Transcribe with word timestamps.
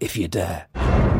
if 0.00 0.16
you 0.16 0.28
dare. 0.28 1.19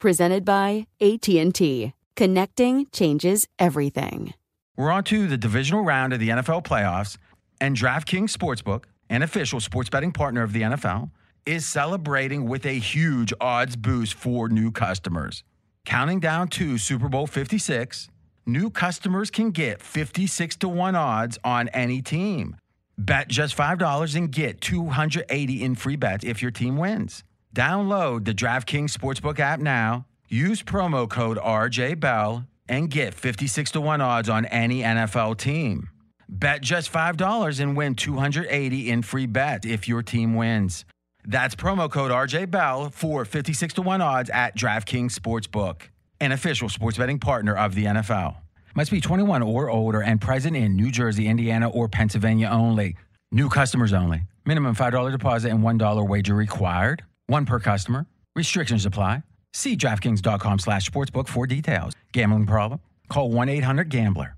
Presented 0.00 0.46
by 0.46 0.86
AT&T. 1.02 1.92
Connecting 2.16 2.86
changes 2.90 3.46
everything. 3.58 4.32
We're 4.74 4.90
on 4.90 5.04
to 5.04 5.26
the 5.26 5.36
divisional 5.36 5.84
round 5.84 6.14
of 6.14 6.20
the 6.20 6.30
NFL 6.30 6.64
playoffs, 6.64 7.18
and 7.60 7.76
DraftKings 7.76 8.34
Sportsbook, 8.34 8.84
an 9.10 9.20
official 9.20 9.60
sports 9.60 9.90
betting 9.90 10.10
partner 10.10 10.42
of 10.42 10.54
the 10.54 10.62
NFL, 10.62 11.10
is 11.44 11.66
celebrating 11.66 12.48
with 12.48 12.64
a 12.64 12.78
huge 12.78 13.34
odds 13.42 13.76
boost 13.76 14.14
for 14.14 14.48
new 14.48 14.70
customers. 14.70 15.44
Counting 15.84 16.18
down 16.18 16.48
to 16.48 16.78
Super 16.78 17.10
Bowl 17.10 17.26
56, 17.26 18.08
new 18.46 18.70
customers 18.70 19.30
can 19.30 19.50
get 19.50 19.82
56 19.82 20.56
to 20.56 20.68
1 20.68 20.94
odds 20.94 21.38
on 21.44 21.68
any 21.74 22.00
team. 22.00 22.56
Bet 22.96 23.28
just 23.28 23.54
$5 23.54 24.16
and 24.16 24.32
get 24.32 24.62
280 24.62 25.62
in 25.62 25.74
free 25.74 25.96
bets 25.96 26.24
if 26.24 26.40
your 26.40 26.50
team 26.50 26.78
wins. 26.78 27.22
Download 27.54 28.24
the 28.24 28.34
DraftKings 28.34 28.96
Sportsbook 28.96 29.40
app 29.40 29.58
now. 29.58 30.06
Use 30.28 30.62
promo 30.62 31.08
code 31.08 31.36
RJ 31.38 31.98
Bell 31.98 32.46
and 32.68 32.88
get 32.88 33.14
56 33.14 33.72
to 33.72 33.80
1 33.80 34.00
odds 34.00 34.28
on 34.28 34.46
any 34.46 34.82
NFL 34.82 35.36
team. 35.36 35.90
Bet 36.28 36.60
just 36.62 36.92
$5 36.92 37.60
and 37.60 37.76
win 37.76 37.96
280 37.96 38.88
in 38.88 39.02
free 39.02 39.26
bets 39.26 39.66
if 39.66 39.88
your 39.88 40.02
team 40.02 40.36
wins. 40.36 40.84
That's 41.24 41.56
promo 41.56 41.90
code 41.90 42.12
RJ 42.12 42.52
Bell 42.52 42.90
for 42.90 43.24
56 43.24 43.74
to 43.74 43.82
1 43.82 44.00
odds 44.00 44.30
at 44.30 44.56
DraftKings 44.56 45.18
Sportsbook, 45.18 45.82
an 46.20 46.30
official 46.30 46.68
sports 46.68 46.98
betting 46.98 47.18
partner 47.18 47.56
of 47.56 47.74
the 47.74 47.86
NFL. 47.86 48.36
Must 48.76 48.92
be 48.92 49.00
21 49.00 49.42
or 49.42 49.68
older 49.68 50.00
and 50.00 50.20
present 50.20 50.56
in 50.56 50.76
New 50.76 50.92
Jersey, 50.92 51.26
Indiana, 51.26 51.68
or 51.68 51.88
Pennsylvania 51.88 52.48
only. 52.48 52.94
New 53.32 53.48
customers 53.48 53.92
only. 53.92 54.22
Minimum 54.46 54.76
$5 54.76 55.10
deposit 55.10 55.50
and 55.50 55.64
$1 55.64 56.08
wager 56.08 56.34
required. 56.36 57.02
One 57.30 57.46
per 57.46 57.60
customer. 57.60 58.06
Restrictions 58.34 58.84
apply. 58.84 59.22
See 59.52 59.76
DraftKings.com 59.76 60.58
slash 60.58 60.90
sportsbook 60.90 61.28
for 61.28 61.46
details. 61.46 61.92
Gambling 62.12 62.46
problem? 62.46 62.80
Call 63.08 63.30
1-800-GAMBLER. 63.30 64.34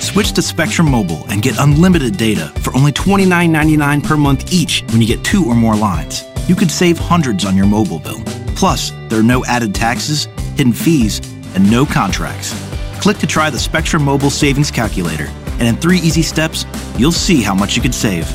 Switch 0.00 0.32
to 0.32 0.42
Spectrum 0.42 0.90
Mobile 0.90 1.24
and 1.28 1.40
get 1.40 1.58
unlimited 1.58 2.18
data 2.18 2.52
for 2.60 2.76
only 2.76 2.92
$29.99 2.92 4.04
per 4.04 4.18
month 4.18 4.52
each 4.52 4.82
when 4.90 5.00
you 5.00 5.06
get 5.06 5.24
two 5.24 5.46
or 5.46 5.54
more 5.54 5.76
lines. 5.76 6.24
You 6.46 6.54
could 6.54 6.70
save 6.70 6.98
hundreds 6.98 7.46
on 7.46 7.56
your 7.56 7.66
mobile 7.66 8.00
bill. 8.00 8.22
Plus, 8.54 8.90
there 9.08 9.18
are 9.18 9.30
no 9.34 9.42
added 9.46 9.74
taxes, 9.74 10.26
hidden 10.56 10.74
fees, 10.74 11.20
and 11.54 11.70
no 11.70 11.86
contracts. 11.86 12.52
Click 13.00 13.16
to 13.16 13.26
try 13.26 13.48
the 13.48 13.58
Spectrum 13.58 14.04
Mobile 14.04 14.28
Savings 14.28 14.70
Calculator, 14.70 15.28
and 15.58 15.62
in 15.62 15.76
three 15.76 15.98
easy 15.98 16.22
steps, 16.22 16.66
you'll 16.98 17.12
see 17.12 17.40
how 17.40 17.54
much 17.54 17.76
you 17.76 17.80
could 17.80 17.94
save. 17.94 18.26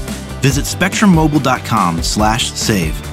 Visit 0.41 0.65
spectrummobile.com 0.65 2.01
slash 2.01 2.51
save. 2.53 3.08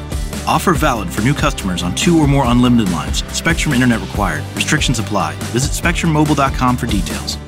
Offer 0.47 0.75
valid 0.75 1.09
for 1.11 1.23
new 1.23 1.35
customers 1.35 1.83
on 1.83 1.95
two 1.95 2.19
or 2.19 2.27
more 2.27 2.47
unlimited 2.47 2.93
lines. 2.93 3.25
Spectrum 3.35 3.75
Internet 3.75 4.01
required. 4.01 4.45
Restrictions 4.55 4.99
apply. 4.99 5.35
Visit 5.53 5.73
spectrummobile.com 5.73 6.77
for 6.77 6.87
details. 6.87 7.39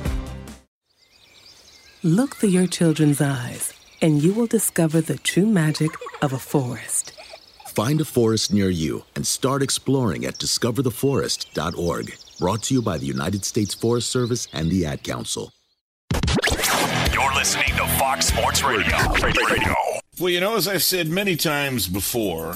Look 2.03 2.37
through 2.37 2.49
your 2.49 2.67
children's 2.67 3.19
eyes, 3.19 3.73
and 4.01 4.23
you 4.23 4.33
will 4.33 4.45
discover 4.45 5.01
the 5.01 5.17
true 5.17 5.45
magic 5.45 5.91
of 6.21 6.31
a 6.31 6.39
forest. 6.39 7.11
Find 7.67 7.99
a 7.99 8.05
forest 8.05 8.53
near 8.53 8.69
you 8.69 9.03
and 9.15 9.27
start 9.27 9.61
exploring 9.61 10.23
at 10.25 10.35
discovertheforest.org. 10.35 12.13
Brought 12.39 12.63
to 12.63 12.73
you 12.73 12.81
by 12.81 12.97
the 12.97 13.05
United 13.05 13.43
States 13.43 13.73
Forest 13.73 14.09
Service 14.09 14.47
and 14.53 14.69
the 14.69 14.85
Ad 14.85 15.03
Council. 15.03 15.51
You're 17.13 17.33
listening 17.35 17.67
to 17.75 17.85
Fox 17.97 18.27
Sports 18.27 18.63
Radio. 18.63 18.97
Radio. 19.21 19.75
Well, 20.19 20.29
you 20.29 20.39
know, 20.39 20.55
as 20.55 20.67
I've 20.69 20.83
said 20.83 21.09
many 21.09 21.35
times 21.35 21.87
before, 21.89 22.55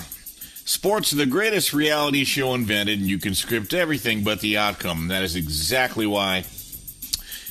sports 0.66 1.14
are 1.14 1.18
the 1.18 1.26
greatest 1.26 1.74
reality 1.74 2.24
show 2.24 2.54
invented, 2.54 3.00
and 3.00 3.08
you 3.08 3.20
can 3.20 3.36
script 3.36 3.74
everything 3.74 4.24
but 4.24 4.42
the 4.42 4.58
outcome. 4.58 5.08
That 5.08 5.24
is 5.24 5.36
exactly 5.36 6.08
why 6.08 6.46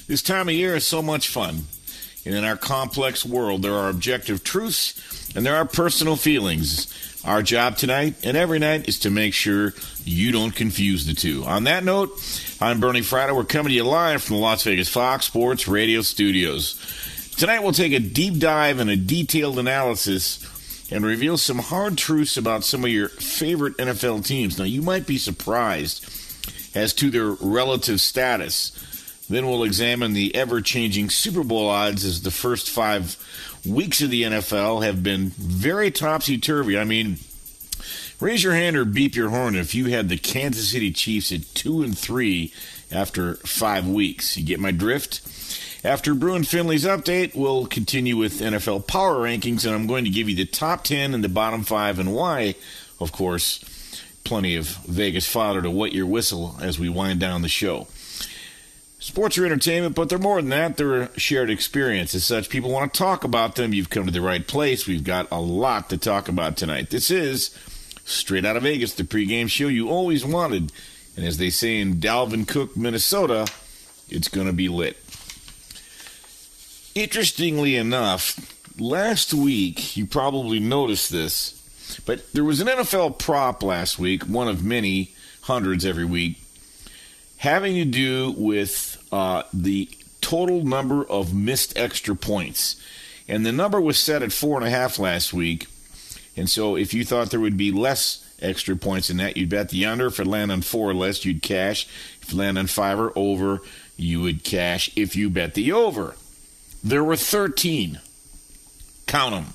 this 0.08 0.22
time 0.22 0.48
of 0.48 0.54
year 0.54 0.76
is 0.76 0.84
so 0.84 1.00
much 1.00 1.28
fun. 1.28 1.62
And 2.24 2.34
in 2.34 2.44
our 2.44 2.56
complex 2.56 3.24
world, 3.24 3.62
there 3.62 3.74
are 3.74 3.88
objective 3.88 4.44
truths 4.44 5.34
and 5.34 5.44
there 5.44 5.56
are 5.56 5.64
personal 5.64 6.16
feelings. 6.16 7.20
Our 7.24 7.42
job 7.42 7.76
tonight 7.76 8.14
and 8.24 8.36
every 8.36 8.58
night 8.58 8.88
is 8.88 8.98
to 9.00 9.10
make 9.10 9.32
sure 9.34 9.74
you 10.04 10.32
don't 10.32 10.54
confuse 10.54 11.06
the 11.06 11.14
two. 11.14 11.44
On 11.44 11.64
that 11.64 11.84
note, 11.84 12.10
I'm 12.60 12.80
Bernie 12.80 13.00
Fratto. 13.00 13.34
We're 13.34 13.44
coming 13.44 13.70
to 13.70 13.74
you 13.74 13.84
live 13.84 14.22
from 14.22 14.36
the 14.36 14.42
Las 14.42 14.64
Vegas 14.64 14.88
Fox 14.88 15.26
Sports 15.26 15.66
Radio 15.66 16.02
studios. 16.02 16.78
Tonight, 17.36 17.60
we'll 17.60 17.72
take 17.72 17.92
a 17.92 17.98
deep 17.98 18.38
dive 18.38 18.78
and 18.78 18.90
a 18.90 18.96
detailed 18.96 19.58
analysis 19.58 20.44
and 20.92 21.04
reveal 21.06 21.38
some 21.38 21.58
hard 21.58 21.96
truths 21.96 22.36
about 22.36 22.64
some 22.64 22.84
of 22.84 22.90
your 22.90 23.08
favorite 23.08 23.76
NFL 23.78 24.26
teams. 24.26 24.58
Now, 24.58 24.64
you 24.64 24.82
might 24.82 25.06
be 25.06 25.18
surprised 25.18 26.04
as 26.74 26.92
to 26.94 27.10
their 27.10 27.30
relative 27.30 28.00
status. 28.00 28.72
Then 29.28 29.46
we'll 29.46 29.64
examine 29.64 30.12
the 30.12 30.34
ever 30.34 30.60
changing 30.60 31.08
Super 31.08 31.42
Bowl 31.42 31.68
odds 31.68 32.04
as 32.04 32.22
the 32.22 32.30
first 32.30 32.68
five 32.68 33.16
weeks 33.66 34.02
of 34.02 34.10
the 34.10 34.22
NFL 34.22 34.84
have 34.84 35.02
been 35.02 35.30
very 35.30 35.90
topsy 35.90 36.36
turvy. 36.36 36.78
I 36.78 36.84
mean, 36.84 37.18
raise 38.20 38.42
your 38.42 38.54
hand 38.54 38.76
or 38.76 38.84
beep 38.84 39.14
your 39.14 39.30
horn 39.30 39.54
if 39.54 39.74
you 39.74 39.86
had 39.86 40.08
the 40.08 40.18
Kansas 40.18 40.70
City 40.70 40.92
Chiefs 40.92 41.32
at 41.32 41.54
two 41.54 41.82
and 41.82 41.96
three 41.96 42.52
after 42.90 43.34
five 43.36 43.88
weeks. 43.88 44.36
You 44.36 44.44
get 44.44 44.60
my 44.60 44.72
drift? 44.72 45.22
After 45.84 46.14
Bruin 46.14 46.44
Finley's 46.44 46.84
update, 46.84 47.34
we'll 47.34 47.66
continue 47.66 48.16
with 48.16 48.38
NFL 48.38 48.86
power 48.86 49.16
rankings, 49.16 49.66
and 49.66 49.74
I'm 49.74 49.88
going 49.88 50.04
to 50.04 50.10
give 50.10 50.28
you 50.28 50.36
the 50.36 50.44
top 50.44 50.84
10 50.84 51.12
and 51.12 51.24
the 51.24 51.28
bottom 51.28 51.64
five 51.64 51.98
and 51.98 52.14
why, 52.14 52.54
of 53.00 53.10
course, 53.10 53.58
plenty 54.22 54.54
of 54.54 54.68
Vegas 54.86 55.26
fodder 55.26 55.60
to 55.60 55.70
wet 55.72 55.92
your 55.92 56.06
whistle 56.06 56.56
as 56.62 56.78
we 56.78 56.88
wind 56.88 57.18
down 57.18 57.42
the 57.42 57.48
show. 57.48 57.88
Sports 59.00 59.36
are 59.36 59.44
entertainment, 59.44 59.96
but 59.96 60.08
they're 60.08 60.18
more 60.18 60.40
than 60.40 60.50
that. 60.50 60.76
They're 60.76 61.02
a 61.02 61.18
shared 61.18 61.50
experience. 61.50 62.14
As 62.14 62.22
such, 62.22 62.48
people 62.48 62.70
want 62.70 62.94
to 62.94 62.98
talk 62.98 63.24
about 63.24 63.56
them. 63.56 63.74
You've 63.74 63.90
come 63.90 64.06
to 64.06 64.12
the 64.12 64.20
right 64.20 64.46
place. 64.46 64.86
We've 64.86 65.02
got 65.02 65.26
a 65.32 65.40
lot 65.40 65.90
to 65.90 65.98
talk 65.98 66.28
about 66.28 66.56
tonight. 66.56 66.90
This 66.90 67.10
is 67.10 67.50
Straight 68.04 68.44
Out 68.44 68.56
of 68.56 68.62
Vegas, 68.62 68.94
the 68.94 69.02
pregame 69.02 69.50
show 69.50 69.66
you 69.66 69.90
always 69.90 70.24
wanted. 70.24 70.70
And 71.16 71.26
as 71.26 71.38
they 71.38 71.50
say 71.50 71.80
in 71.80 71.96
Dalvin 71.96 72.46
Cook, 72.46 72.76
Minnesota, 72.76 73.48
it's 74.08 74.28
going 74.28 74.46
to 74.46 74.52
be 74.52 74.68
lit. 74.68 74.96
Interestingly 76.94 77.76
enough, 77.76 78.38
last 78.78 79.32
week, 79.32 79.96
you 79.96 80.04
probably 80.04 80.60
noticed 80.60 81.10
this, 81.10 82.00
but 82.04 82.30
there 82.34 82.44
was 82.44 82.60
an 82.60 82.66
NFL 82.66 83.18
prop 83.18 83.62
last 83.62 83.98
week, 83.98 84.24
one 84.24 84.46
of 84.46 84.62
many 84.62 85.14
hundreds 85.42 85.86
every 85.86 86.04
week, 86.04 86.38
having 87.38 87.76
to 87.76 87.86
do 87.86 88.34
with 88.36 89.02
uh, 89.10 89.44
the 89.54 89.88
total 90.20 90.64
number 90.66 91.02
of 91.04 91.34
missed 91.34 91.76
extra 91.78 92.14
points. 92.14 92.76
And 93.26 93.46
the 93.46 93.52
number 93.52 93.80
was 93.80 93.98
set 93.98 94.22
at 94.22 94.30
four 94.30 94.58
and 94.58 94.66
a 94.66 94.70
half 94.70 94.98
last 94.98 95.32
week. 95.32 95.68
And 96.36 96.50
so 96.50 96.76
if 96.76 96.92
you 96.92 97.06
thought 97.06 97.30
there 97.30 97.40
would 97.40 97.56
be 97.56 97.72
less 97.72 98.22
extra 98.42 98.76
points 98.76 99.08
in 99.08 99.16
that, 99.16 99.38
you'd 99.38 99.48
bet 99.48 99.70
the 99.70 99.86
under. 99.86 100.08
If 100.08 100.20
it 100.20 100.26
landed 100.26 100.52
on 100.52 100.60
four 100.60 100.90
or 100.90 100.94
less, 100.94 101.24
you'd 101.24 101.42
cash. 101.42 101.86
If 102.20 102.32
it 102.32 102.36
landed 102.36 102.60
on 102.60 102.66
five 102.66 103.00
or 103.00 103.12
over, 103.16 103.60
you 103.96 104.20
would 104.20 104.44
cash 104.44 104.90
if 104.94 105.16
you 105.16 105.30
bet 105.30 105.54
the 105.54 105.72
over. 105.72 106.16
There 106.84 107.04
were 107.04 107.16
13. 107.16 108.00
Count 109.06 109.34
them. 109.34 109.54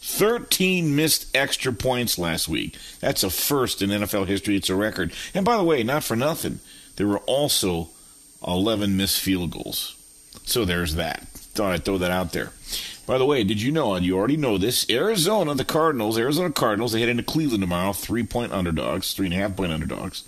13 0.00 0.94
missed 0.94 1.34
extra 1.34 1.72
points 1.72 2.18
last 2.18 2.48
week. 2.48 2.76
That's 3.00 3.24
a 3.24 3.30
first 3.30 3.82
in 3.82 3.90
NFL 3.90 4.26
history. 4.26 4.56
It's 4.56 4.70
a 4.70 4.76
record. 4.76 5.12
And 5.34 5.44
by 5.44 5.56
the 5.56 5.64
way, 5.64 5.82
not 5.82 6.04
for 6.04 6.14
nothing, 6.14 6.60
there 6.96 7.08
were 7.08 7.18
also 7.20 7.88
11 8.46 8.96
missed 8.96 9.20
field 9.20 9.50
goals. 9.50 9.96
So 10.44 10.64
there's 10.64 10.94
that. 10.94 11.26
Thought 11.28 11.72
I'd 11.72 11.84
throw 11.84 11.98
that 11.98 12.10
out 12.10 12.32
there. 12.32 12.52
By 13.06 13.18
the 13.18 13.24
way, 13.24 13.42
did 13.44 13.62
you 13.62 13.72
know, 13.72 13.94
and 13.94 14.04
you 14.04 14.16
already 14.16 14.36
know 14.36 14.58
this, 14.58 14.88
Arizona, 14.90 15.54
the 15.54 15.64
Cardinals, 15.64 16.18
Arizona 16.18 16.50
Cardinals, 16.50 16.92
they 16.92 17.00
head 17.00 17.08
into 17.08 17.22
Cleveland 17.22 17.62
tomorrow, 17.62 17.92
three 17.92 18.24
point 18.24 18.52
underdogs, 18.52 19.12
three 19.12 19.26
and 19.26 19.34
a 19.34 19.38
half 19.38 19.56
point 19.56 19.72
underdogs. 19.72 20.24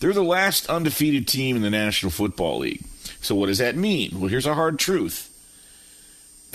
They're 0.00 0.12
the 0.12 0.22
last 0.22 0.68
undefeated 0.68 1.26
team 1.26 1.56
in 1.56 1.62
the 1.62 1.70
National 1.70 2.10
Football 2.10 2.58
League. 2.60 2.84
So 3.20 3.34
what 3.34 3.46
does 3.46 3.58
that 3.58 3.76
mean? 3.76 4.20
Well, 4.20 4.28
here's 4.28 4.46
a 4.46 4.54
hard 4.54 4.78
truth. 4.78 5.32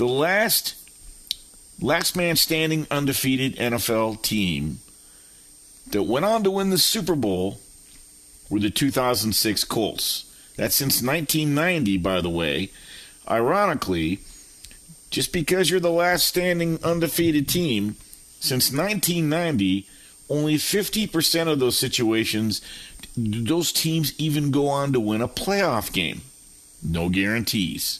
The 0.01 0.07
last 0.07 0.73
last 1.79 2.15
man 2.15 2.35
standing 2.35 2.87
undefeated 2.89 3.55
NFL 3.57 4.23
team 4.23 4.79
that 5.91 6.01
went 6.01 6.25
on 6.25 6.43
to 6.43 6.49
win 6.49 6.71
the 6.71 6.79
Super 6.79 7.13
Bowl 7.13 7.59
were 8.49 8.59
the 8.59 8.71
2006 8.71 9.63
Colts. 9.65 10.25
That's 10.57 10.75
since 10.75 11.03
1990, 11.03 11.99
by 11.99 12.19
the 12.19 12.31
way. 12.31 12.71
Ironically, 13.29 14.21
just 15.11 15.31
because 15.31 15.69
you're 15.69 15.79
the 15.79 15.91
last 15.91 16.25
standing 16.25 16.83
undefeated 16.83 17.47
team, 17.47 17.95
since 18.39 18.71
1990, 18.71 19.85
only 20.29 20.55
50% 20.55 21.47
of 21.47 21.59
those 21.59 21.77
situations, 21.77 22.63
those 23.15 23.71
teams 23.71 24.19
even 24.19 24.49
go 24.49 24.67
on 24.67 24.93
to 24.93 24.99
win 24.99 25.21
a 25.21 25.27
playoff 25.27 25.93
game. 25.93 26.21
No 26.81 27.07
guarantees. 27.07 27.99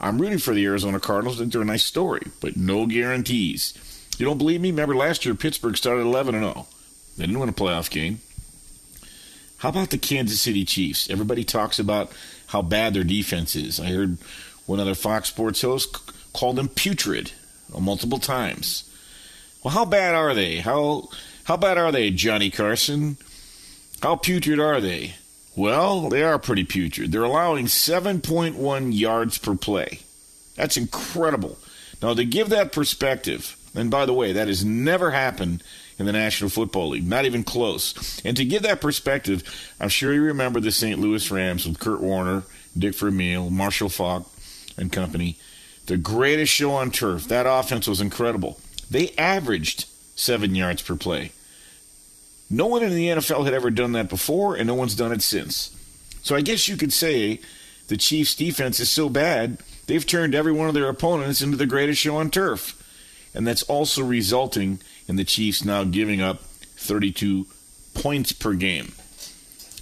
I'm 0.00 0.20
rooting 0.20 0.38
for 0.38 0.54
the 0.54 0.64
Arizona 0.64 1.00
Cardinals. 1.00 1.36
I 1.36 1.40
think 1.40 1.52
they're 1.52 1.62
a 1.62 1.66
nice 1.66 1.84
story, 1.84 2.22
but 2.40 2.56
no 2.56 2.86
guarantees. 2.86 3.74
You 4.18 4.26
don't 4.26 4.38
believe 4.38 4.60
me? 4.60 4.70
Remember 4.70 4.94
last 4.96 5.24
year 5.24 5.34
Pittsburgh 5.34 5.76
started 5.76 6.02
11 6.02 6.34
and 6.34 6.44
0. 6.44 6.66
They 7.16 7.26
didn't 7.26 7.38
win 7.40 7.48
a 7.48 7.52
playoff 7.52 7.90
game. 7.90 8.20
How 9.58 9.70
about 9.70 9.90
the 9.90 9.98
Kansas 9.98 10.40
City 10.40 10.64
Chiefs? 10.64 11.10
Everybody 11.10 11.44
talks 11.44 11.78
about 11.80 12.12
how 12.48 12.62
bad 12.62 12.94
their 12.94 13.04
defense 13.04 13.56
is. 13.56 13.80
I 13.80 13.86
heard 13.86 14.18
one 14.66 14.78
other 14.78 14.94
Fox 14.94 15.28
Sports 15.28 15.62
host 15.62 16.12
called 16.32 16.56
them 16.56 16.68
putrid 16.68 17.32
uh, 17.74 17.80
multiple 17.80 18.18
times. 18.18 18.88
Well, 19.62 19.74
how 19.74 19.84
bad 19.84 20.14
are 20.14 20.34
they? 20.34 20.58
How 20.58 21.08
how 21.44 21.56
bad 21.56 21.78
are 21.78 21.90
they, 21.90 22.10
Johnny 22.10 22.50
Carson? 22.50 23.16
How 24.02 24.14
putrid 24.14 24.60
are 24.60 24.80
they? 24.80 25.14
Well, 25.58 26.08
they 26.08 26.22
are 26.22 26.38
pretty 26.38 26.62
putrid. 26.62 27.10
They're 27.10 27.24
allowing 27.24 27.66
7.1 27.66 28.96
yards 28.96 29.38
per 29.38 29.56
play. 29.56 30.02
That's 30.54 30.76
incredible. 30.76 31.58
Now, 32.00 32.14
to 32.14 32.24
give 32.24 32.48
that 32.50 32.70
perspective, 32.70 33.56
and 33.74 33.90
by 33.90 34.06
the 34.06 34.12
way, 34.14 34.32
that 34.32 34.46
has 34.46 34.64
never 34.64 35.10
happened 35.10 35.64
in 35.98 36.06
the 36.06 36.12
National 36.12 36.48
Football 36.48 36.90
League, 36.90 37.08
not 37.08 37.24
even 37.24 37.42
close. 37.42 38.22
And 38.24 38.36
to 38.36 38.44
give 38.44 38.62
that 38.62 38.80
perspective, 38.80 39.42
I'm 39.80 39.88
sure 39.88 40.14
you 40.14 40.22
remember 40.22 40.60
the 40.60 40.70
St. 40.70 41.00
Louis 41.00 41.28
Rams 41.28 41.66
with 41.66 41.80
Kurt 41.80 42.00
Warner, 42.00 42.44
Dick 42.78 42.94
Vermeil, 42.94 43.50
Marshall 43.50 43.88
Faulk, 43.88 44.30
and 44.76 44.92
company. 44.92 45.38
The 45.86 45.96
greatest 45.96 46.52
show 46.52 46.70
on 46.70 46.92
turf. 46.92 47.24
That 47.24 47.46
offense 47.48 47.88
was 47.88 48.00
incredible. 48.00 48.60
They 48.88 49.10
averaged 49.18 49.86
seven 50.14 50.54
yards 50.54 50.82
per 50.82 50.94
play. 50.94 51.32
No 52.50 52.66
one 52.66 52.82
in 52.82 52.94
the 52.94 53.08
NFL 53.08 53.44
had 53.44 53.54
ever 53.54 53.70
done 53.70 53.92
that 53.92 54.08
before, 54.08 54.54
and 54.54 54.66
no 54.66 54.74
one's 54.74 54.94
done 54.94 55.12
it 55.12 55.22
since. 55.22 55.74
So 56.22 56.34
I 56.34 56.40
guess 56.40 56.68
you 56.68 56.76
could 56.76 56.92
say 56.92 57.40
the 57.88 57.96
Chiefs' 57.96 58.34
defense 58.34 58.80
is 58.80 58.90
so 58.90 59.08
bad, 59.08 59.58
they've 59.86 60.06
turned 60.06 60.34
every 60.34 60.52
one 60.52 60.68
of 60.68 60.74
their 60.74 60.88
opponents 60.88 61.42
into 61.42 61.56
the 61.56 61.66
greatest 61.66 62.00
show 62.00 62.16
on 62.16 62.30
turf. 62.30 62.74
And 63.34 63.46
that's 63.46 63.62
also 63.64 64.02
resulting 64.02 64.80
in 65.06 65.16
the 65.16 65.24
Chiefs 65.24 65.64
now 65.64 65.84
giving 65.84 66.20
up 66.20 66.40
32 66.40 67.46
points 67.94 68.32
per 68.32 68.54
game. 68.54 68.92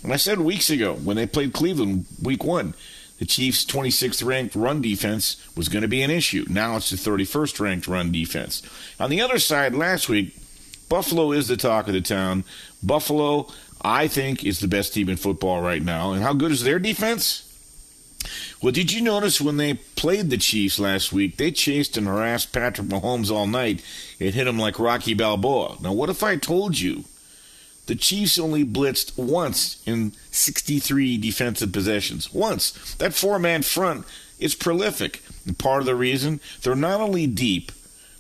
And 0.03 0.13
I 0.13 0.17
said 0.17 0.41
weeks 0.41 0.71
ago 0.71 0.95
when 0.95 1.17
they 1.17 1.27
played 1.27 1.53
Cleveland 1.53 2.07
week 2.23 2.45
one, 2.45 2.75
the 3.19 3.25
Chiefs' 3.25 3.65
26th 3.65 4.25
ranked 4.25 4.55
run 4.55 4.81
defense 4.83 5.37
was 5.57 5.69
going 5.69 5.83
to 5.83 5.89
be 5.89 6.03
an 6.03 6.11
issue. 6.11 6.45
Now 6.49 6.77
it's 6.77 6.91
the 6.91 6.97
31st 6.97 7.61
ranked 7.61 7.89
run 7.89 8.13
defense. 8.13 8.63
On 9.01 9.11
the 9.11 9.21
other 9.21 9.39
side, 9.39 9.75
last 9.75 10.09
week, 10.09 10.37
Buffalo 10.89 11.33
is 11.33 11.49
the 11.49 11.57
talk 11.57 11.89
of 11.89 11.95
the 11.95 12.01
town. 12.01 12.45
Buffalo, 12.83 13.49
I 13.83 14.09
think, 14.09 14.45
is 14.45 14.61
the 14.61 14.69
best 14.69 14.95
team 14.95 15.09
in 15.09 15.17
football 15.17 15.63
right 15.63 15.83
now. 15.83 16.13
And 16.13 16.23
how 16.23 16.33
good 16.33 16.53
is 16.53 16.63
their 16.63 16.79
defense? 16.79 17.43
Well, 18.63 18.73
did 18.73 18.93
you 18.93 19.03
notice 19.03 19.41
when 19.41 19.57
they 19.57 19.75
played 19.75 20.31
the 20.31 20.39
Chiefs 20.39 20.79
last 20.79 21.13
week, 21.13 21.37
they 21.37 21.51
chased 21.51 21.97
and 21.97 22.07
harassed 22.07 22.53
Patrick 22.53 22.89
Mahomes 22.89 23.31
all 23.31 23.47
night. 23.47 23.83
It 24.19 24.35
hit 24.35 24.47
him 24.47 24.59
like 24.59 24.79
Rocky 24.79 25.15
Balboa. 25.15 25.77
Now, 25.81 25.93
what 25.93 26.11
if 26.11 26.23
I 26.23 26.37
told 26.37 26.79
you 26.79 27.05
the 27.87 27.95
Chiefs 27.95 28.39
only 28.39 28.65
blitzed 28.65 29.17
once 29.17 29.83
in 29.87 30.13
63 30.31 31.19
defensive 31.19 31.73
possessions? 31.73 32.33
Once. 32.33 32.95
That 32.95 33.15
four 33.15 33.39
man 33.39 33.63
front 33.63 34.07
is 34.39 34.55
prolific. 34.55 35.23
And 35.45 35.59
part 35.59 35.81
of 35.81 35.87
the 35.87 35.95
reason, 35.95 36.41
they're 36.63 36.75
not 36.75 37.01
only 37.01 37.27
deep, 37.27 37.71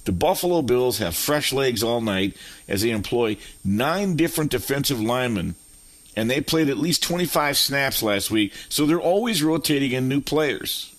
the 0.06 0.12
Buffalo 0.12 0.62
Bills 0.62 0.98
have 0.98 1.16
fresh 1.16 1.52
legs 1.52 1.82
all 1.82 2.00
night 2.00 2.36
as 2.68 2.82
they 2.82 2.90
employ 2.90 3.36
nine 3.64 4.14
different 4.14 4.52
defensive 4.52 5.00
linemen, 5.00 5.56
and 6.14 6.30
they 6.30 6.40
played 6.40 6.68
at 6.68 6.78
least 6.78 7.02
25 7.02 7.58
snaps 7.58 8.02
last 8.02 8.30
week, 8.30 8.52
so 8.68 8.86
they're 8.86 9.00
always 9.00 9.42
rotating 9.42 9.90
in 9.90 10.08
new 10.08 10.20
players. 10.20 10.94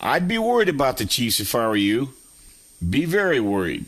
I'd 0.00 0.26
be 0.26 0.38
worried 0.38 0.70
about 0.70 0.96
the 0.96 1.04
Chiefs 1.04 1.38
if 1.38 1.54
I 1.54 1.68
were 1.68 1.76
you. 1.76 2.14
Be 2.88 3.04
very 3.04 3.40
worried. 3.40 3.86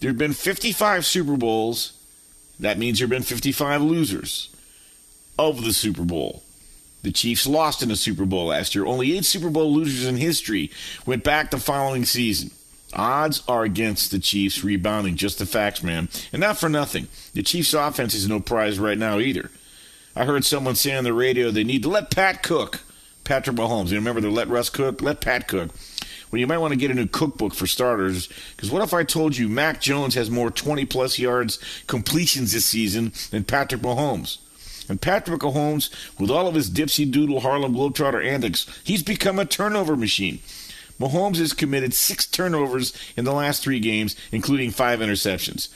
There 0.00 0.10
have 0.10 0.18
been 0.18 0.32
55 0.32 1.04
Super 1.04 1.36
Bowls. 1.36 1.92
That 2.58 2.78
means 2.78 2.98
there 2.98 3.06
have 3.06 3.10
been 3.10 3.22
55 3.22 3.82
losers 3.82 4.48
of 5.38 5.64
the 5.64 5.72
Super 5.74 6.02
Bowl. 6.02 6.43
The 7.04 7.12
Chiefs 7.12 7.46
lost 7.46 7.82
in 7.82 7.90
the 7.90 7.96
Super 7.96 8.24
Bowl 8.24 8.46
last 8.46 8.74
year. 8.74 8.86
Only 8.86 9.14
eight 9.14 9.26
Super 9.26 9.50
Bowl 9.50 9.72
losers 9.72 10.06
in 10.06 10.16
history 10.16 10.70
went 11.04 11.22
back 11.22 11.50
the 11.50 11.58
following 11.58 12.06
season. 12.06 12.50
Odds 12.94 13.42
are 13.46 13.62
against 13.62 14.10
the 14.10 14.18
Chiefs 14.18 14.64
rebounding, 14.64 15.14
just 15.14 15.38
the 15.38 15.44
facts, 15.44 15.82
man. 15.82 16.08
And 16.32 16.40
not 16.40 16.56
for 16.56 16.70
nothing. 16.70 17.08
The 17.34 17.42
Chiefs' 17.42 17.74
offense 17.74 18.14
is 18.14 18.26
no 18.26 18.40
prize 18.40 18.78
right 18.78 18.96
now 18.96 19.18
either. 19.18 19.50
I 20.16 20.24
heard 20.24 20.46
someone 20.46 20.76
say 20.76 20.96
on 20.96 21.04
the 21.04 21.12
radio 21.12 21.50
they 21.50 21.62
need 21.62 21.82
to 21.82 21.90
let 21.90 22.10
Pat 22.10 22.42
cook. 22.42 22.80
Patrick 23.22 23.56
Mahomes. 23.56 23.90
You 23.90 23.96
remember 23.96 24.22
the 24.22 24.30
let 24.30 24.48
Russ 24.48 24.70
cook? 24.70 25.02
Let 25.02 25.20
Pat 25.20 25.46
cook. 25.46 25.70
Well, 26.30 26.40
you 26.40 26.46
might 26.46 26.58
want 26.58 26.72
to 26.72 26.78
get 26.78 26.90
a 26.90 26.94
new 26.94 27.06
cookbook 27.06 27.54
for 27.54 27.66
starters, 27.66 28.28
because 28.56 28.70
what 28.70 28.82
if 28.82 28.94
I 28.94 29.04
told 29.04 29.36
you 29.36 29.48
Mac 29.48 29.80
Jones 29.80 30.14
has 30.14 30.30
more 30.30 30.50
20 30.50 30.86
plus 30.86 31.18
yards 31.18 31.58
completions 31.86 32.52
this 32.52 32.64
season 32.64 33.12
than 33.30 33.44
Patrick 33.44 33.82
Mahomes? 33.82 34.38
And 34.88 35.00
Patrick 35.00 35.40
Mahomes, 35.40 35.90
with 36.18 36.30
all 36.30 36.46
of 36.46 36.54
his 36.54 36.70
dipsy 36.70 37.10
doodle 37.10 37.40
Harlem 37.40 37.74
Globetrotter 37.74 38.24
antics, 38.24 38.66
he's 38.84 39.02
become 39.02 39.38
a 39.38 39.44
turnover 39.44 39.96
machine. 39.96 40.40
Mahomes 41.00 41.36
has 41.36 41.52
committed 41.52 41.92
six 41.92 42.26
turnovers 42.26 42.92
in 43.16 43.24
the 43.24 43.32
last 43.32 43.62
three 43.62 43.80
games, 43.80 44.14
including 44.30 44.70
five 44.70 45.00
interceptions. 45.00 45.68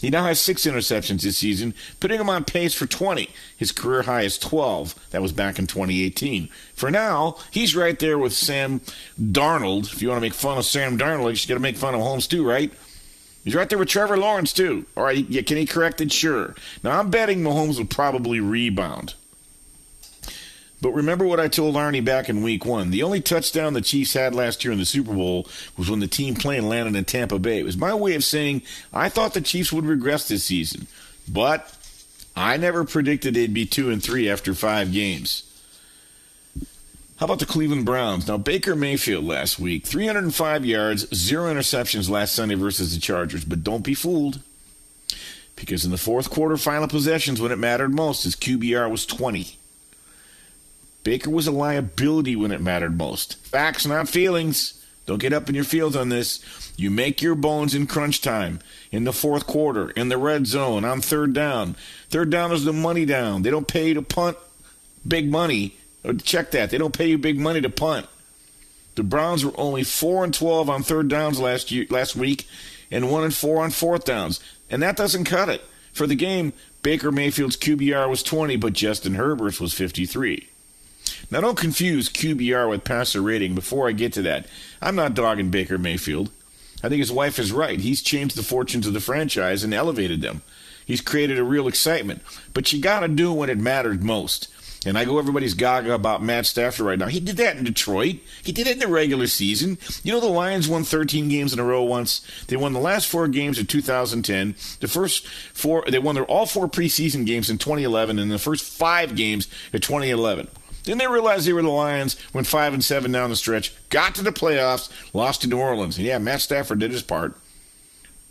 He 0.00 0.08
now 0.08 0.24
has 0.24 0.40
six 0.40 0.62
interceptions 0.62 1.22
this 1.22 1.36
season, 1.36 1.74
putting 1.98 2.20
him 2.20 2.30
on 2.30 2.44
pace 2.44 2.72
for 2.72 2.86
20. 2.86 3.28
His 3.56 3.70
career 3.70 4.02
high 4.02 4.22
is 4.22 4.38
12. 4.38 4.94
That 5.10 5.20
was 5.20 5.32
back 5.32 5.58
in 5.58 5.66
2018. 5.66 6.48
For 6.74 6.90
now, 6.90 7.36
he's 7.50 7.76
right 7.76 7.98
there 7.98 8.18
with 8.18 8.32
Sam 8.32 8.80
Darnold. 9.20 9.92
If 9.92 10.00
you 10.00 10.08
want 10.08 10.18
to 10.18 10.22
make 10.22 10.32
fun 10.32 10.56
of 10.56 10.64
Sam 10.64 10.96
Darnold, 10.96 11.42
you 11.42 11.48
got 11.48 11.54
to 11.54 11.60
make 11.60 11.76
fun 11.76 11.94
of 11.94 12.00
Holmes 12.00 12.26
too, 12.26 12.46
right? 12.46 12.72
He's 13.44 13.54
right 13.54 13.68
there 13.68 13.78
with 13.78 13.88
Trevor 13.88 14.18
Lawrence 14.18 14.52
too. 14.52 14.86
All 14.96 15.04
right, 15.04 15.28
yeah, 15.28 15.42
can 15.42 15.56
he 15.56 15.66
correct 15.66 16.00
it? 16.00 16.12
Sure. 16.12 16.54
Now 16.82 16.98
I'm 16.98 17.10
betting 17.10 17.40
Mahomes 17.40 17.78
will 17.78 17.86
probably 17.86 18.40
rebound. 18.40 19.14
But 20.82 20.92
remember 20.92 21.26
what 21.26 21.40
I 21.40 21.48
told 21.48 21.74
Arnie 21.74 22.04
back 22.04 22.28
in 22.28 22.42
week 22.42 22.64
one. 22.64 22.90
The 22.90 23.02
only 23.02 23.20
touchdown 23.20 23.74
the 23.74 23.82
Chiefs 23.82 24.14
had 24.14 24.34
last 24.34 24.64
year 24.64 24.72
in 24.72 24.78
the 24.78 24.86
Super 24.86 25.12
Bowl 25.12 25.46
was 25.76 25.90
when 25.90 26.00
the 26.00 26.06
team 26.06 26.34
plane 26.34 26.68
landed 26.68 26.96
in 26.96 27.04
Tampa 27.04 27.38
Bay. 27.38 27.58
It 27.58 27.64
was 27.64 27.76
my 27.76 27.94
way 27.94 28.14
of 28.14 28.24
saying 28.24 28.62
I 28.92 29.10
thought 29.10 29.34
the 29.34 29.42
Chiefs 29.42 29.72
would 29.72 29.84
regress 29.84 30.28
this 30.28 30.44
season. 30.44 30.86
But 31.28 31.76
I 32.34 32.56
never 32.56 32.84
predicted 32.84 33.34
they'd 33.34 33.52
be 33.52 33.66
two 33.66 33.90
and 33.90 34.02
three 34.02 34.28
after 34.28 34.54
five 34.54 34.92
games. 34.92 35.49
How 37.20 37.26
about 37.26 37.38
the 37.38 37.44
Cleveland 37.44 37.84
Browns? 37.84 38.26
Now, 38.26 38.38
Baker 38.38 38.74
Mayfield 38.74 39.26
last 39.26 39.58
week, 39.58 39.86
305 39.86 40.64
yards, 40.64 41.06
zero 41.14 41.52
interceptions 41.52 42.08
last 42.08 42.34
Sunday 42.34 42.54
versus 42.54 42.94
the 42.94 43.00
Chargers. 43.00 43.44
But 43.44 43.62
don't 43.62 43.84
be 43.84 43.92
fooled. 43.92 44.40
Because 45.54 45.84
in 45.84 45.90
the 45.90 45.98
fourth 45.98 46.30
quarter, 46.30 46.56
final 46.56 46.88
possessions, 46.88 47.38
when 47.38 47.52
it 47.52 47.58
mattered 47.58 47.92
most, 47.92 48.24
his 48.24 48.34
QBR 48.36 48.90
was 48.90 49.04
20. 49.04 49.58
Baker 51.04 51.28
was 51.28 51.46
a 51.46 51.52
liability 51.52 52.36
when 52.36 52.52
it 52.52 52.62
mattered 52.62 52.96
most. 52.96 53.36
Facts, 53.44 53.84
not 53.84 54.08
feelings. 54.08 54.82
Don't 55.04 55.20
get 55.20 55.34
up 55.34 55.50
in 55.50 55.54
your 55.54 55.64
feels 55.64 55.94
on 55.94 56.08
this. 56.08 56.72
You 56.78 56.90
make 56.90 57.20
your 57.20 57.34
bones 57.34 57.74
in 57.74 57.86
crunch 57.86 58.22
time, 58.22 58.60
in 58.90 59.04
the 59.04 59.12
fourth 59.12 59.46
quarter, 59.46 59.90
in 59.90 60.08
the 60.08 60.16
red 60.16 60.46
zone, 60.46 60.86
on 60.86 61.02
third 61.02 61.34
down. 61.34 61.76
Third 62.08 62.30
down 62.30 62.50
is 62.50 62.64
the 62.64 62.72
money 62.72 63.04
down. 63.04 63.42
They 63.42 63.50
don't 63.50 63.68
pay 63.68 63.88
you 63.88 63.94
to 63.94 64.02
punt 64.02 64.38
big 65.06 65.30
money. 65.30 65.76
Oh, 66.04 66.12
check 66.14 66.50
that. 66.52 66.70
They 66.70 66.78
don't 66.78 66.96
pay 66.96 67.08
you 67.08 67.18
big 67.18 67.38
money 67.38 67.60
to 67.60 67.70
punt. 67.70 68.06
The 68.94 69.02
Browns 69.02 69.44
were 69.44 69.52
only 69.56 69.84
4 69.84 70.24
and 70.24 70.34
12 70.34 70.68
on 70.68 70.82
third 70.82 71.08
downs 71.08 71.38
last 71.38 71.70
year, 71.70 71.86
last 71.90 72.16
week 72.16 72.46
and 72.90 73.10
1 73.10 73.24
and 73.24 73.34
4 73.34 73.62
on 73.62 73.70
fourth 73.70 74.04
downs. 74.04 74.40
And 74.68 74.82
that 74.82 74.96
doesn't 74.96 75.24
cut 75.24 75.48
it. 75.48 75.62
For 75.92 76.06
the 76.06 76.14
game, 76.14 76.52
Baker 76.82 77.12
Mayfield's 77.12 77.56
QBR 77.56 78.08
was 78.08 78.22
20, 78.22 78.56
but 78.56 78.72
Justin 78.72 79.14
Herbert's 79.14 79.60
was 79.60 79.74
53. 79.74 80.48
Now, 81.30 81.40
don't 81.40 81.58
confuse 81.58 82.08
QBR 82.08 82.68
with 82.68 82.84
passer 82.84 83.22
rating. 83.22 83.54
Before 83.54 83.88
I 83.88 83.92
get 83.92 84.12
to 84.14 84.22
that, 84.22 84.46
I'm 84.80 84.96
not 84.96 85.14
dogging 85.14 85.50
Baker 85.50 85.78
Mayfield. 85.78 86.30
I 86.82 86.88
think 86.88 87.00
his 87.00 87.12
wife 87.12 87.38
is 87.38 87.52
right. 87.52 87.78
He's 87.78 88.02
changed 88.02 88.36
the 88.36 88.42
fortunes 88.42 88.86
of 88.86 88.94
the 88.94 89.00
franchise 89.00 89.62
and 89.62 89.74
elevated 89.74 90.22
them. 90.22 90.42
He's 90.84 91.00
created 91.00 91.38
a 91.38 91.44
real 91.44 91.68
excitement. 91.68 92.22
But 92.54 92.72
you 92.72 92.80
got 92.80 93.00
to 93.00 93.08
do 93.08 93.32
when 93.32 93.50
it 93.50 93.58
mattered 93.58 94.02
most. 94.02 94.48
And 94.86 94.96
I 94.96 95.04
go 95.04 95.18
everybody's 95.18 95.52
gaga 95.52 95.92
about 95.92 96.22
Matt 96.22 96.46
Stafford 96.46 96.86
right 96.86 96.98
now. 96.98 97.08
He 97.08 97.20
did 97.20 97.36
that 97.36 97.56
in 97.56 97.64
Detroit. 97.64 98.16
He 98.42 98.50
did 98.50 98.66
it 98.66 98.74
in 98.74 98.78
the 98.78 98.88
regular 98.88 99.26
season. 99.26 99.76
You 100.02 100.12
know 100.12 100.20
the 100.20 100.26
Lions 100.26 100.68
won 100.68 100.84
13 100.84 101.28
games 101.28 101.52
in 101.52 101.58
a 101.58 101.64
row 101.64 101.82
once. 101.82 102.26
They 102.46 102.56
won 102.56 102.72
the 102.72 102.80
last 102.80 103.06
four 103.06 103.28
games 103.28 103.58
in 103.58 103.66
2010. 103.66 104.54
The 104.80 104.88
first 104.88 105.26
four 105.28 105.84
they 105.86 105.98
won 105.98 106.14
their 106.14 106.24
all 106.24 106.46
four 106.46 106.66
preseason 106.66 107.26
games 107.26 107.50
in 107.50 107.58
2011 107.58 108.18
and 108.18 108.30
the 108.30 108.38
first 108.38 108.64
five 108.64 109.14
games 109.14 109.48
in 109.72 109.80
2011. 109.80 110.48
Then 110.84 110.96
they 110.96 111.06
realized 111.06 111.46
they 111.46 111.52
were 111.52 111.60
the 111.60 111.68
Lions, 111.68 112.16
went 112.32 112.46
five 112.46 112.72
and 112.72 112.82
seven 112.82 113.12
down 113.12 113.28
the 113.28 113.36
stretch, 113.36 113.74
got 113.90 114.14
to 114.14 114.22
the 114.22 114.32
playoffs, 114.32 114.90
lost 115.12 115.42
to 115.42 115.48
New 115.48 115.58
Orleans. 115.58 115.98
And 115.98 116.06
yeah, 116.06 116.18
Matt 116.18 116.40
Stafford 116.40 116.78
did 116.78 116.90
his 116.90 117.02
part 117.02 117.34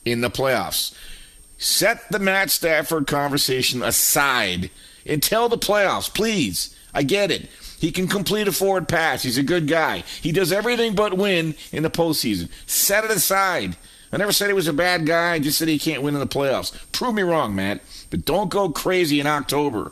in 0.04 0.22
the 0.22 0.32
playoffs. 0.32 0.96
Set 1.60 2.10
the 2.10 2.20
Matt 2.20 2.50
Stafford 2.50 3.06
conversation 3.06 3.84
aside 3.84 4.72
until 5.10 5.50
the 5.50 5.58
playoffs, 5.58 6.14
please. 6.14 6.76
I 6.94 7.04
get 7.04 7.32
it. 7.32 7.50
He 7.80 7.92
can 7.92 8.08
complete 8.08 8.48
a 8.48 8.52
forward 8.52 8.88
pass. 8.88 9.24
He's 9.24 9.38
a 9.38 9.44
good 9.44 9.68
guy. 9.68 10.04
He 10.22 10.32
does 10.32 10.52
everything 10.52 10.96
but 10.96 11.18
win 11.18 11.56
in 11.72 11.84
the 11.84 11.90
postseason. 11.90 12.50
Set 12.66 13.06
it 13.06 13.12
aside. 13.12 13.78
I 14.12 14.18
never 14.18 14.32
said 14.32 14.48
he 14.48 14.54
was 14.54 14.68
a 14.68 14.74
bad 14.74 15.06
guy. 15.06 15.34
I 15.34 15.40
just 15.40 15.58
said 15.58 15.68
he 15.68 15.80
can't 15.80 16.02
win 16.02 16.16
in 16.16 16.20
the 16.20 16.28
playoffs. 16.28 16.76
Prove 16.92 17.14
me 17.14 17.22
wrong, 17.22 17.56
Matt. 17.56 17.82
But 18.10 18.26
don't 18.26 18.50
go 18.50 18.70
crazy 18.70 19.20
in 19.20 19.28
October. 19.28 19.92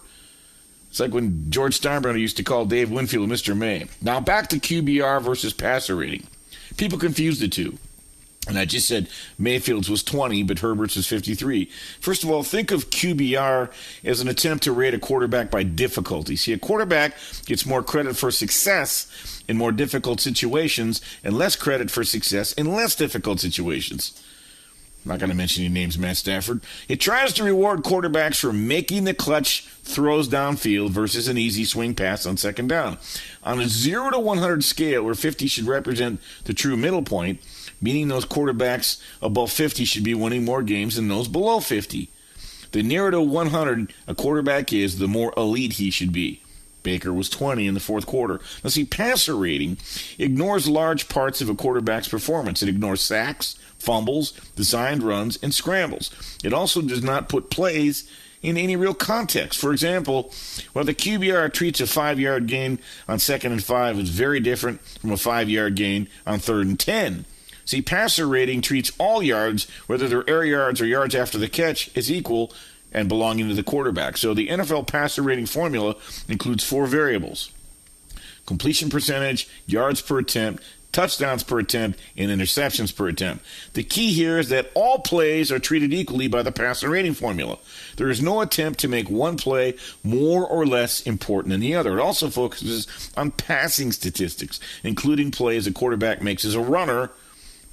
It's 0.89 0.99
like 0.99 1.13
when 1.13 1.51
George 1.51 1.79
Steinbrenner 1.79 2.19
used 2.19 2.37
to 2.37 2.43
call 2.43 2.65
Dave 2.65 2.89
Winfield 2.89 3.29
Mr. 3.29 3.55
May. 3.55 3.85
Now 4.01 4.19
back 4.19 4.47
to 4.49 4.59
QBR 4.59 5.21
versus 5.21 5.53
passer 5.53 5.95
rating. 5.95 6.25
People 6.75 6.97
confuse 6.97 7.39
the 7.39 7.47
two. 7.47 7.77
And 8.47 8.57
I 8.57 8.65
just 8.65 8.87
said 8.87 9.09
Mayfield's 9.37 9.89
was 9.89 10.03
20, 10.03 10.43
but 10.43 10.59
Herbert's 10.59 10.95
was 10.95 11.07
53. 11.07 11.65
First 11.99 12.23
of 12.23 12.31
all, 12.31 12.43
think 12.43 12.71
of 12.71 12.89
QBR 12.89 13.71
as 14.03 14.21
an 14.21 14.27
attempt 14.27 14.63
to 14.63 14.71
rate 14.71 14.93
a 14.93 14.99
quarterback 14.99 15.51
by 15.51 15.63
difficulty. 15.63 16.35
See, 16.35 16.53
a 16.53 16.57
quarterback 16.57 17.15
gets 17.45 17.65
more 17.65 17.83
credit 17.83 18.15
for 18.15 18.31
success 18.31 19.43
in 19.47 19.57
more 19.57 19.71
difficult 19.71 20.21
situations 20.21 21.01
and 21.23 21.37
less 21.37 21.55
credit 21.55 21.91
for 21.91 22.03
success 22.03 22.53
in 22.53 22.73
less 22.73 22.95
difficult 22.95 23.39
situations. 23.39 24.23
I'm 25.07 25.11
not 25.11 25.19
going 25.19 25.29
to 25.29 25.37
mention 25.37 25.63
any 25.63 25.73
names, 25.73 25.97
Matt 25.97 26.17
Stafford. 26.17 26.59
It 26.89 26.99
tries 26.99 27.31
to 27.33 27.43
reward 27.43 27.83
quarterbacks 27.83 28.41
for 28.41 28.51
making 28.51 29.05
the 29.05 29.13
clutch 29.13 29.61
throws 29.83 30.27
downfield 30.27 30.89
versus 30.89 31.29
an 31.29 31.37
easy 31.37 31.63
swing 31.63 31.95
pass 31.95 32.25
on 32.25 32.35
second 32.35 32.67
down. 32.67 32.97
On 33.41 33.59
a 33.61 33.69
0 33.69 34.11
to 34.11 34.19
100 34.19 34.65
scale, 34.65 35.03
where 35.03 35.15
50 35.15 35.47
should 35.47 35.65
represent 35.65 36.19
the 36.43 36.53
true 36.53 36.75
middle 36.75 37.03
point, 37.03 37.39
meaning 37.81 38.07
those 38.07 38.25
quarterbacks 38.25 39.01
above 39.21 39.51
50 39.51 39.85
should 39.85 40.03
be 40.03 40.13
winning 40.13 40.45
more 40.45 40.63
games 40.63 40.95
than 40.95 41.07
those 41.07 41.27
below 41.27 41.59
50. 41.59 42.09
The 42.71 42.83
nearer 42.83 43.11
to 43.11 43.21
100 43.21 43.93
a 44.07 44.15
quarterback 44.15 44.73
is, 44.73 44.99
the 44.99 45.07
more 45.07 45.33
elite 45.37 45.73
he 45.73 45.89
should 45.89 46.11
be. 46.11 46.41
Baker 46.83 47.13
was 47.13 47.29
20 47.29 47.67
in 47.67 47.73
the 47.73 47.79
fourth 47.79 48.05
quarter. 48.05 48.39
Now, 48.63 48.69
see, 48.69 48.85
passer 48.85 49.35
rating 49.35 49.77
ignores 50.17 50.69
large 50.69 51.09
parts 51.09 51.41
of 51.41 51.49
a 51.49 51.55
quarterback's 51.55 52.07
performance. 52.07 52.63
It 52.63 52.69
ignores 52.69 53.01
sacks, 53.01 53.55
fumbles, 53.77 54.31
designed 54.55 55.03
runs, 55.03 55.37
and 55.41 55.53
scrambles. 55.53 56.39
It 56.43 56.53
also 56.53 56.81
does 56.81 57.03
not 57.03 57.29
put 57.29 57.49
plays 57.49 58.09
in 58.41 58.57
any 58.57 58.75
real 58.75 58.93
context. 58.93 59.59
For 59.59 59.71
example, 59.71 60.31
while 60.73 60.85
the 60.85 60.93
QBR 60.93 61.51
treats 61.51 61.81
a 61.81 61.87
five 61.87 62.19
yard 62.19 62.47
gain 62.47 62.79
on 63.07 63.19
second 63.19 63.51
and 63.51 63.63
five 63.63 63.99
is 63.99 64.09
very 64.09 64.39
different 64.39 64.81
from 64.81 65.11
a 65.11 65.17
five 65.17 65.49
yard 65.49 65.75
gain 65.75 66.07
on 66.25 66.39
third 66.39 66.67
and 66.67 66.79
10. 66.79 67.25
See, 67.67 67.81
passer 67.81 68.25
rating 68.25 68.61
treats 68.61 68.93
all 68.97 69.21
yards, 69.21 69.69
whether 69.87 70.07
they're 70.07 70.27
air 70.29 70.45
yards 70.45 70.79
or 70.79 70.85
yards 70.85 71.13
after 71.13 71.37
the 71.37 71.49
catch, 71.49 71.95
as 71.97 72.09
equal 72.09 72.53
and 72.93 73.09
belonging 73.09 73.49
to 73.49 73.53
the 73.53 73.61
quarterback. 73.61 74.15
So 74.15 74.33
the 74.33 74.47
NFL 74.47 74.87
passer 74.87 75.21
rating 75.21 75.47
formula 75.47 75.97
includes 76.29 76.63
four 76.63 76.87
variables 76.87 77.51
completion 78.45 78.89
percentage, 78.89 79.49
yards 79.65 80.01
per 80.01 80.19
attempt, 80.19 80.63
touchdowns 80.93 81.43
per 81.43 81.59
attempt, 81.59 81.99
and 82.15 82.31
interceptions 82.31 82.95
per 82.95 83.09
attempt. 83.09 83.43
The 83.73 83.83
key 83.83 84.13
here 84.13 84.39
is 84.39 84.47
that 84.47 84.71
all 84.73 84.99
plays 84.99 85.51
are 85.51 85.59
treated 85.59 85.93
equally 85.93 86.29
by 86.29 86.43
the 86.43 86.53
passer 86.53 86.89
rating 86.89 87.15
formula. 87.15 87.57
There 87.97 88.09
is 88.09 88.21
no 88.21 88.39
attempt 88.39 88.79
to 88.79 88.87
make 88.87 89.09
one 89.09 89.35
play 89.35 89.75
more 90.05 90.47
or 90.47 90.65
less 90.65 91.01
important 91.01 91.51
than 91.51 91.59
the 91.59 91.75
other. 91.75 91.99
It 91.99 92.01
also 92.01 92.29
focuses 92.29 93.11
on 93.17 93.31
passing 93.31 93.91
statistics, 93.91 94.61
including 94.85 95.31
plays 95.31 95.67
a 95.67 95.73
quarterback 95.73 96.21
makes 96.21 96.45
as 96.45 96.55
a 96.55 96.61
runner 96.61 97.11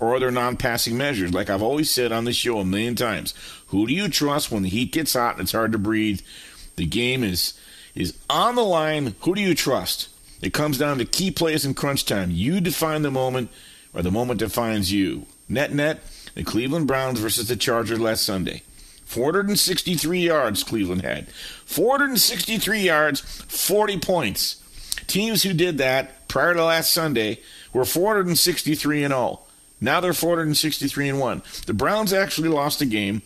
or 0.05 0.17
other 0.17 0.31
non 0.31 0.57
passing 0.57 0.97
measures. 0.97 1.33
Like 1.33 1.51
I've 1.51 1.63
always 1.63 1.91
said 1.91 2.13
on 2.13 2.25
the 2.25 2.33
show 2.33 2.59
a 2.59 2.65
million 2.65 2.95
times, 2.95 3.35
who 3.69 3.87
do 3.87 3.95
you 3.95 4.09
trust 4.09 4.51
when 4.51 4.63
the 4.63 4.69
heat 4.69 4.93
gets 4.93 5.15
hot 5.15 5.35
and 5.35 5.43
it's 5.43 5.53
hard 5.53 5.73
to 5.73 5.79
breathe? 5.79 6.21
The 6.77 6.87
game 6.87 7.25
is 7.25 7.55
is 7.95 8.17
on 8.29 8.55
the 8.55 8.65
line. 8.65 9.15
Who 9.21 9.35
do 9.35 9.41
you 9.41 9.55
trust? 9.55 10.09
It 10.43 10.53
comes 10.53 10.79
down 10.79 10.99
to 10.99 11.05
key 11.05 11.31
plays 11.31 11.65
in 11.65 11.75
crunch 11.75 12.05
time. 12.05 12.31
You 12.31 12.61
define 12.61 13.03
the 13.03 13.11
moment, 13.11 13.51
or 13.95 14.03
the 14.03 14.11
moment 14.11 14.41
defines 14.41 14.93
you. 14.93 15.27
Net 15.49 15.73
net, 15.73 16.03
the 16.35 16.45
Cleveland 16.45 16.87
Browns 16.87 17.19
versus 17.19 17.49
the 17.49 17.57
Chargers 17.57 18.01
last 18.01 18.25
Sunday. 18.25 18.63
463 19.07 20.19
yards 20.19 20.65
Cleveland 20.65 21.03
had. 21.03 21.29
463 21.67 22.81
yards, 22.81 23.21
40 23.21 23.99
points. 24.01 24.57
Teams 25.07 25.43
who 25.43 25.53
did 25.53 25.79
that 25.79 26.27
prior 26.29 26.55
to 26.55 26.65
last 26.65 26.93
Sunday 26.93 27.41
were 27.73 27.85
463 27.85 29.05
and 29.05 29.13
0. 29.13 29.41
Now 29.85 30.01
they're 30.01 30.15
463 30.15 31.11
and 31.11 31.21
1. 31.21 31.43
The 31.67 31.75
Browns 31.75 32.13
actually 32.13 32.49
lost 32.49 32.79
the 32.79 32.87
game 32.87 33.23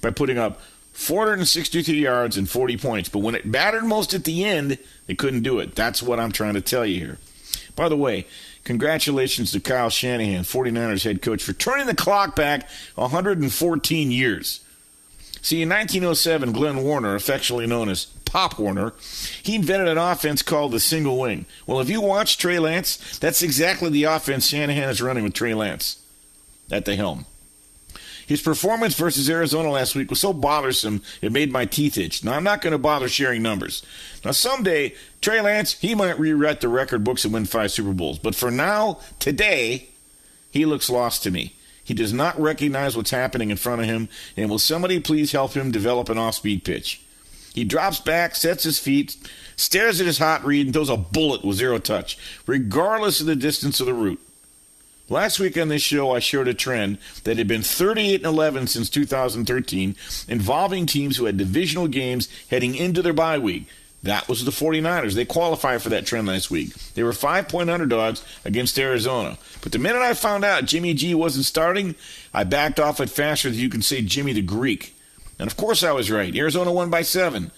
by 0.00 0.10
putting 0.10 0.38
up 0.38 0.60
463 0.92 1.98
yards 1.98 2.36
and 2.36 2.48
40 2.48 2.76
points. 2.76 3.08
But 3.08 3.20
when 3.20 3.34
it 3.34 3.46
mattered 3.46 3.84
most 3.84 4.12
at 4.12 4.24
the 4.24 4.44
end, 4.44 4.78
they 5.06 5.14
couldn't 5.14 5.42
do 5.42 5.58
it. 5.58 5.74
That's 5.74 6.02
what 6.02 6.20
I'm 6.20 6.32
trying 6.32 6.54
to 6.54 6.60
tell 6.60 6.84
you 6.84 6.98
here. 7.00 7.18
By 7.74 7.88
the 7.88 7.96
way, 7.96 8.26
congratulations 8.64 9.50
to 9.52 9.60
Kyle 9.60 9.88
Shanahan, 9.88 10.44
49ers 10.44 11.04
head 11.04 11.22
coach, 11.22 11.42
for 11.42 11.54
turning 11.54 11.86
the 11.86 11.96
clock 11.96 12.36
back 12.36 12.68
114 12.94 14.10
years. 14.10 14.60
See, 15.40 15.62
in 15.62 15.70
1907, 15.70 16.52
Glenn 16.52 16.84
Warner, 16.84 17.14
affectionately 17.14 17.66
known 17.66 17.88
as 17.88 18.04
Pop 18.04 18.58
Warner, 18.58 18.92
he 19.42 19.56
invented 19.56 19.88
an 19.88 19.98
offense 19.98 20.42
called 20.42 20.72
the 20.72 20.78
single 20.78 21.18
wing. 21.18 21.46
Well, 21.66 21.80
if 21.80 21.88
you 21.90 22.00
watch 22.00 22.38
Trey 22.38 22.58
Lance, 22.58 23.18
that's 23.18 23.42
exactly 23.42 23.90
the 23.90 24.04
offense 24.04 24.46
Shanahan 24.46 24.90
is 24.90 25.02
running 25.02 25.24
with 25.24 25.32
Trey 25.32 25.54
Lance 25.54 26.01
at 26.70 26.84
the 26.84 26.96
helm. 26.96 27.26
His 28.26 28.40
performance 28.40 28.94
versus 28.94 29.28
Arizona 29.28 29.70
last 29.70 29.94
week 29.94 30.08
was 30.08 30.20
so 30.20 30.32
bothersome 30.32 31.02
it 31.20 31.32
made 31.32 31.52
my 31.52 31.66
teeth 31.66 31.98
itch. 31.98 32.24
Now 32.24 32.34
I'm 32.34 32.44
not 32.44 32.60
going 32.60 32.72
to 32.72 32.78
bother 32.78 33.08
sharing 33.08 33.42
numbers. 33.42 33.84
Now 34.24 34.30
someday 34.30 34.94
Trey 35.20 35.40
Lance 35.40 35.74
he 35.74 35.94
might 35.94 36.18
rewrite 36.18 36.60
the 36.60 36.68
record 36.68 37.04
books 37.04 37.24
and 37.24 37.34
win 37.34 37.44
five 37.44 37.72
Super 37.72 37.92
Bowls, 37.92 38.18
but 38.18 38.34
for 38.34 38.50
now, 38.50 39.00
today, 39.18 39.88
he 40.50 40.64
looks 40.64 40.88
lost 40.88 41.22
to 41.24 41.30
me. 41.30 41.54
He 41.84 41.94
does 41.94 42.12
not 42.12 42.40
recognize 42.40 42.96
what's 42.96 43.10
happening 43.10 43.50
in 43.50 43.56
front 43.56 43.82
of 43.82 43.88
him, 43.88 44.08
and 44.36 44.48
will 44.48 44.58
somebody 44.58 45.00
please 45.00 45.32
help 45.32 45.54
him 45.54 45.72
develop 45.72 46.08
an 46.08 46.18
off-speed 46.18 46.64
pitch? 46.64 47.02
He 47.54 47.64
drops 47.64 48.00
back, 48.00 48.34
sets 48.34 48.64
his 48.64 48.78
feet, 48.78 49.16
stares 49.56 50.00
at 50.00 50.06
his 50.06 50.18
hot 50.18 50.44
read, 50.44 50.66
and 50.66 50.72
throws 50.72 50.88
a 50.88 50.96
bullet 50.96 51.44
with 51.44 51.56
zero 51.56 51.78
touch, 51.78 52.16
regardless 52.46 53.20
of 53.20 53.26
the 53.26 53.36
distance 53.36 53.80
of 53.80 53.86
the 53.86 53.94
route. 53.94 54.20
Last 55.12 55.38
week 55.38 55.58
on 55.58 55.68
this 55.68 55.82
show, 55.82 56.12
I 56.12 56.20
showed 56.20 56.48
a 56.48 56.54
trend 56.54 56.96
that 57.24 57.36
had 57.36 57.46
been 57.46 57.60
38 57.60 58.14
and 58.14 58.24
11 58.24 58.66
since 58.68 58.88
2013, 58.88 59.94
involving 60.26 60.86
teams 60.86 61.18
who 61.18 61.26
had 61.26 61.36
divisional 61.36 61.86
games 61.86 62.30
heading 62.48 62.74
into 62.74 63.02
their 63.02 63.12
bye 63.12 63.36
week. 63.36 63.66
That 64.02 64.26
was 64.26 64.46
the 64.46 64.50
49ers. 64.50 65.12
They 65.12 65.26
qualified 65.26 65.82
for 65.82 65.90
that 65.90 66.06
trend 66.06 66.28
last 66.28 66.50
week. 66.50 66.72
They 66.94 67.02
were 67.02 67.12
five 67.12 67.46
point 67.46 67.68
underdogs 67.68 68.24
against 68.46 68.78
Arizona. 68.78 69.36
But 69.60 69.72
the 69.72 69.78
minute 69.78 70.00
I 70.00 70.14
found 70.14 70.46
out 70.46 70.64
Jimmy 70.64 70.94
G 70.94 71.14
wasn't 71.14 71.44
starting, 71.44 71.94
I 72.32 72.44
backed 72.44 72.80
off 72.80 72.98
it 72.98 73.10
faster 73.10 73.50
than 73.50 73.58
you 73.58 73.68
can 73.68 73.82
say 73.82 74.00
Jimmy 74.00 74.32
the 74.32 74.40
Greek. 74.40 74.96
And 75.38 75.46
of 75.46 75.58
course 75.58 75.82
I 75.82 75.92
was 75.92 76.10
right. 76.10 76.34
Arizona 76.34 76.72
won 76.72 76.88
by 76.88 77.02
seven. 77.02 77.50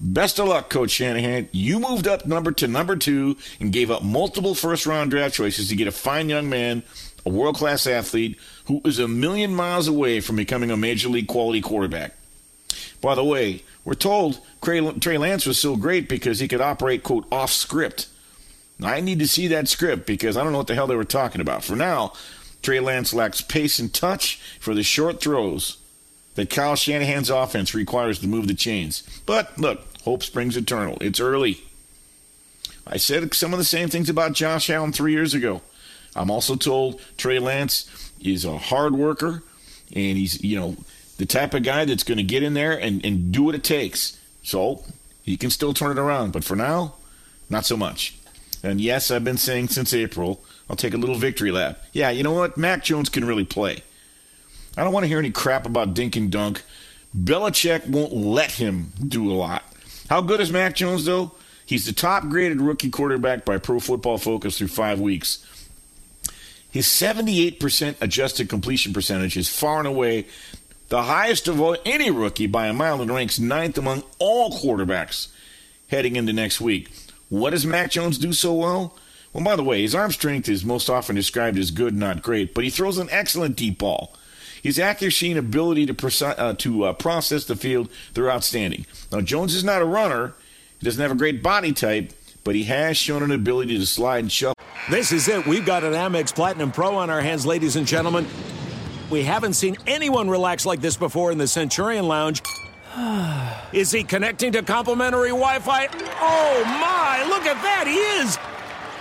Best 0.00 0.38
of 0.38 0.46
luck, 0.46 0.70
Coach 0.70 0.90
Shanahan. 0.90 1.48
You 1.50 1.80
moved 1.80 2.06
up 2.06 2.24
number 2.24 2.52
to 2.52 2.68
number 2.68 2.94
two 2.94 3.36
and 3.58 3.72
gave 3.72 3.90
up 3.90 4.02
multiple 4.02 4.54
first 4.54 4.86
round 4.86 5.10
draft 5.10 5.34
choices 5.34 5.68
to 5.68 5.76
get 5.76 5.88
a 5.88 5.92
fine 5.92 6.28
young 6.28 6.48
man, 6.48 6.84
a 7.26 7.30
world 7.30 7.56
class 7.56 7.86
athlete, 7.86 8.38
who 8.66 8.80
is 8.84 9.00
a 9.00 9.08
million 9.08 9.54
miles 9.54 9.88
away 9.88 10.20
from 10.20 10.36
becoming 10.36 10.70
a 10.70 10.76
major 10.76 11.08
league 11.08 11.26
quality 11.26 11.60
quarterback. 11.60 12.14
By 13.00 13.16
the 13.16 13.24
way, 13.24 13.62
we're 13.84 13.94
told 13.94 14.40
Trey 14.62 15.18
Lance 15.18 15.46
was 15.46 15.58
so 15.58 15.74
great 15.74 16.08
because 16.08 16.38
he 16.38 16.48
could 16.48 16.60
operate, 16.60 17.02
quote, 17.02 17.26
off 17.32 17.50
script. 17.50 18.06
I 18.82 19.00
need 19.00 19.18
to 19.18 19.26
see 19.26 19.48
that 19.48 19.66
script 19.66 20.06
because 20.06 20.36
I 20.36 20.44
don't 20.44 20.52
know 20.52 20.58
what 20.58 20.68
the 20.68 20.74
hell 20.76 20.86
they 20.86 20.94
were 20.94 21.04
talking 21.04 21.40
about. 21.40 21.64
For 21.64 21.74
now, 21.74 22.12
Trey 22.62 22.78
Lance 22.78 23.12
lacks 23.12 23.40
pace 23.40 23.80
and 23.80 23.92
touch 23.92 24.40
for 24.60 24.74
the 24.74 24.84
short 24.84 25.20
throws 25.20 25.78
that 26.34 26.50
Kyle 26.50 26.76
Shanahan's 26.76 27.30
offense 27.30 27.74
requires 27.74 28.20
to 28.20 28.28
move 28.28 28.46
the 28.46 28.54
chains. 28.54 29.02
But 29.26 29.58
look, 29.58 29.80
hope 30.08 30.22
springs 30.22 30.56
eternal. 30.56 30.96
It's 31.02 31.20
early. 31.20 31.60
I 32.86 32.96
said 32.96 33.34
some 33.34 33.52
of 33.52 33.58
the 33.58 33.64
same 33.64 33.90
things 33.90 34.08
about 34.08 34.32
Josh 34.32 34.70
Allen 34.70 34.90
three 34.90 35.12
years 35.12 35.34
ago. 35.34 35.60
I'm 36.16 36.30
also 36.30 36.56
told 36.56 36.98
Trey 37.18 37.38
Lance 37.38 38.10
is 38.18 38.46
a 38.46 38.56
hard 38.56 38.94
worker 38.94 39.42
and 39.94 40.16
he's, 40.16 40.42
you 40.42 40.58
know, 40.58 40.76
the 41.18 41.26
type 41.26 41.52
of 41.52 41.62
guy 41.62 41.84
that's 41.84 42.04
going 42.04 42.16
to 42.16 42.24
get 42.24 42.42
in 42.42 42.54
there 42.54 42.72
and, 42.72 43.04
and 43.04 43.30
do 43.30 43.42
what 43.42 43.54
it 43.54 43.62
takes. 43.62 44.18
So 44.42 44.82
he 45.22 45.36
can 45.36 45.50
still 45.50 45.74
turn 45.74 45.98
it 45.98 46.00
around. 46.00 46.32
But 46.32 46.42
for 46.42 46.56
now, 46.56 46.94
not 47.50 47.66
so 47.66 47.76
much. 47.76 48.16
And 48.62 48.80
yes, 48.80 49.10
I've 49.10 49.24
been 49.24 49.36
saying 49.36 49.68
since 49.68 49.92
April, 49.92 50.42
I'll 50.70 50.76
take 50.76 50.94
a 50.94 50.98
little 50.98 51.16
victory 51.16 51.50
lap. 51.50 51.82
Yeah, 51.92 52.08
you 52.08 52.22
know 52.22 52.32
what? 52.32 52.56
Mac 52.56 52.82
Jones 52.82 53.10
can 53.10 53.26
really 53.26 53.44
play. 53.44 53.82
I 54.74 54.84
don't 54.84 54.94
want 54.94 55.04
to 55.04 55.08
hear 55.08 55.18
any 55.18 55.30
crap 55.30 55.66
about 55.66 55.92
dink 55.92 56.16
and 56.16 56.32
dunk. 56.32 56.62
Belichick 57.14 57.86
won't 57.86 58.14
let 58.14 58.52
him 58.52 58.92
do 59.06 59.30
a 59.30 59.34
lot. 59.34 59.64
How 60.08 60.22
good 60.22 60.40
is 60.40 60.50
Mac 60.50 60.74
Jones, 60.74 61.04
though? 61.04 61.32
He's 61.66 61.84
the 61.84 61.92
top 61.92 62.28
graded 62.28 62.62
rookie 62.62 62.88
quarterback 62.88 63.44
by 63.44 63.58
Pro 63.58 63.78
Football 63.78 64.16
Focus 64.16 64.56
through 64.56 64.68
five 64.68 64.98
weeks. 65.00 65.44
His 66.70 66.86
78% 66.86 67.96
adjusted 68.00 68.48
completion 68.48 68.92
percentage 68.92 69.36
is 69.36 69.48
far 69.48 69.78
and 69.78 69.86
away 69.86 70.26
the 70.88 71.02
highest 71.02 71.46
of 71.48 71.60
any 71.84 72.10
rookie 72.10 72.46
by 72.46 72.68
a 72.68 72.72
mile 72.72 73.02
and 73.02 73.10
ranks 73.10 73.38
ninth 73.38 73.76
among 73.76 74.02
all 74.18 74.50
quarterbacks 74.50 75.28
heading 75.88 76.16
into 76.16 76.32
next 76.32 76.60
week. 76.60 76.90
What 77.28 77.50
does 77.50 77.66
Mac 77.66 77.90
Jones 77.90 78.16
do 78.16 78.32
so 78.32 78.54
well? 78.54 78.96
Well, 79.34 79.44
by 79.44 79.56
the 79.56 79.64
way, 79.64 79.82
his 79.82 79.94
arm 79.94 80.10
strength 80.10 80.48
is 80.48 80.64
most 80.64 80.88
often 80.88 81.16
described 81.16 81.58
as 81.58 81.70
good, 81.70 81.94
not 81.94 82.22
great, 82.22 82.54
but 82.54 82.64
he 82.64 82.70
throws 82.70 82.96
an 82.96 83.08
excellent 83.10 83.56
deep 83.56 83.78
ball. 83.78 84.14
His 84.62 84.78
accuracy 84.78 85.30
and 85.30 85.38
ability 85.38 85.86
to, 85.86 86.26
uh, 86.38 86.54
to 86.54 86.84
uh, 86.84 86.92
process 86.94 87.44
the 87.44 87.56
field, 87.56 87.88
they're 88.14 88.30
outstanding. 88.30 88.86
Now, 89.12 89.20
Jones 89.20 89.54
is 89.54 89.64
not 89.64 89.82
a 89.82 89.84
runner. 89.84 90.34
He 90.80 90.84
doesn't 90.84 91.00
have 91.00 91.10
a 91.10 91.16
great 91.16 91.42
body 91.42 91.72
type, 91.72 92.12
but 92.44 92.54
he 92.54 92.64
has 92.64 92.96
shown 92.96 93.22
an 93.22 93.30
ability 93.30 93.78
to 93.78 93.86
slide 93.86 94.20
and 94.20 94.32
shuffle. 94.32 94.54
This 94.90 95.12
is 95.12 95.28
it. 95.28 95.46
We've 95.46 95.66
got 95.66 95.84
an 95.84 95.92
Amex 95.92 96.34
Platinum 96.34 96.72
Pro 96.72 96.96
on 96.96 97.10
our 97.10 97.20
hands, 97.20 97.44
ladies 97.44 97.76
and 97.76 97.86
gentlemen. 97.86 98.26
We 99.10 99.22
haven't 99.22 99.54
seen 99.54 99.76
anyone 99.86 100.28
relax 100.28 100.66
like 100.66 100.80
this 100.80 100.96
before 100.96 101.32
in 101.32 101.38
the 101.38 101.48
Centurion 101.48 102.06
Lounge. 102.06 102.42
is 103.72 103.90
he 103.90 104.04
connecting 104.04 104.52
to 104.52 104.62
complimentary 104.62 105.30
Wi 105.30 105.58
Fi? 105.60 105.88
Oh, 106.20 106.64
my! 106.64 107.24
Look 107.28 107.44
at 107.44 107.60
that! 107.62 107.86
He 107.86 107.96
is! 107.96 108.57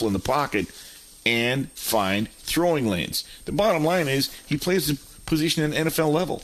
in 0.00 0.12
the 0.12 0.18
pocket 0.18 0.66
and 1.26 1.70
find 1.72 2.30
throwing 2.30 2.86
lanes. 2.86 3.24
The 3.44 3.52
bottom 3.52 3.84
line 3.84 4.08
is 4.08 4.32
he 4.46 4.56
plays 4.56 4.86
the 4.86 4.98
position 5.26 5.62
at 5.72 5.86
NFL 5.86 6.12
level. 6.12 6.42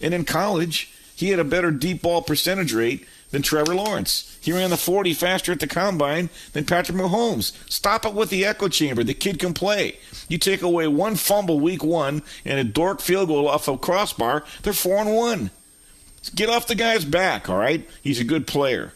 And 0.00 0.12
in 0.12 0.24
college, 0.24 0.92
he 1.14 1.30
had 1.30 1.38
a 1.38 1.44
better 1.44 1.70
deep 1.70 2.02
ball 2.02 2.22
percentage 2.22 2.72
rate 2.72 3.06
than 3.30 3.42
Trevor 3.42 3.74
Lawrence. 3.74 4.38
He 4.40 4.52
ran 4.52 4.70
the 4.70 4.76
40 4.76 5.14
faster 5.14 5.52
at 5.52 5.60
the 5.60 5.66
combine 5.66 6.30
than 6.52 6.64
Patrick 6.64 6.96
Mahomes. 6.96 7.52
Stop 7.70 8.04
it 8.04 8.14
with 8.14 8.30
the 8.30 8.44
echo 8.44 8.68
chamber. 8.68 9.04
The 9.04 9.14
kid 9.14 9.38
can 9.38 9.54
play. 9.54 9.98
You 10.28 10.38
take 10.38 10.62
away 10.62 10.88
one 10.88 11.16
fumble 11.16 11.60
week 11.60 11.82
one 11.82 12.22
and 12.44 12.58
a 12.58 12.64
dork 12.64 13.00
field 13.00 13.28
goal 13.28 13.48
off 13.48 13.68
a 13.68 13.76
crossbar, 13.76 14.44
they're 14.62 14.72
4 14.72 14.98
and 14.98 15.14
1. 15.14 15.50
Get 16.34 16.48
off 16.48 16.66
the 16.66 16.74
guy's 16.74 17.04
back, 17.04 17.48
all 17.48 17.58
right? 17.58 17.88
He's 18.02 18.20
a 18.20 18.24
good 18.24 18.46
player. 18.46 18.92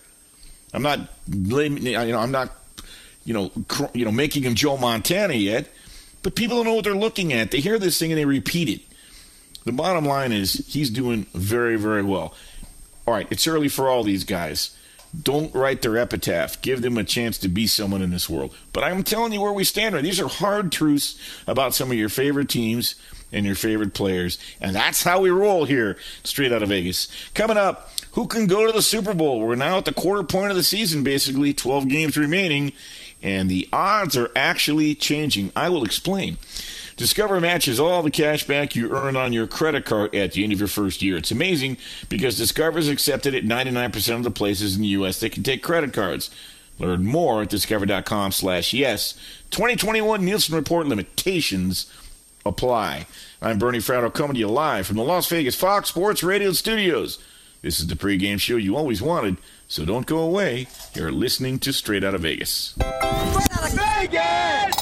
I'm 0.74 0.82
not 0.82 1.00
blaming, 1.28 1.86
you 1.86 1.92
know, 1.92 2.18
I'm 2.18 2.32
not 2.32 2.50
you 3.24 3.34
know, 3.34 3.50
cr- 3.68 3.84
you 3.94 4.04
know, 4.04 4.12
making 4.12 4.42
him 4.42 4.54
Joe 4.54 4.76
Montana 4.76 5.34
yet, 5.34 5.68
but 6.22 6.34
people 6.34 6.56
don't 6.56 6.66
know 6.66 6.74
what 6.74 6.84
they're 6.84 6.94
looking 6.94 7.32
at. 7.32 7.50
They 7.50 7.60
hear 7.60 7.78
this 7.78 7.98
thing 7.98 8.12
and 8.12 8.18
they 8.18 8.24
repeat 8.24 8.68
it. 8.68 8.80
The 9.64 9.72
bottom 9.72 10.04
line 10.04 10.32
is 10.32 10.64
he's 10.68 10.90
doing 10.90 11.26
very, 11.34 11.76
very 11.76 12.02
well. 12.02 12.34
All 13.06 13.14
right, 13.14 13.26
it's 13.30 13.46
early 13.46 13.68
for 13.68 13.88
all 13.88 14.02
these 14.04 14.24
guys, 14.24 14.76
Don't 15.20 15.54
write 15.54 15.82
their 15.82 15.98
epitaph. 15.98 16.62
Give 16.62 16.80
them 16.80 16.96
a 16.96 17.04
chance 17.04 17.36
to 17.38 17.48
be 17.48 17.66
someone 17.66 18.00
in 18.00 18.10
this 18.10 18.30
world. 18.30 18.54
But 18.72 18.82
I'm 18.84 19.02
telling 19.02 19.32
you 19.32 19.40
where 19.42 19.52
we 19.52 19.64
stand 19.64 19.94
right. 19.94 20.02
These 20.02 20.20
are 20.20 20.28
hard 20.28 20.72
truths 20.72 21.18
about 21.46 21.74
some 21.74 21.90
of 21.90 21.96
your 21.98 22.08
favorite 22.08 22.48
teams 22.48 22.94
and 23.30 23.44
your 23.44 23.54
favorite 23.54 23.92
players. 23.92 24.38
And 24.60 24.74
that's 24.74 25.02
how 25.02 25.20
we 25.20 25.30
roll 25.30 25.64
here, 25.66 25.96
straight 26.24 26.52
out 26.52 26.62
of 26.62 26.70
Vegas. 26.70 27.08
Coming 27.34 27.56
up, 27.58 27.90
who 28.12 28.26
can 28.26 28.46
go 28.46 28.66
to 28.66 28.72
the 28.72 28.82
Super 28.82 29.12
Bowl? 29.14 29.40
We're 29.40 29.54
now 29.54 29.78
at 29.78 29.84
the 29.84 29.92
quarter 29.92 30.22
point 30.22 30.50
of 30.50 30.56
the 30.56 30.62
season, 30.62 31.02
basically, 31.02 31.52
12 31.52 31.88
games 31.88 32.16
remaining, 32.16 32.72
and 33.22 33.50
the 33.50 33.68
odds 33.72 34.16
are 34.16 34.30
actually 34.34 34.94
changing. 34.94 35.52
I 35.54 35.68
will 35.68 35.84
explain. 35.84 36.38
Discover 36.96 37.40
matches 37.40 37.80
all 37.80 38.02
the 38.02 38.10
cash 38.10 38.46
back 38.46 38.76
you 38.76 38.94
earn 38.94 39.16
on 39.16 39.32
your 39.32 39.46
credit 39.46 39.84
card 39.84 40.14
at 40.14 40.32
the 40.32 40.44
end 40.44 40.52
of 40.52 40.58
your 40.58 40.68
first 40.68 41.02
year. 41.02 41.16
It's 41.16 41.30
amazing 41.30 41.78
because 42.08 42.36
Discover 42.36 42.78
is 42.78 42.88
accepted 42.88 43.34
at 43.34 43.44
99% 43.44 44.16
of 44.16 44.24
the 44.24 44.30
places 44.30 44.76
in 44.76 44.82
the 44.82 44.88
U.S. 44.88 45.20
that 45.20 45.32
can 45.32 45.42
take 45.42 45.62
credit 45.62 45.92
cards. 45.92 46.30
Learn 46.78 47.04
more 47.04 47.42
at 47.42 47.48
discover.com 47.48 48.32
slash 48.32 48.72
yes. 48.72 49.14
2021 49.50 50.24
Nielsen 50.24 50.54
Report 50.54 50.86
limitations 50.86 51.90
apply. 52.44 53.06
I'm 53.40 53.58
Bernie 53.58 53.78
Fratto 53.78 54.12
coming 54.12 54.34
to 54.34 54.40
you 54.40 54.48
live 54.48 54.86
from 54.86 54.96
the 54.96 55.04
Las 55.04 55.28
Vegas 55.28 55.54
Fox 55.54 55.88
Sports 55.88 56.22
Radio 56.22 56.52
studios. 56.52 57.18
This 57.62 57.78
is 57.78 57.86
the 57.86 57.94
pregame 57.94 58.40
show 58.40 58.56
you 58.56 58.76
always 58.76 59.00
wanted, 59.00 59.36
so 59.72 59.86
don't 59.86 60.04
go 60.04 60.18
away. 60.18 60.66
You're 60.92 61.10
listening 61.10 61.58
to 61.60 61.72
Straight 61.72 62.04
Out 62.04 62.14
of 62.14 62.20
Vegas. 62.20 62.74
Vegas! 63.72 64.76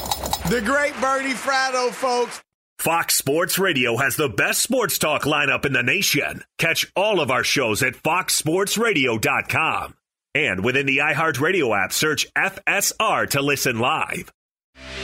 The 0.49 0.61
great 0.65 0.93
Bernie 0.99 1.31
Fratto, 1.31 1.91
folks. 1.91 2.41
Fox 2.77 3.15
Sports 3.15 3.57
Radio 3.57 3.95
has 3.95 4.17
the 4.17 4.27
best 4.27 4.61
sports 4.61 4.97
talk 4.97 5.21
lineup 5.21 5.65
in 5.65 5.71
the 5.71 5.81
nation. 5.81 6.43
Catch 6.57 6.91
all 6.93 7.21
of 7.21 7.31
our 7.31 7.45
shows 7.45 7.81
at 7.83 7.93
foxsportsradio.com. 7.93 9.95
And 10.35 10.61
within 10.61 10.87
the 10.87 10.97
iHeartRadio 10.97 11.85
app, 11.85 11.93
search 11.93 12.27
FSR 12.33 13.29
to 13.29 13.41
listen 13.41 13.79
live. 13.79 14.29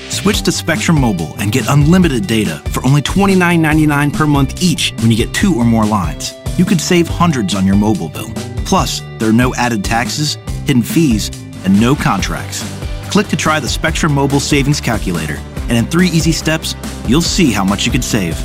Switch 0.09 0.41
to 0.41 0.51
Spectrum 0.51 0.99
Mobile 0.99 1.33
and 1.39 1.49
get 1.49 1.69
unlimited 1.69 2.27
data 2.27 2.57
for 2.71 2.85
only 2.85 3.01
$29.99 3.01 4.13
per 4.13 4.27
month 4.27 4.61
each 4.61 4.91
when 4.97 5.11
you 5.11 5.15
get 5.15 5.33
two 5.33 5.55
or 5.55 5.63
more 5.63 5.85
lines. 5.85 6.33
You 6.57 6.65
could 6.65 6.81
save 6.81 7.07
hundreds 7.07 7.55
on 7.55 7.65
your 7.65 7.77
mobile 7.77 8.09
bill. 8.09 8.33
Plus, 8.67 9.01
there 9.17 9.29
are 9.29 9.33
no 9.33 9.55
added 9.55 9.83
taxes, 9.83 10.37
hidden 10.65 10.83
fees, 10.83 11.31
and 11.63 11.79
no 11.79 11.95
contracts. 11.95 12.63
Click 13.09 13.27
to 13.27 13.37
try 13.37 13.61
the 13.61 13.69
Spectrum 13.69 14.13
Mobile 14.13 14.41
Savings 14.41 14.81
Calculator, 14.81 15.37
and 15.69 15.71
in 15.71 15.85
three 15.85 16.07
easy 16.07 16.33
steps, 16.33 16.75
you'll 17.07 17.21
see 17.21 17.53
how 17.53 17.63
much 17.63 17.85
you 17.85 17.93
could 17.93 18.03
save. 18.03 18.35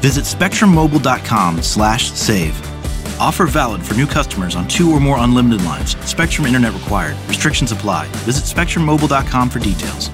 Visit 0.00 0.24
spectrummobile.com/save. 0.24 3.20
Offer 3.20 3.46
valid 3.46 3.82
for 3.82 3.94
new 3.94 4.06
customers 4.06 4.54
on 4.54 4.68
two 4.68 4.88
or 4.88 5.00
more 5.00 5.18
unlimited 5.18 5.64
lines. 5.64 5.96
Spectrum 6.06 6.46
Internet 6.46 6.74
required. 6.74 7.16
Restrictions 7.28 7.72
apply. 7.72 8.06
Visit 8.24 8.44
spectrummobile.com 8.44 9.50
for 9.50 9.58
details. 9.58 10.10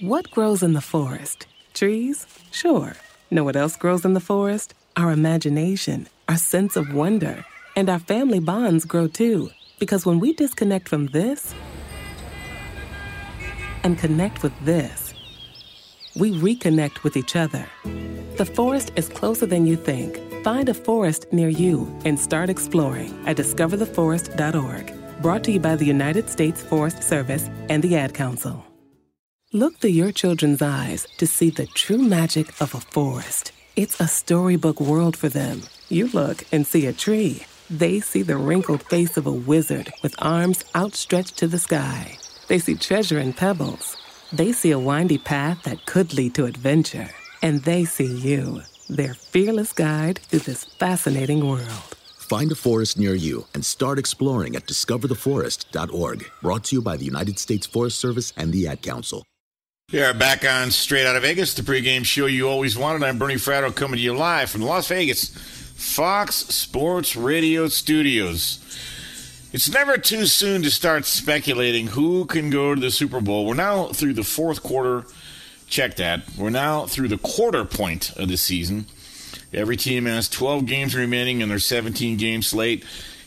What 0.00 0.30
grows 0.30 0.62
in 0.62 0.72
the 0.72 0.80
forest? 0.80 1.46
Trees? 1.74 2.26
Sure. 2.50 2.96
Know 3.30 3.44
what 3.44 3.56
else 3.56 3.76
grows 3.76 4.06
in 4.06 4.14
the 4.14 4.20
forest? 4.20 4.72
Our 4.96 5.12
imagination, 5.12 6.06
our 6.28 6.38
sense 6.38 6.76
of 6.76 6.94
wonder, 6.94 7.44
and 7.76 7.88
our 7.88 7.98
family 7.98 8.40
bonds 8.40 8.84
grow 8.84 9.06
too. 9.06 9.50
Because 9.78 10.04
when 10.04 10.20
we 10.20 10.32
disconnect 10.32 10.88
from 10.88 11.06
this 11.08 11.54
and 13.82 13.98
connect 13.98 14.42
with 14.42 14.52
this, 14.64 15.14
we 16.16 16.32
reconnect 16.32 17.02
with 17.02 17.16
each 17.16 17.36
other. 17.36 17.66
The 18.36 18.44
forest 18.44 18.92
is 18.96 19.08
closer 19.08 19.46
than 19.46 19.66
you 19.66 19.76
think. 19.76 20.20
Find 20.44 20.68
a 20.68 20.74
forest 20.74 21.26
near 21.32 21.48
you 21.48 21.94
and 22.04 22.18
start 22.18 22.50
exploring 22.50 23.14
at 23.26 23.36
discovertheforest.org. 23.36 25.22
Brought 25.22 25.44
to 25.44 25.52
you 25.52 25.60
by 25.60 25.76
the 25.76 25.84
United 25.84 26.30
States 26.30 26.62
Forest 26.62 27.02
Service 27.02 27.48
and 27.68 27.82
the 27.82 27.96
Ad 27.96 28.14
Council. 28.14 28.64
Look 29.52 29.78
through 29.78 29.90
your 29.90 30.12
children's 30.12 30.62
eyes 30.62 31.06
to 31.18 31.26
see 31.26 31.50
the 31.50 31.66
true 31.66 31.98
magic 31.98 32.48
of 32.60 32.74
a 32.74 32.80
forest. 32.80 33.52
It's 33.76 34.00
a 34.00 34.06
storybook 34.06 34.80
world 34.80 35.16
for 35.16 35.28
them. 35.28 35.62
You 35.88 36.08
look 36.08 36.44
and 36.52 36.66
see 36.66 36.86
a 36.86 36.92
tree. 36.92 37.44
They 37.70 38.00
see 38.00 38.22
the 38.22 38.36
wrinkled 38.36 38.82
face 38.82 39.16
of 39.16 39.26
a 39.26 39.32
wizard 39.32 39.92
with 40.02 40.16
arms 40.18 40.64
outstretched 40.74 41.36
to 41.36 41.46
the 41.46 41.60
sky. 41.60 42.18
They 42.48 42.58
see 42.58 42.74
treasure 42.74 43.20
in 43.20 43.32
pebbles. 43.32 43.96
They 44.32 44.50
see 44.50 44.72
a 44.72 44.78
windy 44.78 45.18
path 45.18 45.62
that 45.62 45.86
could 45.86 46.12
lead 46.12 46.34
to 46.34 46.46
adventure. 46.46 47.08
And 47.42 47.62
they 47.62 47.84
see 47.84 48.12
you, 48.12 48.62
their 48.88 49.14
fearless 49.14 49.72
guide 49.72 50.18
through 50.18 50.40
this 50.40 50.64
fascinating 50.64 51.46
world. 51.46 51.96
Find 52.18 52.50
a 52.50 52.56
forest 52.56 52.98
near 52.98 53.14
you 53.14 53.46
and 53.54 53.64
start 53.64 54.00
exploring 54.00 54.56
at 54.56 54.66
discovertheforest.org. 54.66 56.30
Brought 56.42 56.64
to 56.64 56.76
you 56.76 56.82
by 56.82 56.96
the 56.96 57.04
United 57.04 57.38
States 57.38 57.68
Forest 57.68 58.00
Service 58.00 58.32
and 58.36 58.52
the 58.52 58.66
Ad 58.66 58.82
Council. 58.82 59.24
We 59.92 60.02
are 60.02 60.14
back 60.14 60.44
on 60.44 60.70
Straight 60.70 61.04
Out 61.04 61.16
of 61.16 61.22
Vegas, 61.22 61.54
the 61.54 61.62
pregame 61.62 62.04
show 62.04 62.26
you 62.26 62.48
always 62.48 62.78
wanted. 62.78 63.02
I'm 63.02 63.18
Bernie 63.18 63.34
Fratto 63.34 63.74
coming 63.74 63.96
to 63.96 64.02
you 64.02 64.14
live 64.14 64.48
from 64.48 64.62
Las 64.62 64.86
Vegas, 64.86 65.30
Fox 65.80 66.34
Sports 66.34 67.16
Radio 67.16 67.66
studios. 67.66 68.60
It's 69.50 69.72
never 69.72 69.96
too 69.96 70.26
soon 70.26 70.62
to 70.62 70.70
start 70.70 71.06
speculating 71.06 71.88
who 71.88 72.26
can 72.26 72.50
go 72.50 72.74
to 72.74 72.80
the 72.80 72.90
Super 72.90 73.22
Bowl. 73.22 73.46
We're 73.46 73.54
now 73.54 73.86
through 73.86 74.12
the 74.12 74.22
fourth 74.22 74.62
quarter. 74.62 75.06
Check 75.68 75.96
that. 75.96 76.20
We're 76.36 76.50
now 76.50 76.84
through 76.84 77.08
the 77.08 77.16
quarter 77.16 77.64
point 77.64 78.14
of 78.18 78.28
the 78.28 78.36
season. 78.36 78.86
Every 79.54 79.78
team 79.78 80.04
has 80.04 80.28
12 80.28 80.66
games 80.66 80.94
remaining 80.94 81.40
in 81.40 81.48
their 81.48 81.58
17 81.58 82.18
game 82.18 82.42
slate. 82.42 82.84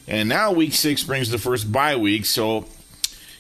And 0.08 0.30
now 0.30 0.52
week 0.52 0.74
six 0.74 1.04
brings 1.04 1.32
the 1.32 1.40
first 1.40 1.72
bye 1.72 1.96
week. 1.96 2.24
So 2.24 2.66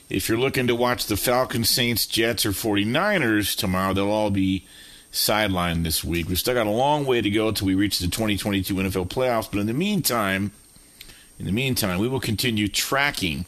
if 0.10 0.28
you're 0.28 0.40
looking 0.40 0.66
to 0.68 0.76
watch 0.76 1.06
the 1.06 1.18
Falcons, 1.18 1.70
Saints, 1.70 2.08
Jets, 2.08 2.48
or 2.48 2.52
49ers 2.52 3.56
tomorrow, 3.56 3.94
they'll 3.94 4.10
all 4.10 4.32
be 4.32 4.66
sidelined 5.14 5.84
this 5.84 6.04
week. 6.04 6.28
We've 6.28 6.40
still 6.40 6.56
got 6.56 6.68
a 6.68 6.72
long 6.72 7.06
way 7.06 7.22
to 7.22 7.30
go 7.30 7.48
until 7.48 7.68
we 7.68 7.76
reach 7.76 8.00
the 8.00 8.08
2022 8.08 8.74
NFL 8.74 9.08
playoffs. 9.08 9.50
But 9.50 9.60
in 9.60 9.68
the 9.68 9.74
meantime, 9.74 10.52
in 11.40 11.46
the 11.46 11.52
meantime, 11.52 12.00
we 12.00 12.08
will 12.08 12.20
continue 12.20 12.68
tracking 12.68 13.46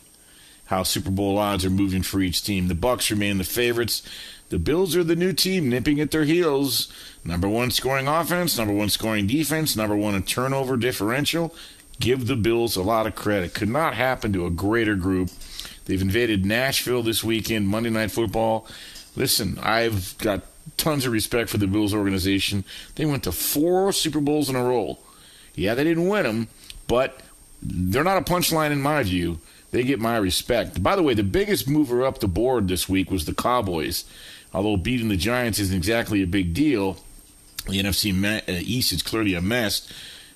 how 0.65 0.83
Super 0.83 1.09
Bowl 1.09 1.37
odds 1.37 1.65
are 1.65 1.71
moving 1.71 2.03
for 2.03 2.21
each 2.21 2.43
team. 2.43 2.67
The 2.67 2.75
Bucs 2.75 3.09
remain 3.09 3.39
the 3.39 3.43
favorites. 3.43 4.03
The 4.49 4.59
Bills 4.59 4.95
are 4.95 5.03
the 5.03 5.15
new 5.15 5.33
team 5.33 5.69
nipping 5.69 5.99
at 5.99 6.11
their 6.11 6.23
heels. 6.23 6.91
Number 7.23 7.49
one 7.49 7.71
scoring 7.71 8.07
offense, 8.07 8.57
number 8.57 8.73
one 8.73 8.89
scoring 8.89 9.25
defense, 9.25 9.75
number 9.75 9.95
one 9.95 10.13
in 10.13 10.23
turnover 10.23 10.77
differential. 10.77 11.53
Give 11.99 12.27
the 12.27 12.35
Bills 12.35 12.75
a 12.75 12.83
lot 12.83 13.07
of 13.07 13.15
credit. 13.15 13.55
Could 13.55 13.69
not 13.69 13.95
happen 13.95 14.33
to 14.33 14.45
a 14.45 14.51
greater 14.51 14.95
group. 14.95 15.31
They've 15.85 16.01
invaded 16.01 16.45
Nashville 16.45 17.01
this 17.01 17.23
weekend, 17.23 17.67
Monday 17.67 17.89
Night 17.89 18.11
Football. 18.11 18.67
Listen, 19.15 19.57
I've 19.61 20.15
got 20.17 20.41
tons 20.77 21.05
of 21.05 21.11
respect 21.11 21.49
for 21.49 21.57
the 21.57 21.67
Bills 21.67 21.93
organization. 21.93 22.63
They 22.95 23.05
went 23.05 23.23
to 23.23 23.31
four 23.31 23.91
Super 23.91 24.19
Bowls 24.19 24.49
in 24.49 24.55
a 24.55 24.63
row. 24.63 24.97
Yeah, 25.55 25.73
they 25.73 25.83
didn't 25.83 26.07
win 26.07 26.23
them, 26.23 26.47
but 26.87 27.21
they're 27.61 28.03
not 28.03 28.17
a 28.17 28.33
punchline 28.33 28.71
in 28.71 28.81
my 28.81 29.03
view. 29.03 29.39
They 29.71 29.83
get 29.83 29.99
my 29.99 30.17
respect. 30.17 30.81
By 30.81 30.95
the 30.95 31.03
way, 31.03 31.13
the 31.13 31.23
biggest 31.23 31.67
mover 31.67 32.05
up 32.05 32.19
the 32.19 32.27
board 32.27 32.67
this 32.67 32.87
week 32.87 33.11
was 33.11 33.25
the 33.25 33.33
Cowboys. 33.33 34.05
Although 34.53 34.77
beating 34.77 35.09
the 35.09 35.17
Giants 35.17 35.59
isn't 35.59 35.75
exactly 35.75 36.21
a 36.21 36.27
big 36.27 36.53
deal, 36.53 36.97
the 37.67 37.81
NFC 37.81 38.13
uh, 38.23 38.41
East 38.47 38.93
is 38.93 39.03
clearly 39.03 39.33
a 39.33 39.41
mess. 39.41 39.91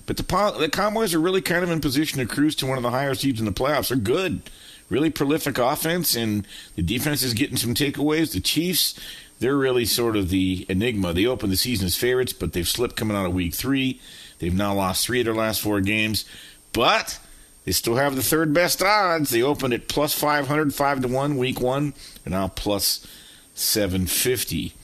But 0.06 0.16
the, 0.16 0.56
the 0.58 0.68
Cowboys 0.68 1.14
are 1.14 1.20
really 1.20 1.40
kind 1.40 1.62
of 1.62 1.70
in 1.70 1.80
position 1.80 2.18
to 2.18 2.26
cruise 2.26 2.54
to 2.56 2.66
one 2.66 2.76
of 2.76 2.82
the 2.82 2.90
higher 2.90 3.14
seeds 3.14 3.38
in 3.38 3.46
the 3.46 3.52
playoffs. 3.52 3.88
They're 3.88 3.96
good. 3.96 4.42
Really 4.88 5.08
prolific 5.08 5.56
offense, 5.56 6.16
and 6.16 6.46
the 6.74 6.82
defense 6.82 7.22
is 7.22 7.32
getting 7.32 7.56
some 7.56 7.74
takeaways. 7.74 8.32
The 8.32 8.40
Chiefs, 8.40 8.98
they're 9.40 9.56
really 9.56 9.86
sort 9.86 10.16
of 10.16 10.28
the 10.28 10.64
enigma. 10.68 11.12
They 11.12 11.26
opened 11.26 11.50
the 11.50 11.56
season 11.56 11.86
as 11.86 11.96
favorites, 11.96 12.32
but 12.32 12.52
they've 12.52 12.68
slipped 12.68 12.94
coming 12.94 13.16
out 13.16 13.26
of 13.26 13.32
week 13.34 13.54
three. 13.54 14.00
They've 14.38 14.54
now 14.54 14.74
lost 14.74 15.04
three 15.04 15.20
of 15.20 15.24
their 15.24 15.34
last 15.34 15.60
four 15.60 15.80
games. 15.80 16.24
But 16.72 17.18
they 17.64 17.72
still 17.72 17.96
have 17.96 18.16
the 18.16 18.22
third 18.22 18.54
best 18.54 18.82
odds. 18.82 19.30
They 19.30 19.42
opened 19.42 19.74
at 19.74 19.88
plus 19.88 20.14
500, 20.14 20.74
5 20.74 21.02
to 21.02 21.08
1 21.08 21.36
week 21.36 21.60
one, 21.60 21.94
and 22.24 22.32
now 22.32 22.48
plus 22.48 23.06
750. 23.54 24.74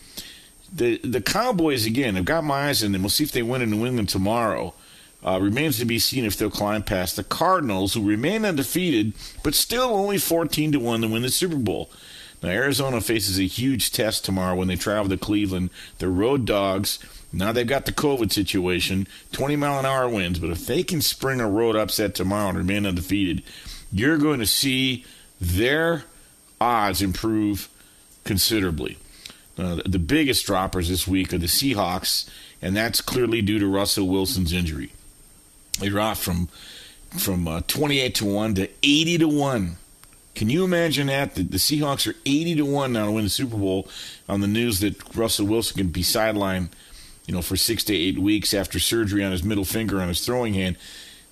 The 0.73 0.99
the 0.99 1.21
Cowboys 1.21 1.87
again. 1.87 2.17
I've 2.17 2.25
got 2.25 2.43
my 2.43 2.69
eyes 2.69 2.83
on 2.83 2.93
them. 2.93 3.03
We'll 3.03 3.11
see 3.11 3.25
if 3.25 3.33
they 3.33 3.43
win 3.43 3.63
in 3.63 3.71
New 3.71 3.87
England 3.87 4.09
tomorrow. 4.09 4.75
Uh, 5.25 5.39
remains 5.41 5.79
to 5.79 5.85
be 5.85 5.99
seen 5.99 6.25
if 6.25 6.37
they'll 6.37 6.51
climb 6.51 6.83
past 6.83 7.17
the 7.17 7.25
Cardinals, 7.25 7.95
who 7.95 8.07
remain 8.07 8.45
undefeated, 8.45 9.13
but 9.43 9.55
still 9.55 9.89
only 9.89 10.19
14 10.19 10.73
to 10.73 10.79
one 10.79 11.01
to 11.01 11.09
win 11.09 11.23
the 11.23 11.31
Super 11.31 11.57
Bowl. 11.57 11.91
Now 12.47 12.53
Arizona 12.53 13.01
faces 13.01 13.41
a 13.41 13.47
huge 13.47 13.91
test 13.91 14.25
tomorrow 14.25 14.55
when 14.55 14.69
they 14.69 14.77
travel 14.77 15.09
to 15.09 15.17
Cleveland. 15.17 15.71
They're 15.99 16.09
road 16.09 16.45
dogs. 16.45 17.01
Now 17.33 17.51
they've 17.51 17.67
got 17.67 17.87
the 17.87 17.93
COVID 17.93 18.31
situation, 18.31 19.09
20 19.33 19.57
mile 19.57 19.81
an 19.81 19.85
hour 19.85 20.09
winds, 20.09 20.39
but 20.39 20.51
if 20.51 20.65
they 20.65 20.85
can 20.85 21.01
spring 21.01 21.41
a 21.41 21.51
road 21.51 21.75
upset 21.75 22.15
tomorrow 22.15 22.51
and 22.51 22.59
remain 22.59 22.87
undefeated, 22.87 23.43
you're 23.93 24.17
going 24.17 24.39
to 24.39 24.47
see 24.47 25.05
their 25.41 26.05
odds 26.61 27.03
improve 27.03 27.69
considerably. 28.23 28.97
Uh, 29.59 29.81
the 29.85 29.99
biggest 29.99 30.47
droppers 30.47 30.89
this 30.89 31.09
week 31.09 31.33
are 31.33 31.39
the 31.39 31.47
Seahawks, 31.47 32.31
and 32.63 32.77
that's 32.77 33.01
clearly 33.01 33.43
due 33.43 33.59
to 33.59 33.67
Russell 33.67 34.07
Wilson's 34.07 34.53
injury. 34.53 34.93
They 35.81 35.89
dropped 35.89 36.21
from 36.21 36.49
from 37.11 37.49
uh, 37.49 37.63
28 37.67 38.15
to 38.17 38.25
1 38.25 38.55
to 38.55 38.69
80 38.85 39.19
to 39.19 39.29
1. 39.29 39.77
Can 40.37 40.51
you 40.51 40.65
imagine 40.65 41.07
that? 41.07 41.35
The, 41.35 41.43
the 41.43 41.57
Seahawks 41.57 42.07
are 42.07 42.15
80 42.27 42.57
to 42.57 42.67
1 42.67 42.93
now 42.93 43.07
to 43.07 43.13
win 43.13 43.25
the 43.25 43.31
Super 43.31 43.57
Bowl 43.57 43.89
on 44.29 44.43
the 44.43 44.47
news 44.47 44.81
that 44.81 45.17
Russell 45.17 45.47
Wilson 45.47 45.79
can 45.79 45.89
be 45.89 46.03
sidelined, 46.03 46.69
you 47.27 47.35
know, 47.35 47.41
for 47.41 47.57
6 47.57 47.85
to 47.85 47.97
8 47.97 48.19
weeks 48.19 48.53
after 48.53 48.79
surgery 48.79 49.25
on 49.25 49.33
his 49.33 49.43
middle 49.43 49.65
finger 49.65 49.99
on 49.99 50.09
his 50.09 50.25
throwing 50.25 50.53
hand. 50.53 50.77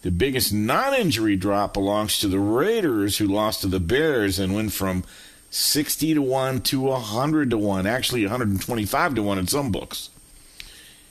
The 0.00 0.10
biggest 0.10 0.54
non-injury 0.54 1.36
drop 1.36 1.74
belongs 1.74 2.18
to 2.20 2.28
the 2.28 2.38
Raiders 2.38 3.18
who 3.18 3.26
lost 3.26 3.60
to 3.60 3.66
the 3.66 3.78
Bears 3.78 4.38
and 4.38 4.54
went 4.54 4.72
from 4.72 5.04
60 5.50 6.14
to 6.14 6.22
1 6.22 6.62
to 6.62 6.80
100 6.80 7.50
to 7.50 7.58
1, 7.58 7.86
actually 7.86 8.22
125 8.22 9.14
to 9.16 9.22
1 9.22 9.38
in 9.38 9.46
some 9.46 9.70
books. 9.70 10.08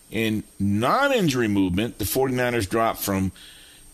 In 0.09 0.43
non-injury 0.59 1.47
movement, 1.47 1.99
the 1.99 2.05
49ers 2.05 2.67
dropped 2.67 3.01
from 3.01 3.31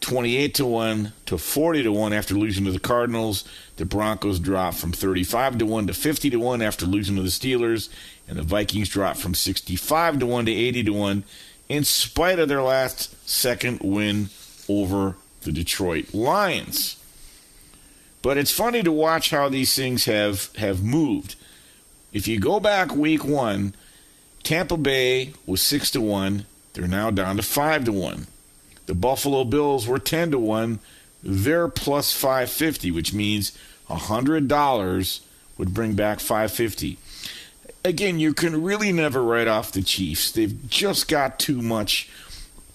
28 0.01 0.53
to 0.55 0.65
1 0.65 1.13
to 1.25 1.37
40 1.37 1.83
to 1.83 1.91
1 1.91 2.13
after 2.13 2.33
losing 2.33 2.65
to 2.65 2.71
the 2.71 2.79
Cardinals. 2.79 3.43
The 3.75 3.85
Broncos 3.85 4.39
dropped 4.39 4.77
from 4.77 4.91
35 4.91 5.57
to 5.59 5.65
1 5.65 5.87
to 5.87 5.93
50 5.93 6.29
to 6.29 6.37
1 6.37 6.61
after 6.61 6.85
losing 6.85 7.15
to 7.15 7.21
the 7.21 7.27
Steelers. 7.27 7.89
And 8.27 8.37
the 8.37 8.43
Vikings 8.43 8.89
dropped 8.89 9.19
from 9.19 9.33
65 9.33 10.19
to 10.19 10.25
1 10.25 10.45
to 10.45 10.51
80 10.51 10.83
to 10.83 10.91
1 10.91 11.23
in 11.67 11.83
spite 11.83 12.39
of 12.39 12.49
their 12.49 12.61
last 12.61 13.29
second 13.29 13.79
win 13.81 14.29
over 14.67 15.15
the 15.41 15.51
Detroit 15.51 16.13
Lions. 16.13 16.97
But 18.21 18.37
it's 18.37 18.51
funny 18.51 18.83
to 18.83 18.91
watch 18.91 19.29
how 19.29 19.49
these 19.49 19.73
things 19.75 20.05
have, 20.05 20.53
have 20.57 20.83
moved. 20.83 21.35
If 22.11 22.27
you 22.27 22.39
go 22.39 22.59
back 22.59 22.93
week 22.93 23.23
one, 23.23 23.73
Tampa 24.43 24.77
Bay 24.77 25.33
was 25.45 25.61
6 25.61 25.91
to 25.91 26.01
1. 26.01 26.45
They're 26.73 26.87
now 26.87 27.11
down 27.11 27.37
to 27.37 27.43
5 27.43 27.85
to 27.85 27.93
1. 27.93 28.27
The 28.89 28.95
Buffalo 28.95 29.43
Bills 29.43 29.87
were 29.87 29.99
10 29.99 30.31
to 30.31 30.39
1. 30.39 30.79
They're 31.21 31.67
plus 31.67 32.11
550, 32.11 32.89
which 32.89 33.13
means 33.13 33.55
$100 33.87 35.19
would 35.59 35.73
bring 35.75 35.93
back 35.93 36.19
550. 36.19 36.97
Again, 37.85 38.19
you 38.19 38.33
can 38.33 38.63
really 38.63 38.91
never 38.91 39.21
write 39.21 39.47
off 39.47 39.71
the 39.71 39.83
Chiefs. 39.83 40.31
They've 40.31 40.67
just 40.67 41.07
got 41.07 41.37
too 41.37 41.61
much 41.61 42.09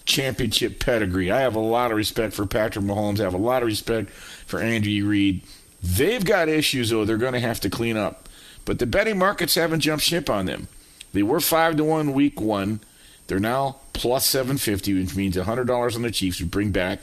championship 0.05 0.79
pedigree. 0.79 1.31
I 1.31 1.41
have 1.41 1.53
a 1.53 1.59
lot 1.59 1.91
of 1.91 1.97
respect 1.97 2.33
for 2.33 2.45
Patrick 2.45 2.85
Mahomes. 2.85 3.19
I 3.19 3.23
have 3.23 3.33
a 3.33 3.37
lot 3.37 3.61
of 3.61 3.67
respect 3.67 4.09
for 4.09 4.61
Andy 4.61 5.01
Reid. 5.01 5.41
They've 5.83 6.23
got 6.23 6.47
issues, 6.47 6.91
though, 6.91 7.03
they're 7.03 7.17
going 7.17 7.33
to 7.33 7.41
have 7.41 7.59
to 7.59 7.69
clean 7.69 7.97
up. 7.97 8.29
But 8.63 8.79
the 8.79 8.85
betting 8.85 9.17
markets 9.17 9.55
haven't 9.55 9.81
jumped 9.81 10.05
ship 10.05 10.29
on 10.29 10.45
them. 10.45 10.69
They 11.11 11.23
were 11.23 11.41
5 11.41 11.75
to 11.75 11.83
1 11.83 12.13
week 12.13 12.39
one. 12.39 12.79
They're 13.27 13.37
now 13.37 13.79
plus 13.95 14.25
750, 14.25 14.93
which 14.93 15.15
means 15.15 15.35
$100 15.35 15.95
on 15.95 16.01
the 16.01 16.11
Chiefs 16.11 16.39
would 16.39 16.51
bring 16.51 16.71
back 16.71 17.01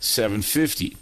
750. 0.00 0.96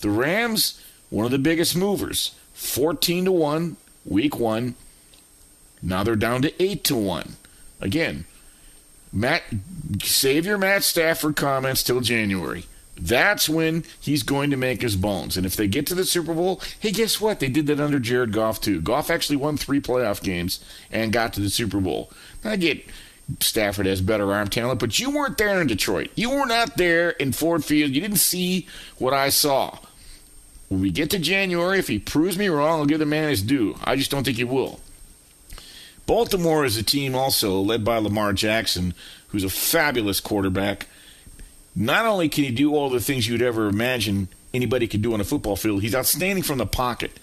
The 0.00 0.10
Rams, 0.10 0.80
one 1.10 1.24
of 1.24 1.30
the 1.32 1.38
biggest 1.38 1.76
movers, 1.76 2.34
14 2.54 3.24
to 3.26 3.32
1 3.32 3.76
week 4.04 4.38
1. 4.38 4.74
Now 5.82 6.04
they're 6.04 6.16
down 6.16 6.42
to 6.42 6.62
8 6.62 6.84
to 6.84 6.96
1. 6.96 7.36
Again, 7.80 8.24
Matt 9.12 9.42
save 10.02 10.46
your 10.46 10.58
Matt 10.58 10.84
Stafford 10.84 11.36
comments 11.36 11.82
till 11.82 12.00
January. 12.00 12.64
That's 12.96 13.48
when 13.48 13.84
he's 14.00 14.22
going 14.22 14.50
to 14.50 14.56
make 14.56 14.82
his 14.82 14.96
bones. 14.96 15.36
And 15.36 15.44
if 15.44 15.56
they 15.56 15.66
get 15.66 15.86
to 15.86 15.94
the 15.94 16.04
Super 16.04 16.34
Bowl, 16.34 16.60
hey, 16.78 16.92
guess 16.92 17.20
what? 17.20 17.40
They 17.40 17.48
did 17.48 17.66
that 17.66 17.80
under 17.80 17.98
Jared 17.98 18.32
Goff, 18.32 18.60
too. 18.60 18.80
Goff 18.80 19.10
actually 19.10 19.36
won 19.36 19.56
three 19.56 19.80
playoff 19.80 20.22
games 20.22 20.64
and 20.90 21.12
got 21.12 21.32
to 21.32 21.40
the 21.40 21.50
Super 21.50 21.80
Bowl. 21.80 22.12
I 22.44 22.56
get 22.56 22.84
Stafford 23.40 23.86
has 23.86 24.00
better 24.00 24.32
arm 24.32 24.48
talent, 24.48 24.80
but 24.80 24.98
you 24.98 25.10
weren't 25.10 25.38
there 25.38 25.60
in 25.60 25.66
Detroit. 25.66 26.10
You 26.14 26.30
were 26.30 26.46
not 26.46 26.50
out 26.50 26.76
there 26.76 27.10
in 27.10 27.32
Ford 27.32 27.64
Field. 27.64 27.90
You 27.90 28.00
didn't 28.00 28.16
see 28.16 28.66
what 28.98 29.14
I 29.14 29.28
saw. 29.28 29.78
When 30.68 30.80
we 30.80 30.90
get 30.90 31.10
to 31.10 31.18
January, 31.18 31.78
if 31.78 31.88
he 31.88 31.98
proves 31.98 32.38
me 32.38 32.48
wrong, 32.48 32.80
I'll 32.80 32.86
give 32.86 32.98
the 32.98 33.06
man 33.06 33.28
his 33.28 33.42
due. 33.42 33.76
I 33.84 33.96
just 33.96 34.10
don't 34.10 34.24
think 34.24 34.38
he 34.38 34.44
will. 34.44 34.80
Baltimore 36.06 36.64
is 36.64 36.76
a 36.76 36.82
team 36.82 37.14
also 37.14 37.60
led 37.60 37.84
by 37.84 37.98
Lamar 37.98 38.32
Jackson, 38.32 38.94
who's 39.28 39.44
a 39.44 39.50
fabulous 39.50 40.20
quarterback. 40.20 40.86
Not 41.76 42.06
only 42.06 42.28
can 42.28 42.44
he 42.44 42.50
do 42.50 42.74
all 42.74 42.90
the 42.90 43.00
things 43.00 43.28
you'd 43.28 43.42
ever 43.42 43.68
imagine 43.68 44.28
anybody 44.52 44.86
could 44.86 45.02
do 45.02 45.14
on 45.14 45.20
a 45.20 45.24
football 45.24 45.56
field, 45.56 45.82
he's 45.82 45.94
outstanding 45.94 46.42
from 46.42 46.58
the 46.58 46.66
pocket. 46.66 47.18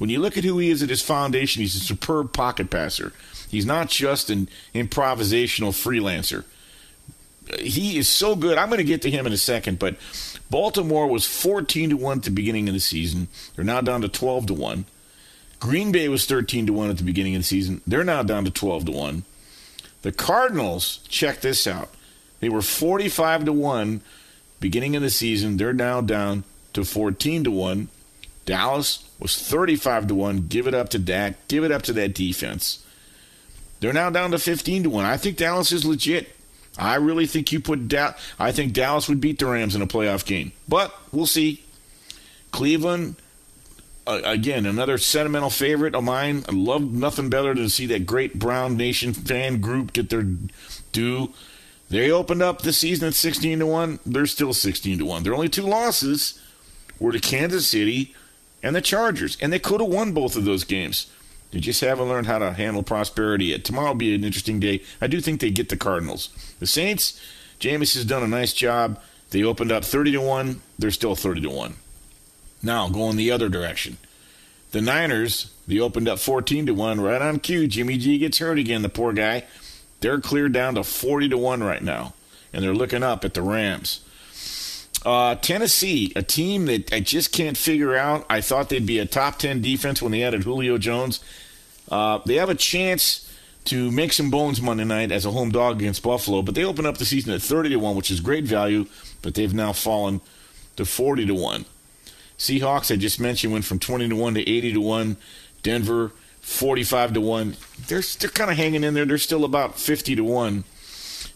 When 0.00 0.08
you 0.08 0.18
look 0.18 0.38
at 0.38 0.44
who 0.44 0.56
he 0.56 0.70
is 0.70 0.82
at 0.82 0.88
his 0.88 1.02
foundation, 1.02 1.60
he's 1.60 1.76
a 1.76 1.80
superb 1.80 2.32
pocket 2.32 2.70
passer. 2.70 3.12
He's 3.50 3.66
not 3.66 3.90
just 3.90 4.30
an 4.30 4.48
improvisational 4.74 5.72
freelancer. 5.72 6.44
He 7.60 7.98
is 7.98 8.08
so 8.08 8.34
good. 8.34 8.56
I'm 8.56 8.70
going 8.70 8.78
to 8.78 8.84
get 8.84 9.02
to 9.02 9.10
him 9.10 9.26
in 9.26 9.34
a 9.34 9.36
second, 9.36 9.78
but 9.78 9.96
Baltimore 10.48 11.06
was 11.06 11.26
14 11.26 11.90
to 11.90 11.96
1 11.98 12.18
at 12.18 12.24
the 12.24 12.30
beginning 12.30 12.66
of 12.66 12.72
the 12.72 12.80
season. 12.80 13.28
They're 13.54 13.62
now 13.62 13.82
down 13.82 14.00
to 14.00 14.08
12 14.08 14.46
to 14.46 14.54
1. 14.54 14.86
Green 15.58 15.92
Bay 15.92 16.08
was 16.08 16.24
13 16.24 16.64
to 16.68 16.72
1 16.72 16.88
at 16.88 16.96
the 16.96 17.04
beginning 17.04 17.34
of 17.34 17.40
the 17.40 17.46
season. 17.46 17.82
They're 17.86 18.02
now 18.02 18.22
down 18.22 18.46
to 18.46 18.50
12 18.50 18.86
to 18.86 18.92
1. 18.92 19.24
The 20.00 20.12
Cardinals, 20.12 21.00
check 21.08 21.42
this 21.42 21.66
out. 21.66 21.90
They 22.40 22.48
were 22.48 22.62
45 22.62 23.44
to 23.44 23.52
1 23.52 24.00
beginning 24.60 24.96
of 24.96 25.02
the 25.02 25.10
season. 25.10 25.58
They're 25.58 25.74
now 25.74 26.00
down 26.00 26.44
to 26.72 26.86
14 26.86 27.44
to 27.44 27.50
1. 27.50 27.88
Dallas 28.50 29.08
was 29.20 29.40
35 29.40 30.08
to 30.08 30.14
1. 30.16 30.48
Give 30.48 30.66
it 30.66 30.74
up 30.74 30.88
to 30.88 30.98
Dak. 30.98 31.46
Give 31.46 31.62
it 31.62 31.70
up 31.70 31.82
to 31.82 31.92
that 31.92 32.16
defense. 32.16 32.84
They're 33.78 33.92
now 33.92 34.10
down 34.10 34.32
to 34.32 34.40
15 34.40 34.82
to 34.82 34.90
1. 34.90 35.04
I 35.04 35.16
think 35.16 35.36
Dallas 35.36 35.70
is 35.70 35.84
legit. 35.84 36.30
I 36.76 36.96
really 36.96 37.28
think 37.28 37.52
you 37.52 37.60
put 37.60 37.86
Dallas. 37.86 38.20
I 38.40 38.50
think 38.50 38.72
Dallas 38.72 39.08
would 39.08 39.20
beat 39.20 39.38
the 39.38 39.46
Rams 39.46 39.76
in 39.76 39.82
a 39.82 39.86
playoff 39.86 40.26
game. 40.26 40.50
But 40.68 40.92
we'll 41.12 41.26
see. 41.26 41.62
Cleveland, 42.50 43.14
again, 44.04 44.66
another 44.66 44.98
sentimental 44.98 45.50
favorite 45.50 45.94
of 45.94 46.02
mine. 46.02 46.44
I 46.48 46.52
love 46.52 46.82
nothing 46.82 47.30
better 47.30 47.54
than 47.54 47.62
to 47.62 47.70
see 47.70 47.86
that 47.86 48.04
great 48.04 48.36
Brown 48.36 48.76
Nation 48.76 49.12
fan 49.12 49.60
group 49.60 49.92
get 49.92 50.10
their 50.10 50.26
due. 50.90 51.32
They 51.88 52.10
opened 52.10 52.42
up 52.42 52.62
the 52.62 52.72
season 52.72 53.06
at 53.06 53.14
16 53.14 53.60
to 53.60 53.66
1. 53.66 54.00
They're 54.04 54.26
still 54.26 54.52
16 54.52 54.98
to 54.98 55.04
1. 55.04 55.22
Their 55.22 55.34
only 55.34 55.48
two 55.48 55.62
losses 55.62 56.40
were 56.98 57.12
to 57.12 57.20
Kansas 57.20 57.68
City 57.68 58.12
and 58.62 58.76
the 58.76 58.80
Chargers, 58.80 59.36
and 59.40 59.52
they 59.52 59.58
could 59.58 59.80
have 59.80 59.90
won 59.90 60.12
both 60.12 60.36
of 60.36 60.44
those 60.44 60.64
games. 60.64 61.06
They 61.50 61.60
just 61.60 61.80
haven't 61.80 62.08
learned 62.08 62.26
how 62.26 62.38
to 62.38 62.52
handle 62.52 62.82
prosperity 62.82 63.46
yet. 63.46 63.64
Tomorrow 63.64 63.88
will 63.88 63.94
be 63.96 64.14
an 64.14 64.24
interesting 64.24 64.60
day. 64.60 64.82
I 65.00 65.06
do 65.06 65.20
think 65.20 65.40
they 65.40 65.50
get 65.50 65.68
the 65.68 65.76
Cardinals. 65.76 66.28
The 66.60 66.66
Saints, 66.66 67.20
Jameis 67.58 67.94
has 67.94 68.04
done 68.04 68.22
a 68.22 68.28
nice 68.28 68.52
job. 68.52 69.00
They 69.30 69.42
opened 69.42 69.72
up 69.72 69.84
30 69.84 70.12
to 70.12 70.20
1. 70.20 70.60
They're 70.78 70.90
still 70.90 71.16
30 71.16 71.42
to 71.42 71.50
1. 71.50 71.74
Now, 72.62 72.88
going 72.88 73.16
the 73.16 73.30
other 73.30 73.48
direction. 73.48 73.96
The 74.72 74.80
Niners, 74.80 75.52
they 75.66 75.80
opened 75.80 76.08
up 76.08 76.20
14 76.20 76.66
to 76.66 76.72
1 76.72 77.00
right 77.00 77.22
on 77.22 77.40
cue. 77.40 77.66
Jimmy 77.66 77.98
G 77.98 78.18
gets 78.18 78.38
hurt 78.38 78.58
again, 78.58 78.82
the 78.82 78.88
poor 78.88 79.12
guy. 79.12 79.44
They're 80.00 80.20
cleared 80.20 80.52
down 80.52 80.76
to 80.76 80.84
40 80.84 81.30
to 81.30 81.38
1 81.38 81.62
right 81.62 81.82
now. 81.82 82.14
And 82.52 82.62
they're 82.62 82.74
looking 82.74 83.02
up 83.02 83.24
at 83.24 83.34
the 83.34 83.42
Rams. 83.42 84.00
Uh, 85.04 85.34
Tennessee, 85.36 86.12
a 86.14 86.22
team 86.22 86.66
that 86.66 86.92
I 86.92 87.00
just 87.00 87.32
can't 87.32 87.56
figure 87.56 87.96
out. 87.96 88.26
I 88.28 88.40
thought 88.40 88.68
they'd 88.68 88.84
be 88.84 88.98
a 88.98 89.06
top 89.06 89.38
10 89.38 89.62
defense 89.62 90.02
when 90.02 90.12
they 90.12 90.22
added 90.22 90.44
Julio 90.44 90.76
Jones. 90.78 91.20
Uh, 91.90 92.20
they 92.26 92.34
have 92.34 92.50
a 92.50 92.54
chance 92.54 93.26
to 93.64 93.90
make 93.90 94.12
some 94.12 94.30
bones 94.30 94.60
Monday 94.60 94.84
night 94.84 95.12
as 95.12 95.24
a 95.24 95.30
home 95.30 95.50
dog 95.50 95.80
against 95.80 96.02
Buffalo, 96.02 96.42
but 96.42 96.54
they 96.54 96.64
open 96.64 96.86
up 96.86 96.98
the 96.98 97.04
season 97.04 97.32
at 97.32 97.42
30 97.42 97.70
to 97.70 97.76
1, 97.76 97.96
which 97.96 98.10
is 98.10 98.20
great 98.20 98.44
value, 98.44 98.86
but 99.22 99.34
they've 99.34 99.54
now 99.54 99.72
fallen 99.72 100.20
to 100.76 100.84
40 100.84 101.26
to 101.26 101.34
1. 101.34 101.64
Seahawks, 102.38 102.92
I 102.92 102.96
just 102.96 103.20
mentioned, 103.20 103.52
went 103.52 103.64
from 103.64 103.78
20 103.78 104.08
to 104.08 104.16
1 104.16 104.34
to 104.34 104.40
80 104.40 104.72
to 104.72 104.80
1. 104.80 105.16
Denver, 105.62 106.12
45 106.40 107.14
to 107.14 107.20
1. 107.20 107.56
They're, 107.86 108.02
they're 108.18 108.30
kind 108.30 108.50
of 108.50 108.56
hanging 108.56 108.82
in 108.82 108.94
there. 108.94 109.04
They're 109.04 109.18
still 109.18 109.44
about 109.44 109.78
50 109.78 110.16
to 110.16 110.24
1. 110.24 110.64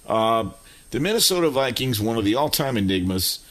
Uh, 0.07 0.51
the 0.91 1.01
Minnesota 1.01 1.51
Vikings, 1.51 2.01
one 2.01 2.17
of 2.17 2.25
the 2.25 2.35
all 2.35 2.49
time 2.49 2.77
enigmas, 2.77 3.44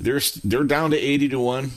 they're 0.00 0.20
they're 0.42 0.64
down 0.64 0.90
to 0.90 0.98
80 0.98 1.28
to 1.30 1.40
1. 1.40 1.70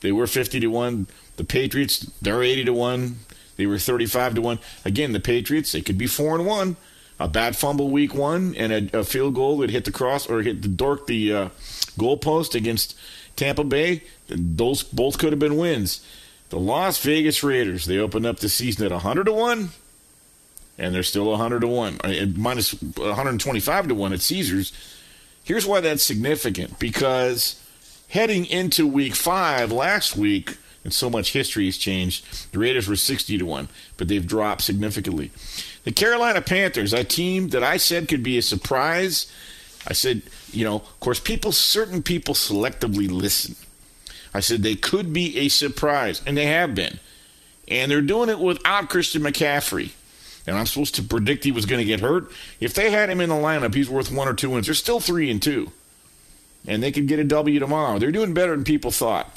They 0.00 0.12
were 0.12 0.26
50 0.26 0.60
to 0.60 0.66
1. 0.66 1.06
The 1.36 1.44
Patriots, 1.44 2.10
they're 2.20 2.42
80 2.42 2.64
to 2.64 2.72
1. 2.72 3.18
They 3.56 3.66
were 3.66 3.78
35 3.78 4.36
to 4.36 4.40
1. 4.40 4.58
Again, 4.84 5.12
the 5.12 5.20
Patriots, 5.20 5.72
they 5.72 5.82
could 5.82 5.98
be 5.98 6.06
4 6.06 6.36
and 6.36 6.46
1. 6.46 6.76
A 7.18 7.28
bad 7.28 7.54
fumble 7.54 7.90
week 7.90 8.14
1 8.14 8.54
and 8.56 8.72
a, 8.72 9.00
a 9.00 9.04
field 9.04 9.34
goal 9.34 9.58
that 9.58 9.68
hit 9.68 9.84
the 9.84 9.92
cross 9.92 10.26
or 10.26 10.40
hit 10.40 10.62
the 10.62 10.68
dork 10.68 11.06
the 11.06 11.32
uh, 11.32 11.48
goalpost 11.98 12.54
against 12.54 12.98
Tampa 13.36 13.62
Bay. 13.62 14.02
Those 14.28 14.82
both 14.82 15.18
could 15.18 15.32
have 15.32 15.38
been 15.38 15.58
wins. 15.58 16.04
The 16.48 16.58
Las 16.58 16.98
Vegas 17.02 17.42
Raiders, 17.42 17.84
they 17.84 17.98
opened 17.98 18.24
up 18.24 18.40
the 18.40 18.48
season 18.48 18.86
at 18.86 18.92
100 18.92 19.24
to 19.24 19.32
1 19.32 19.68
and 20.78 20.94
they're 20.94 21.02
still 21.02 21.26
100 21.30 21.60
to 21.60 21.68
1 21.68 22.00
uh, 22.02 22.26
minus 22.36 22.72
125 22.72 23.88
to 23.88 23.94
1 23.94 24.12
at 24.14 24.20
Caesars 24.20 24.72
Here's 25.50 25.66
why 25.66 25.80
that's 25.80 26.04
significant 26.04 26.78
because 26.78 27.60
heading 28.10 28.46
into 28.46 28.86
week 28.86 29.16
five 29.16 29.72
last 29.72 30.14
week, 30.14 30.56
and 30.84 30.92
so 30.92 31.10
much 31.10 31.32
history 31.32 31.64
has 31.64 31.76
changed, 31.76 32.52
the 32.52 32.60
Raiders 32.60 32.86
were 32.86 32.94
60 32.94 33.36
to 33.36 33.44
1, 33.44 33.68
but 33.96 34.06
they've 34.06 34.24
dropped 34.24 34.62
significantly. 34.62 35.32
The 35.82 35.90
Carolina 35.90 36.40
Panthers, 36.40 36.92
a 36.92 37.02
team 37.02 37.48
that 37.48 37.64
I 37.64 37.78
said 37.78 38.06
could 38.06 38.22
be 38.22 38.38
a 38.38 38.42
surprise, 38.42 39.28
I 39.88 39.92
said, 39.92 40.22
you 40.52 40.64
know, 40.64 40.76
of 40.76 41.00
course, 41.00 41.18
people, 41.18 41.50
certain 41.50 42.00
people 42.00 42.34
selectively 42.34 43.10
listen. 43.10 43.56
I 44.32 44.38
said 44.38 44.62
they 44.62 44.76
could 44.76 45.12
be 45.12 45.36
a 45.36 45.48
surprise, 45.48 46.22
and 46.24 46.36
they 46.36 46.46
have 46.46 46.76
been. 46.76 47.00
And 47.66 47.90
they're 47.90 48.02
doing 48.02 48.28
it 48.28 48.38
without 48.38 48.88
Christian 48.88 49.22
McCaffrey. 49.22 49.90
And 50.46 50.56
I'm 50.56 50.66
supposed 50.66 50.94
to 50.96 51.02
predict 51.02 51.44
he 51.44 51.52
was 51.52 51.66
going 51.66 51.80
to 51.80 51.84
get 51.84 52.00
hurt. 52.00 52.30
If 52.60 52.74
they 52.74 52.90
had 52.90 53.10
him 53.10 53.20
in 53.20 53.28
the 53.28 53.34
lineup, 53.34 53.74
he's 53.74 53.90
worth 53.90 54.10
one 54.10 54.28
or 54.28 54.34
two 54.34 54.50
wins. 54.50 54.66
They're 54.66 54.74
still 54.74 55.00
three 55.00 55.30
and 55.30 55.40
two. 55.40 55.70
And 56.66 56.82
they 56.82 56.92
could 56.92 57.06
get 57.06 57.18
a 57.18 57.24
W 57.24 57.58
tomorrow. 57.58 57.98
They're 57.98 58.10
doing 58.10 58.34
better 58.34 58.54
than 58.54 58.64
people 58.64 58.90
thought. 58.90 59.36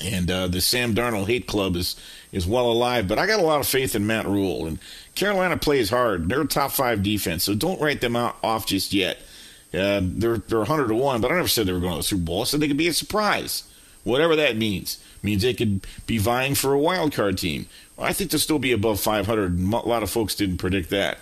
And 0.00 0.30
uh, 0.30 0.48
the 0.48 0.60
Sam 0.60 0.94
Darnold 0.94 1.26
hate 1.26 1.46
club 1.46 1.76
is 1.76 1.96
is 2.32 2.46
well 2.46 2.70
alive. 2.70 3.06
But 3.06 3.18
I 3.18 3.26
got 3.26 3.40
a 3.40 3.44
lot 3.44 3.60
of 3.60 3.66
faith 3.68 3.94
in 3.94 4.06
Matt 4.06 4.26
Rhule. 4.26 4.66
And 4.66 4.78
Carolina 5.14 5.56
plays 5.56 5.90
hard. 5.90 6.28
They're 6.28 6.42
a 6.42 6.46
top 6.46 6.72
five 6.72 7.02
defense, 7.02 7.44
so 7.44 7.54
don't 7.54 7.80
write 7.80 8.00
them 8.00 8.16
out 8.16 8.36
off 8.42 8.66
just 8.66 8.92
yet. 8.92 9.18
Uh, 9.72 10.00
they're 10.02 10.38
they're 10.38 10.58
100 10.58 10.88
to 10.88 10.94
one, 10.94 11.20
but 11.20 11.30
I 11.30 11.36
never 11.36 11.48
said 11.48 11.66
they 11.66 11.72
were 11.72 11.80
going 11.80 11.92
to 11.92 11.98
the 11.98 12.02
Super 12.02 12.24
Bowl. 12.24 12.42
I 12.42 12.44
said 12.44 12.60
they 12.60 12.68
could 12.68 12.76
be 12.76 12.88
a 12.88 12.92
surprise, 12.92 13.64
whatever 14.04 14.36
that 14.36 14.56
means. 14.56 14.98
Means 15.22 15.42
they 15.42 15.54
could 15.54 15.86
be 16.06 16.18
vying 16.18 16.54
for 16.54 16.74
a 16.74 16.78
wild 16.78 17.12
card 17.12 17.38
team. 17.38 17.66
I 17.98 18.12
think 18.12 18.30
they'll 18.30 18.40
still 18.40 18.58
be 18.58 18.72
above 18.72 19.00
500. 19.00 19.58
A 19.58 19.76
lot 19.86 20.02
of 20.02 20.10
folks 20.10 20.34
didn't 20.34 20.58
predict 20.58 20.90
that. 20.90 21.18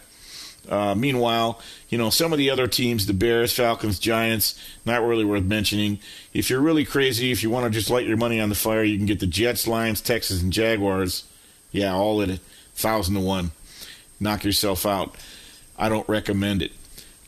Uh, 0.68 0.94
meanwhile, 0.94 1.60
you 1.88 1.98
know, 1.98 2.08
some 2.08 2.32
of 2.32 2.38
the 2.38 2.48
other 2.50 2.66
teams, 2.68 3.06
the 3.06 3.12
Bears, 3.12 3.52
Falcons, 3.52 3.98
Giants, 3.98 4.58
not 4.86 5.02
really 5.02 5.24
worth 5.24 5.42
mentioning. 5.42 5.98
If 6.32 6.50
you're 6.50 6.60
really 6.60 6.84
crazy, 6.84 7.32
if 7.32 7.42
you 7.42 7.50
want 7.50 7.64
to 7.64 7.70
just 7.70 7.90
light 7.90 8.06
your 8.06 8.16
money 8.16 8.40
on 8.40 8.48
the 8.48 8.54
fire, 8.54 8.84
you 8.84 8.96
can 8.96 9.06
get 9.06 9.20
the 9.20 9.26
Jets, 9.26 9.66
Lions, 9.66 10.00
Texans, 10.00 10.42
and 10.42 10.52
Jaguars. 10.52 11.24
Yeah, 11.72 11.94
all 11.94 12.22
at 12.22 12.38
thousand 12.74 13.14
to 13.16 13.20
one. 13.20 13.50
Knock 14.20 14.44
yourself 14.44 14.86
out. 14.86 15.16
I 15.76 15.88
don't 15.88 16.08
recommend 16.08 16.62
it. 16.62 16.72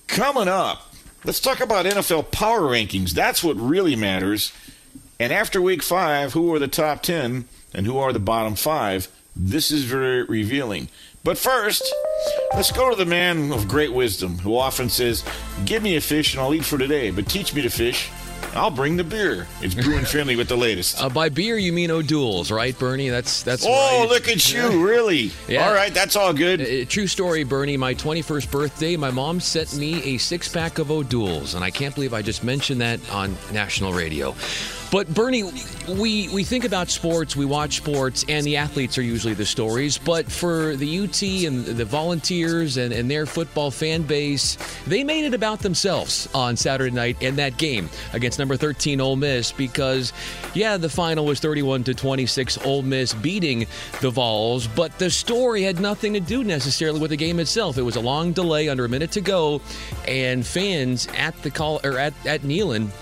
Coming 0.06 0.48
up, 0.48 0.94
let's 1.24 1.40
talk 1.40 1.60
about 1.60 1.86
NFL 1.86 2.30
power 2.30 2.60
rankings. 2.60 3.10
That's 3.10 3.42
what 3.42 3.56
really 3.56 3.96
matters. 3.96 4.52
And 5.18 5.32
after 5.32 5.60
week 5.60 5.82
five, 5.82 6.34
who 6.34 6.54
are 6.54 6.58
the 6.58 6.68
top 6.68 7.02
10 7.02 7.46
and 7.72 7.86
who 7.86 7.98
are 7.98 8.12
the 8.12 8.20
bottom 8.20 8.54
five? 8.54 9.08
This 9.36 9.70
is 9.70 9.84
very 9.84 10.22
revealing. 10.24 10.88
But 11.24 11.38
first, 11.38 11.82
let's 12.54 12.70
go 12.70 12.90
to 12.90 12.96
the 12.96 13.06
man 13.06 13.52
of 13.52 13.66
great 13.66 13.92
wisdom 13.92 14.38
who 14.38 14.56
often 14.56 14.88
says, 14.88 15.24
Give 15.64 15.82
me 15.82 15.96
a 15.96 16.00
fish 16.00 16.34
and 16.34 16.42
I'll 16.42 16.54
eat 16.54 16.64
for 16.64 16.78
today, 16.78 17.10
but 17.10 17.28
teach 17.28 17.54
me 17.54 17.62
to 17.62 17.70
fish. 17.70 18.10
I'll 18.54 18.70
bring 18.70 18.96
the 18.96 19.04
beer. 19.04 19.48
It's 19.62 19.74
Brewing 19.74 20.04
Finley 20.04 20.36
with 20.36 20.48
the 20.48 20.56
latest. 20.56 21.02
Uh, 21.02 21.08
by 21.08 21.28
beer, 21.28 21.58
you 21.58 21.72
mean 21.72 21.90
O'Doul's, 21.90 22.52
right, 22.52 22.78
Bernie? 22.78 23.08
That's 23.08 23.42
that's. 23.42 23.64
Oh, 23.66 24.02
right. 24.02 24.08
look 24.08 24.28
at 24.28 24.52
you! 24.52 24.86
Really? 24.86 25.32
Yeah. 25.48 25.66
All 25.66 25.74
right, 25.74 25.92
that's 25.92 26.14
all 26.14 26.32
good. 26.32 26.60
Uh, 26.60 26.84
true 26.88 27.08
story, 27.08 27.42
Bernie. 27.42 27.76
My 27.76 27.94
21st 27.94 28.50
birthday, 28.52 28.96
my 28.96 29.10
mom 29.10 29.40
sent 29.40 29.76
me 29.76 30.02
a 30.04 30.18
six 30.18 30.48
pack 30.48 30.78
of 30.78 30.90
O'Doul's, 30.92 31.54
and 31.54 31.64
I 31.64 31.70
can't 31.70 31.94
believe 31.94 32.14
I 32.14 32.22
just 32.22 32.44
mentioned 32.44 32.80
that 32.80 33.00
on 33.10 33.36
national 33.52 33.92
radio. 33.92 34.36
But 34.94 35.12
Bernie, 35.12 35.42
we 35.88 36.28
we 36.28 36.44
think 36.44 36.64
about 36.64 36.88
sports, 36.88 37.34
we 37.34 37.44
watch 37.44 37.78
sports, 37.78 38.24
and 38.28 38.46
the 38.46 38.56
athletes 38.56 38.96
are 38.96 39.02
usually 39.02 39.34
the 39.34 39.44
stories. 39.44 39.98
But 39.98 40.30
for 40.30 40.76
the 40.76 41.00
UT 41.00 41.20
and 41.20 41.66
the 41.66 41.84
volunteers 41.84 42.76
and, 42.76 42.92
and 42.92 43.10
their 43.10 43.26
football 43.26 43.72
fan 43.72 44.02
base, 44.02 44.56
they 44.86 45.02
made 45.02 45.24
it 45.24 45.34
about 45.34 45.58
themselves 45.58 46.28
on 46.32 46.56
Saturday 46.56 46.94
night 46.94 47.20
in 47.20 47.34
that 47.34 47.56
game 47.56 47.90
against 48.12 48.38
number 48.38 48.56
13 48.56 49.00
Ole 49.00 49.16
Miss 49.16 49.50
because, 49.50 50.12
yeah, 50.54 50.76
the 50.76 50.88
final 50.88 51.26
was 51.26 51.40
31 51.40 51.82
to 51.82 51.94
26, 51.94 52.64
Ole 52.64 52.82
Miss 52.82 53.14
beating 53.14 53.66
the 54.00 54.10
Vols, 54.10 54.68
but 54.68 54.96
the 55.00 55.10
story 55.10 55.64
had 55.64 55.80
nothing 55.80 56.12
to 56.12 56.20
do 56.20 56.44
necessarily 56.44 57.00
with 57.00 57.10
the 57.10 57.16
game 57.16 57.40
itself. 57.40 57.78
It 57.78 57.82
was 57.82 57.96
a 57.96 58.00
long 58.00 58.32
delay, 58.32 58.68
under 58.68 58.84
a 58.84 58.88
minute 58.88 59.10
to 59.10 59.20
go, 59.20 59.60
and 60.06 60.46
fans 60.46 61.08
at 61.16 61.34
the 61.42 61.50
call 61.50 61.80
or 61.82 61.98
at 61.98 62.14
at 62.24 62.42
Neyland 62.42 62.92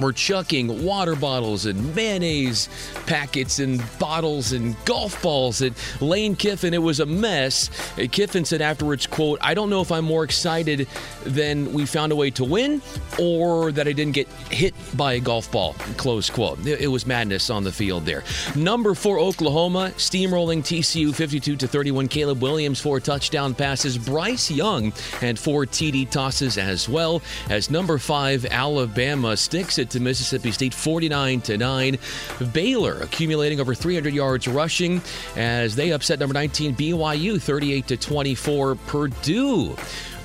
were 0.00 0.12
chucking 0.12 0.84
water 0.84 1.16
bottles 1.16 1.66
and 1.66 1.94
mayonnaise 1.94 2.68
packets 3.06 3.58
and 3.58 3.82
bottles 3.98 4.52
and 4.52 4.76
golf 4.84 5.20
balls 5.22 5.62
at 5.62 5.72
Lane 6.00 6.36
Kiffin. 6.36 6.74
It 6.74 6.82
was 6.82 7.00
a 7.00 7.06
mess. 7.06 7.70
Uh, 7.98 8.06
Kiffin 8.10 8.44
said 8.44 8.60
afterwards, 8.62 9.06
quote, 9.06 9.38
I 9.42 9.54
don't 9.54 9.70
know 9.70 9.80
if 9.80 9.92
I'm 9.92 10.04
more 10.04 10.24
excited 10.24 10.86
than 11.24 11.72
we 11.72 11.86
found 11.86 12.12
a 12.12 12.16
way 12.16 12.30
to 12.30 12.44
win 12.44 12.82
or 13.18 13.72
that 13.72 13.88
I 13.88 13.92
didn't 13.92 14.14
get 14.14 14.28
hit 14.50 14.74
by 14.96 15.14
a 15.14 15.20
golf 15.20 15.50
ball, 15.50 15.74
close 15.96 16.30
quote. 16.30 16.64
It 16.66 16.88
was 16.88 17.06
madness 17.06 17.50
on 17.50 17.64
the 17.64 17.72
field 17.72 18.04
there. 18.04 18.24
Number 18.54 18.94
four, 18.94 19.18
Oklahoma, 19.18 19.92
steamrolling 19.96 20.60
TCU 20.60 21.14
52 21.14 21.56
to 21.56 21.68
31. 21.68 22.08
Caleb 22.08 22.42
Williams, 22.42 22.80
four 22.80 23.00
touchdown 23.00 23.54
passes. 23.54 23.98
Bryce 23.98 24.50
Young 24.50 24.92
and 25.20 25.38
four 25.38 25.66
TD 25.66 26.10
tosses 26.10 26.58
as 26.58 26.88
well 26.88 27.22
as 27.50 27.70
number 27.70 27.98
five, 27.98 28.44
Alabama 28.46 29.36
sticks 29.36 29.78
it 29.78 29.87
to 29.90 30.00
Mississippi 30.00 30.52
State 30.52 30.74
49 30.74 31.40
to 31.42 31.58
9. 31.58 31.98
Baylor 32.52 32.94
accumulating 33.00 33.60
over 33.60 33.74
300 33.74 34.12
yards 34.12 34.48
rushing 34.48 35.00
as 35.36 35.76
they 35.76 35.92
upset 35.92 36.18
number 36.18 36.34
19 36.34 36.74
BYU 36.74 37.40
38 37.40 37.86
to 37.88 37.96
24. 37.96 38.74
Purdue 38.74 39.76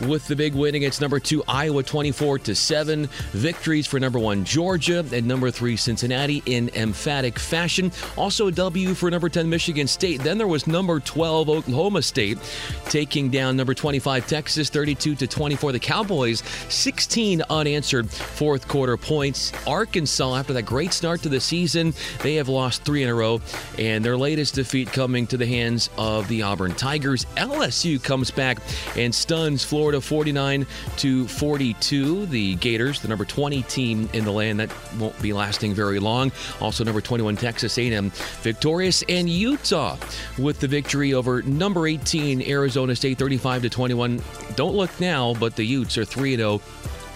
with 0.08 0.28
the 0.28 0.36
big 0.36 0.54
win 0.54 0.76
against 0.76 1.02
number 1.02 1.20
two 1.20 1.44
Iowa 1.48 1.84
24 1.84 2.40
to 2.40 2.56
7. 2.56 3.08
Victories 3.32 3.88
for 3.88 4.00
number 4.00 4.20
one 4.20 4.44
Georgia 4.44 5.06
and 5.12 5.28
number 5.28 5.52
three 5.52 5.76
Cincinnati 5.76 6.42
in 6.46 6.70
emphatic 6.76 7.40
fashion. 7.40 7.92
Also 8.18 8.48
a 8.48 8.52
W 8.52 8.94
for 8.94 9.10
number 9.10 9.30
10 9.30 9.50
Michigan 9.50 9.88
State. 9.88 10.22
Then 10.22 10.38
there 10.38 10.48
was 10.48 10.68
number 10.68 11.00
12 11.00 11.50
Oklahoma 11.50 12.02
State 12.02 12.38
taking 12.86 13.30
down 13.30 13.56
number 13.56 13.74
25 13.74 14.28
Texas 14.28 14.70
32 14.70 15.16
to 15.16 15.28
24. 15.28 15.72
The 15.72 15.80
Cowboys 15.80 16.44
16 16.70 17.44
unanswered 17.50 18.10
fourth 18.10 18.68
quarter 18.68 18.98
points. 18.98 19.52
Arkansas 19.68 20.36
after 20.36 20.54
that 20.54 20.64
great 20.64 20.94
start 20.94 21.22
to 21.22 21.30
the 21.30 21.40
season, 21.40 21.94
they 22.22 22.36
have 22.36 22.50
lost 22.50 22.84
3 22.84 23.04
in 23.04 23.10
a 23.10 23.14
row 23.14 23.42
and 23.78 24.04
their 24.04 24.18
latest 24.18 24.56
defeat 24.56 24.92
coming 24.92 25.28
to 25.28 25.38
the 25.38 25.46
hands 25.46 25.90
of 25.98 26.28
the 26.28 26.42
Auburn 26.42 26.74
Tigers. 26.76 27.26
LSU 27.38 28.02
comes 28.02 28.32
back 28.32 28.60
and 28.96 29.14
stuns 29.14 29.64
Florida 29.64 29.93
49 30.02 30.66
to 30.98 31.28
42. 31.28 32.26
The 32.28 32.56
Gators, 32.56 33.02
the 33.02 33.08
number 33.08 33.26
20 33.26 33.64
team 33.64 34.10
in 34.14 34.26
the 34.26 34.32
land, 34.32 34.60
that 34.60 34.72
won't 34.98 35.20
be 35.22 35.34
lasting 35.34 35.74
very 35.74 36.00
long. 36.00 36.32
Also, 36.60 36.84
number 36.84 37.02
21 37.02 37.38
Texas 37.38 37.78
A&M 37.78 38.12
victorious, 38.42 39.04
and 39.10 39.30
Utah 39.30 39.98
with 40.38 40.60
the 40.60 40.68
victory 40.68 41.14
over 41.14 41.42
number 41.44 41.88
18 41.88 42.42
Arizona 42.42 42.96
State 42.96 43.18
35 43.18 43.64
to 43.64 43.70
21. 43.70 44.22
Don't 44.56 44.76
look 44.76 45.00
now, 45.00 45.34
but 45.36 45.56
the 45.56 45.64
Utes 45.64 45.98
are 45.98 46.06
3 46.06 46.36
0 46.36 46.62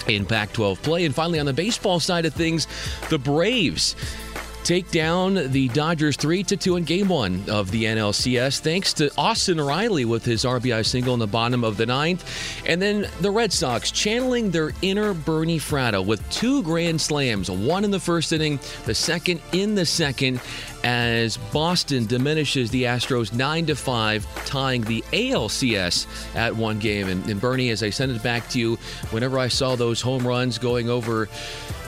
in 0.08 0.26
Pac 0.26 0.54
12 0.54 0.82
play. 0.82 1.06
And 1.06 1.14
finally, 1.14 1.40
on 1.40 1.46
the 1.46 1.54
baseball 1.54 2.00
side 2.00 2.26
of 2.26 2.34
things, 2.34 2.68
the 3.10 3.20
Braves 3.20 3.96
take 4.68 4.92
down 4.92 5.36
the 5.54 5.70
Dodgers 5.70 6.18
3 6.18 6.44
to 6.44 6.58
2 6.58 6.76
in 6.76 6.84
game 6.84 7.08
1 7.08 7.46
of 7.48 7.72
the 7.72 7.86
NLCS 7.86 8.60
thanks 8.60 8.92
to 8.96 9.10
Austin 9.18 9.62
Riley 9.62 10.04
with 10.04 10.26
his 10.26 10.44
RBI 10.44 10.86
single 10.86 11.14
in 11.14 11.22
the 11.22 11.26
bottom 11.26 11.64
of 11.64 11.78
the 11.78 11.86
ninth. 11.86 12.62
And 12.68 12.82
then 12.82 13.08
the 13.22 13.32
Red 13.32 13.54
Sox 13.54 13.92
channeling 13.92 14.52
their 14.52 14.74
inner 14.82 15.14
Bernie 15.14 15.58
Fratto 15.58 16.06
with 16.06 16.30
two 16.30 16.62
grand 16.64 17.00
slams, 17.00 17.50
one 17.50 17.86
in 17.86 17.92
the 17.92 18.00
first 18.02 18.34
inning, 18.34 18.60
the 18.84 18.94
second 18.94 19.40
in 19.54 19.74
the 19.74 19.86
second 19.86 20.42
as 20.88 21.36
Boston 21.52 22.06
diminishes 22.06 22.72
the 22.72 22.84
Astros 22.84 23.34
9 23.34 23.66
to 23.66 23.76
5, 23.76 24.46
tying 24.46 24.84
the 24.84 25.04
ALCS 25.12 26.08
at 26.34 26.56
one 26.56 26.80
game. 26.80 27.10
And, 27.10 27.30
and, 27.30 27.42
Bernie, 27.42 27.72
as 27.72 27.84
I 27.84 27.90
send 27.90 28.14
it 28.14 28.24
back 28.24 28.48
to 28.52 28.60
you, 28.60 28.78
whenever 29.12 29.38
I 29.38 29.50
saw 29.50 29.76
those 29.76 30.00
home 30.00 30.26
runs 30.26 30.58
going 30.58 30.90
over 30.90 31.28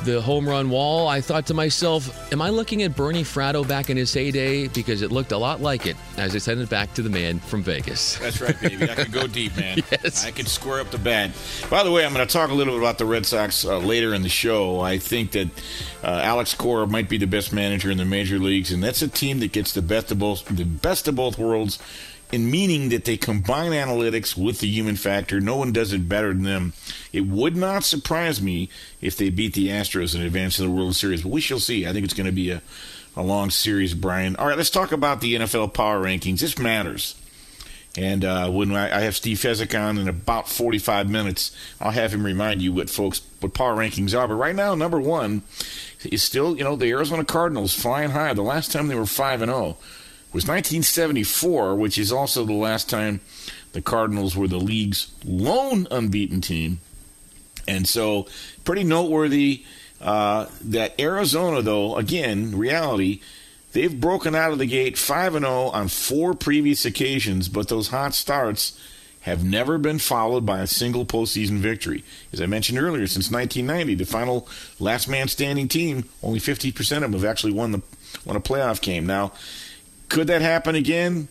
the 0.03 0.21
home 0.21 0.47
run 0.47 0.69
wall, 0.69 1.07
I 1.07 1.21
thought 1.21 1.45
to 1.47 1.53
myself, 1.53 2.31
am 2.33 2.41
I 2.41 2.49
looking 2.49 2.83
at 2.83 2.93
Bernie 2.93 3.23
Fratto 3.23 3.65
back 3.65 3.89
in 3.89 3.95
his 3.95 4.13
heyday? 4.13 4.67
Because 4.67 5.01
it 5.01 5.13
looked 5.13 5.31
a 5.31 5.37
lot 5.37 5.61
like 5.61 5.85
it 5.85 5.95
as 6.17 6.35
I 6.35 6.39
sent 6.39 6.59
it 6.59 6.69
back 6.69 6.93
to 6.95 7.01
the 7.01 7.09
man 7.09 7.39
from 7.39 7.63
Vegas. 7.63 8.17
That's 8.17 8.41
right, 8.41 8.59
baby. 8.59 8.83
I 8.89 8.95
could 8.95 9.13
go 9.13 9.27
deep, 9.27 9.55
man. 9.55 9.77
yes. 9.91 10.25
I 10.25 10.31
could 10.31 10.49
square 10.49 10.81
up 10.81 10.91
the 10.91 10.97
bat. 10.97 11.31
By 11.69 11.83
the 11.83 11.91
way, 11.91 12.05
I'm 12.05 12.13
going 12.13 12.27
to 12.27 12.31
talk 12.31 12.49
a 12.49 12.53
little 12.53 12.73
bit 12.73 12.81
about 12.81 12.97
the 12.97 13.05
Red 13.05 13.25
Sox 13.25 13.63
uh, 13.63 13.77
later 13.77 14.13
in 14.13 14.23
the 14.23 14.29
show. 14.29 14.81
I 14.81 14.97
think 14.97 15.31
that 15.31 15.47
uh, 16.03 16.21
Alex 16.23 16.53
Cora 16.53 16.87
might 16.87 17.09
be 17.09 17.17
the 17.17 17.27
best 17.27 17.51
manager 17.51 17.91
in 17.91 17.97
the 17.97 18.05
major 18.05 18.39
leagues, 18.39 18.71
and 18.71 18.83
that's 18.83 19.01
a 19.01 19.07
team 19.07 19.39
that 19.39 19.51
gets 19.51 19.73
the 19.73 19.81
best 19.81 20.11
of 20.11 20.19
both 20.19 20.45
the 20.45 20.63
best 20.63 21.07
of 21.07 21.15
both 21.15 21.37
worlds 21.37 21.79
in 22.31 22.49
meaning 22.49 22.89
that 22.89 23.05
they 23.05 23.17
combine 23.17 23.71
analytics 23.71 24.37
with 24.37 24.59
the 24.59 24.67
human 24.67 24.95
factor. 24.95 25.41
No 25.41 25.57
one 25.57 25.71
does 25.71 25.93
it 25.93 26.07
better 26.07 26.29
than 26.29 26.43
them. 26.43 26.73
It 27.11 27.25
would 27.25 27.55
not 27.55 27.83
surprise 27.83 28.41
me 28.41 28.69
if 29.01 29.17
they 29.17 29.29
beat 29.29 29.55
the 29.55 29.69
Astros 29.69 30.13
and 30.13 30.23
advance 30.23 30.57
to 30.57 30.63
the 30.63 30.69
World 30.69 30.95
Series, 30.95 31.23
but 31.23 31.31
we 31.31 31.41
shall 31.41 31.59
see. 31.59 31.87
I 31.87 31.93
think 31.93 32.05
it's 32.05 32.13
going 32.13 32.27
to 32.27 32.31
be 32.31 32.51
a, 32.51 32.61
a 33.15 33.23
long 33.23 33.49
series, 33.49 33.95
Brian. 33.95 34.35
All 34.35 34.47
right, 34.47 34.57
let's 34.57 34.69
talk 34.69 34.91
about 34.91 35.21
the 35.21 35.35
NFL 35.35 35.73
power 35.73 36.01
rankings. 36.01 36.41
This 36.41 36.57
matters. 36.59 37.15
And 37.97 38.23
uh, 38.23 38.49
when 38.51 38.75
I, 38.75 38.97
I 38.97 39.01
have 39.01 39.15
Steve 39.15 39.39
Fezzik 39.39 39.77
on 39.77 39.97
in 39.97 40.07
about 40.07 40.47
45 40.47 41.09
minutes, 41.09 41.55
I'll 41.81 41.91
have 41.91 42.13
him 42.13 42.23
remind 42.23 42.61
you 42.61 42.71
what 42.71 42.89
folks 42.89 43.21
what 43.39 43.53
power 43.53 43.75
rankings 43.75 44.17
are. 44.17 44.27
But 44.27 44.35
right 44.35 44.55
now, 44.55 44.75
number 44.75 45.01
one 45.01 45.41
is 46.05 46.23
still, 46.23 46.57
you 46.57 46.63
know, 46.63 46.75
the 46.75 46.89
Arizona 46.89 47.25
Cardinals 47.25 47.73
flying 47.73 48.11
high. 48.11 48.33
The 48.33 48.41
last 48.41 48.71
time 48.71 48.87
they 48.87 48.95
were 48.95 49.05
5 49.05 49.41
and 49.41 49.51
0 49.51 49.77
was 50.31 50.47
1974, 50.47 51.75
which 51.75 51.97
is 51.97 52.11
also 52.11 52.45
the 52.45 52.53
last 52.53 52.89
time 52.89 53.19
the 53.73 53.81
Cardinals 53.81 54.35
were 54.35 54.47
the 54.47 54.57
league's 54.57 55.11
lone 55.25 55.87
unbeaten 55.91 56.41
team. 56.41 56.79
And 57.67 57.87
so, 57.87 58.27
pretty 58.63 58.83
noteworthy 58.83 59.63
uh, 60.01 60.47
that 60.61 60.99
Arizona, 60.99 61.61
though, 61.61 61.97
again, 61.97 62.57
reality, 62.57 63.21
they've 63.73 63.99
broken 63.99 64.33
out 64.33 64.51
of 64.51 64.57
the 64.57 64.65
gate 64.65 64.97
5 64.97 65.35
and 65.35 65.45
0 65.45 65.53
on 65.69 65.87
four 65.87 66.33
previous 66.33 66.85
occasions, 66.85 67.49
but 67.49 67.67
those 67.67 67.89
hot 67.89 68.13
starts 68.13 68.79
have 69.29 69.43
never 69.43 69.77
been 69.77 69.99
followed 69.99 70.45
by 70.45 70.59
a 70.59 70.67
single 70.67 71.05
postseason 71.05 71.57
victory. 71.57 72.03
As 72.33 72.41
I 72.41 72.45
mentioned 72.45 72.79
earlier, 72.79 73.07
since 73.07 73.31
1990, 73.31 73.95
the 73.95 74.05
final 74.05 74.47
last 74.79 75.07
man 75.07 75.27
standing 75.27 75.67
team, 75.67 76.05
only 76.21 76.39
50% 76.39 76.77
of 76.97 77.01
them 77.01 77.13
have 77.13 77.25
actually 77.25 77.53
won 77.53 77.71
the 77.71 77.81
won 78.25 78.35
a 78.35 78.41
playoff 78.41 78.81
game. 78.81 79.05
Now, 79.05 79.31
could 80.09 80.27
that 80.27 80.41
happen 80.41 80.75
again? 80.75 81.27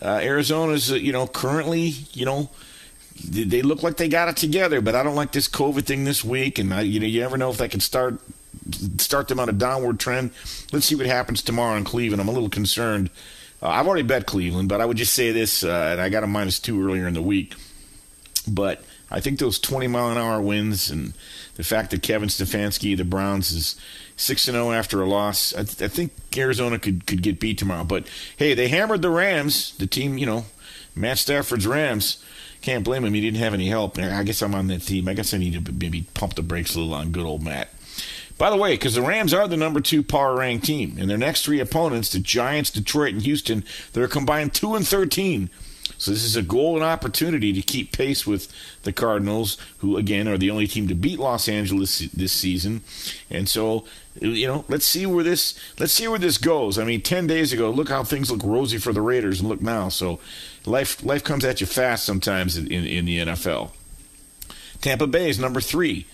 Uh, 0.00 0.20
Arizona's, 0.22 0.90
uh, 0.90 0.96
you 0.96 1.12
know, 1.12 1.26
currently, 1.26 1.94
you 2.12 2.24
know, 2.24 2.50
they 3.24 3.62
look 3.62 3.82
like 3.82 3.98
they 3.98 4.08
got 4.08 4.28
it 4.28 4.36
together, 4.36 4.80
but 4.80 4.94
I 4.94 5.02
don't 5.02 5.14
like 5.14 5.32
this 5.32 5.46
COVID 5.46 5.84
thing 5.84 6.04
this 6.04 6.24
week, 6.24 6.58
and 6.58 6.72
I, 6.72 6.80
you 6.80 6.98
know, 6.98 7.06
you 7.06 7.20
never 7.20 7.36
know 7.36 7.50
if 7.50 7.58
they 7.58 7.68
can 7.68 7.80
start 7.80 8.20
start 8.98 9.28
them 9.28 9.40
on 9.40 9.48
a 9.48 9.52
downward 9.52 9.98
trend. 9.98 10.30
Let's 10.72 10.86
see 10.86 10.94
what 10.94 11.06
happens 11.06 11.42
tomorrow 11.42 11.76
in 11.76 11.84
Cleveland. 11.84 12.20
I'm 12.20 12.28
a 12.28 12.32
little 12.32 12.48
concerned. 12.48 13.10
Uh, 13.62 13.68
I've 13.68 13.86
already 13.86 14.02
bet 14.02 14.26
Cleveland, 14.26 14.68
but 14.68 14.80
I 14.80 14.86
would 14.86 14.96
just 14.96 15.14
say 15.14 15.30
this, 15.30 15.62
uh, 15.62 15.90
and 15.92 16.00
I 16.00 16.08
got 16.08 16.24
a 16.24 16.26
minus 16.26 16.58
two 16.58 16.84
earlier 16.84 17.06
in 17.06 17.14
the 17.14 17.22
week. 17.22 17.54
But 18.48 18.82
I 19.10 19.20
think 19.20 19.38
those 19.38 19.58
20 19.58 19.86
mile 19.86 20.10
an 20.10 20.18
hour 20.18 20.40
winds 20.40 20.90
and 20.90 21.12
the 21.54 21.62
fact 21.62 21.90
that 21.90 22.02
Kevin 22.02 22.28
Stefanski, 22.28 22.96
the 22.96 23.04
Browns, 23.04 23.52
is 23.52 23.76
six 24.16 24.48
and 24.48 24.54
zero 24.54 24.68
oh 24.68 24.72
after 24.72 25.00
a 25.00 25.06
loss. 25.06 25.54
I, 25.54 25.64
th- 25.64 25.82
I, 25.82 25.88
think 25.88 26.12
Arizona 26.36 26.78
could 26.78 27.06
could 27.06 27.22
get 27.22 27.38
beat 27.38 27.58
tomorrow. 27.58 27.84
But 27.84 28.08
hey, 28.36 28.54
they 28.54 28.68
hammered 28.68 29.02
the 29.02 29.10
Rams, 29.10 29.76
the 29.76 29.86
team. 29.86 30.18
You 30.18 30.26
know, 30.26 30.44
Matt 30.96 31.18
Stafford's 31.18 31.66
Rams. 31.66 32.24
Can't 32.62 32.84
blame 32.84 33.04
him. 33.04 33.12
He 33.12 33.20
didn't 33.20 33.40
have 33.40 33.54
any 33.54 33.66
help. 33.66 33.98
I 33.98 34.22
guess 34.22 34.40
I'm 34.40 34.54
on 34.54 34.68
that 34.68 34.82
team. 34.82 35.08
I 35.08 35.14
guess 35.14 35.34
I 35.34 35.38
need 35.38 35.64
to 35.64 35.72
maybe 35.72 36.06
pump 36.14 36.34
the 36.34 36.42
brakes 36.42 36.76
a 36.76 36.78
little 36.78 36.94
on 36.94 37.10
good 37.10 37.26
old 37.26 37.42
Matt. 37.42 37.71
By 38.42 38.50
the 38.50 38.56
way, 38.56 38.72
because 38.72 38.96
the 38.96 39.02
Rams 39.02 39.32
are 39.32 39.46
the 39.46 39.56
number 39.56 39.78
two 39.78 40.02
power 40.02 40.36
ranked 40.36 40.66
team, 40.66 40.96
and 40.98 41.08
their 41.08 41.16
next 41.16 41.44
three 41.44 41.60
opponents, 41.60 42.10
the 42.10 42.18
Giants, 42.18 42.70
Detroit, 42.70 43.12
and 43.12 43.22
Houston, 43.22 43.62
they're 43.92 44.08
combined 44.08 44.52
two 44.52 44.74
and 44.74 44.84
thirteen. 44.84 45.48
So 45.96 46.10
this 46.10 46.24
is 46.24 46.34
a 46.34 46.42
golden 46.42 46.82
opportunity 46.82 47.52
to 47.52 47.62
keep 47.62 47.92
pace 47.92 48.26
with 48.26 48.52
the 48.82 48.92
Cardinals, 48.92 49.58
who 49.78 49.96
again 49.96 50.26
are 50.26 50.36
the 50.36 50.50
only 50.50 50.66
team 50.66 50.88
to 50.88 50.94
beat 50.96 51.20
Los 51.20 51.48
Angeles 51.48 52.00
this 52.10 52.32
season. 52.32 52.80
And 53.30 53.48
so, 53.48 53.84
you 54.20 54.48
know, 54.48 54.64
let's 54.66 54.86
see 54.86 55.06
where 55.06 55.22
this 55.22 55.56
let's 55.78 55.92
see 55.92 56.08
where 56.08 56.18
this 56.18 56.36
goes. 56.36 56.80
I 56.80 56.84
mean, 56.84 57.00
ten 57.00 57.28
days 57.28 57.52
ago, 57.52 57.70
look 57.70 57.90
how 57.90 58.02
things 58.02 58.28
look 58.28 58.42
rosy 58.42 58.78
for 58.78 58.92
the 58.92 59.02
Raiders, 59.02 59.38
and 59.38 59.48
look 59.48 59.62
now. 59.62 59.88
So, 59.88 60.18
life 60.66 61.04
life 61.04 61.22
comes 61.22 61.44
at 61.44 61.60
you 61.60 61.68
fast 61.68 62.02
sometimes 62.02 62.56
in, 62.56 62.66
in 62.66 63.04
the 63.04 63.18
NFL. 63.20 63.70
Tampa 64.80 65.06
Bay 65.06 65.30
is 65.30 65.38
number 65.38 65.60
three. 65.60 66.06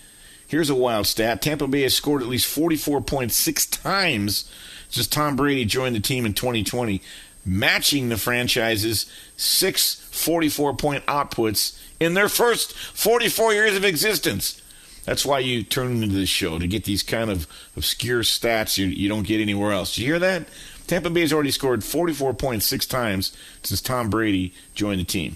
Here's 0.49 0.69
a 0.69 0.75
wild 0.75 1.07
stat: 1.07 1.41
Tampa 1.41 1.67
Bay 1.67 1.83
has 1.83 1.95
scored 1.95 2.21
at 2.21 2.27
least 2.27 2.53
44.6 2.53 3.81
times 3.81 4.51
since 4.89 5.07
Tom 5.07 5.35
Brady 5.35 5.63
joined 5.63 5.95
the 5.95 6.01
team 6.01 6.25
in 6.25 6.33
2020 6.33 7.01
matching 7.45 8.09
the 8.09 8.17
franchise's 8.17 9.05
six 9.37 9.95
44 10.11 10.75
point 10.75 11.05
outputs 11.05 11.79
in 11.99 12.13
their 12.13 12.29
first 12.29 12.73
44 12.73 13.53
years 13.53 13.75
of 13.75 13.85
existence. 13.85 14.61
That's 15.05 15.25
why 15.25 15.39
you 15.39 15.63
turn 15.63 16.03
into 16.03 16.15
this 16.15 16.29
show 16.29 16.59
to 16.59 16.67
get 16.67 16.83
these 16.83 17.03
kind 17.03 17.31
of 17.31 17.47
obscure 17.75 18.21
stats 18.21 18.77
you, 18.77 18.87
you 18.87 19.09
don't 19.09 19.25
get 19.25 19.41
anywhere 19.41 19.71
else. 19.71 19.97
You 19.97 20.05
hear 20.05 20.19
that? 20.19 20.47
Tampa 20.87 21.09
Bay 21.09 21.21
has 21.21 21.33
already 21.33 21.51
scored 21.51 21.81
44.6 21.81 22.89
times 22.89 23.35
since 23.63 23.81
Tom 23.81 24.09
Brady 24.09 24.53
joined 24.73 24.99
the 24.99 25.05
team. 25.05 25.35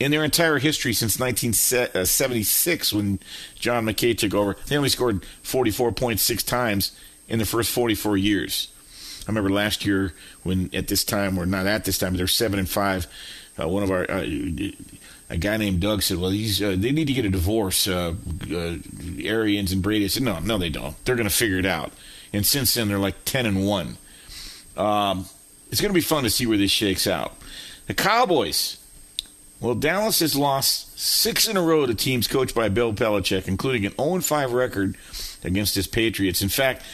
In 0.00 0.12
their 0.12 0.22
entire 0.22 0.58
history 0.58 0.92
since 0.92 1.18
1976, 1.18 2.92
when 2.92 3.18
John 3.56 3.84
McKay 3.84 4.16
took 4.16 4.32
over, 4.32 4.56
they 4.68 4.76
only 4.76 4.90
scored 4.90 5.22
44.6 5.42 6.46
times 6.46 6.96
in 7.26 7.40
the 7.40 7.46
first 7.46 7.70
44 7.72 8.16
years. 8.16 8.68
I 9.26 9.30
remember 9.30 9.50
last 9.50 9.84
year 9.84 10.14
when 10.44 10.70
at 10.72 10.88
this 10.88 11.04
time, 11.04 11.36
or 11.38 11.46
not 11.46 11.66
at 11.66 11.84
this 11.84 11.98
time, 11.98 12.16
they're 12.16 12.26
seven 12.26 12.58
and 12.58 12.68
five. 12.68 13.06
Uh, 13.60 13.68
one 13.68 13.82
of 13.82 13.90
our 13.90 14.08
uh, 14.10 14.24
a 15.30 15.36
guy 15.36 15.56
named 15.58 15.80
Doug 15.80 16.02
said, 16.02 16.18
"Well, 16.18 16.30
he's 16.30 16.62
uh, 16.62 16.76
they 16.78 16.92
need 16.92 17.06
to 17.08 17.12
get 17.12 17.26
a 17.26 17.30
divorce." 17.30 17.86
Uh, 17.86 18.14
uh, 18.50 18.76
Arians 19.20 19.72
and 19.72 19.82
Brady 19.82 20.08
said, 20.08 20.22
"No, 20.22 20.38
no, 20.38 20.56
they 20.56 20.70
don't. 20.70 20.94
They're 21.04 21.16
going 21.16 21.28
to 21.28 21.34
figure 21.34 21.58
it 21.58 21.66
out." 21.66 21.92
And 22.32 22.46
since 22.46 22.72
then, 22.74 22.88
they're 22.88 22.98
like 22.98 23.24
ten 23.26 23.44
and 23.44 23.66
one. 23.66 23.98
Um, 24.76 25.26
it's 25.70 25.80
going 25.80 25.90
to 25.90 25.94
be 25.94 26.00
fun 26.00 26.24
to 26.24 26.30
see 26.30 26.46
where 26.46 26.56
this 26.56 26.70
shakes 26.70 27.06
out. 27.06 27.34
The 27.86 27.94
Cowboys. 27.94 28.78
Well, 29.60 29.74
Dallas 29.74 30.20
has 30.20 30.36
lost 30.36 30.98
six 30.98 31.48
in 31.48 31.56
a 31.56 31.62
row 31.62 31.84
to 31.84 31.94
teams 31.94 32.28
coached 32.28 32.54
by 32.54 32.68
Bill 32.68 32.92
Belichick, 32.92 33.48
including 33.48 33.84
an 33.84 33.94
0 33.96 34.20
5 34.20 34.52
record 34.52 34.96
against 35.42 35.74
his 35.74 35.88
Patriots. 35.88 36.42
In 36.42 36.48
fact, 36.48 36.84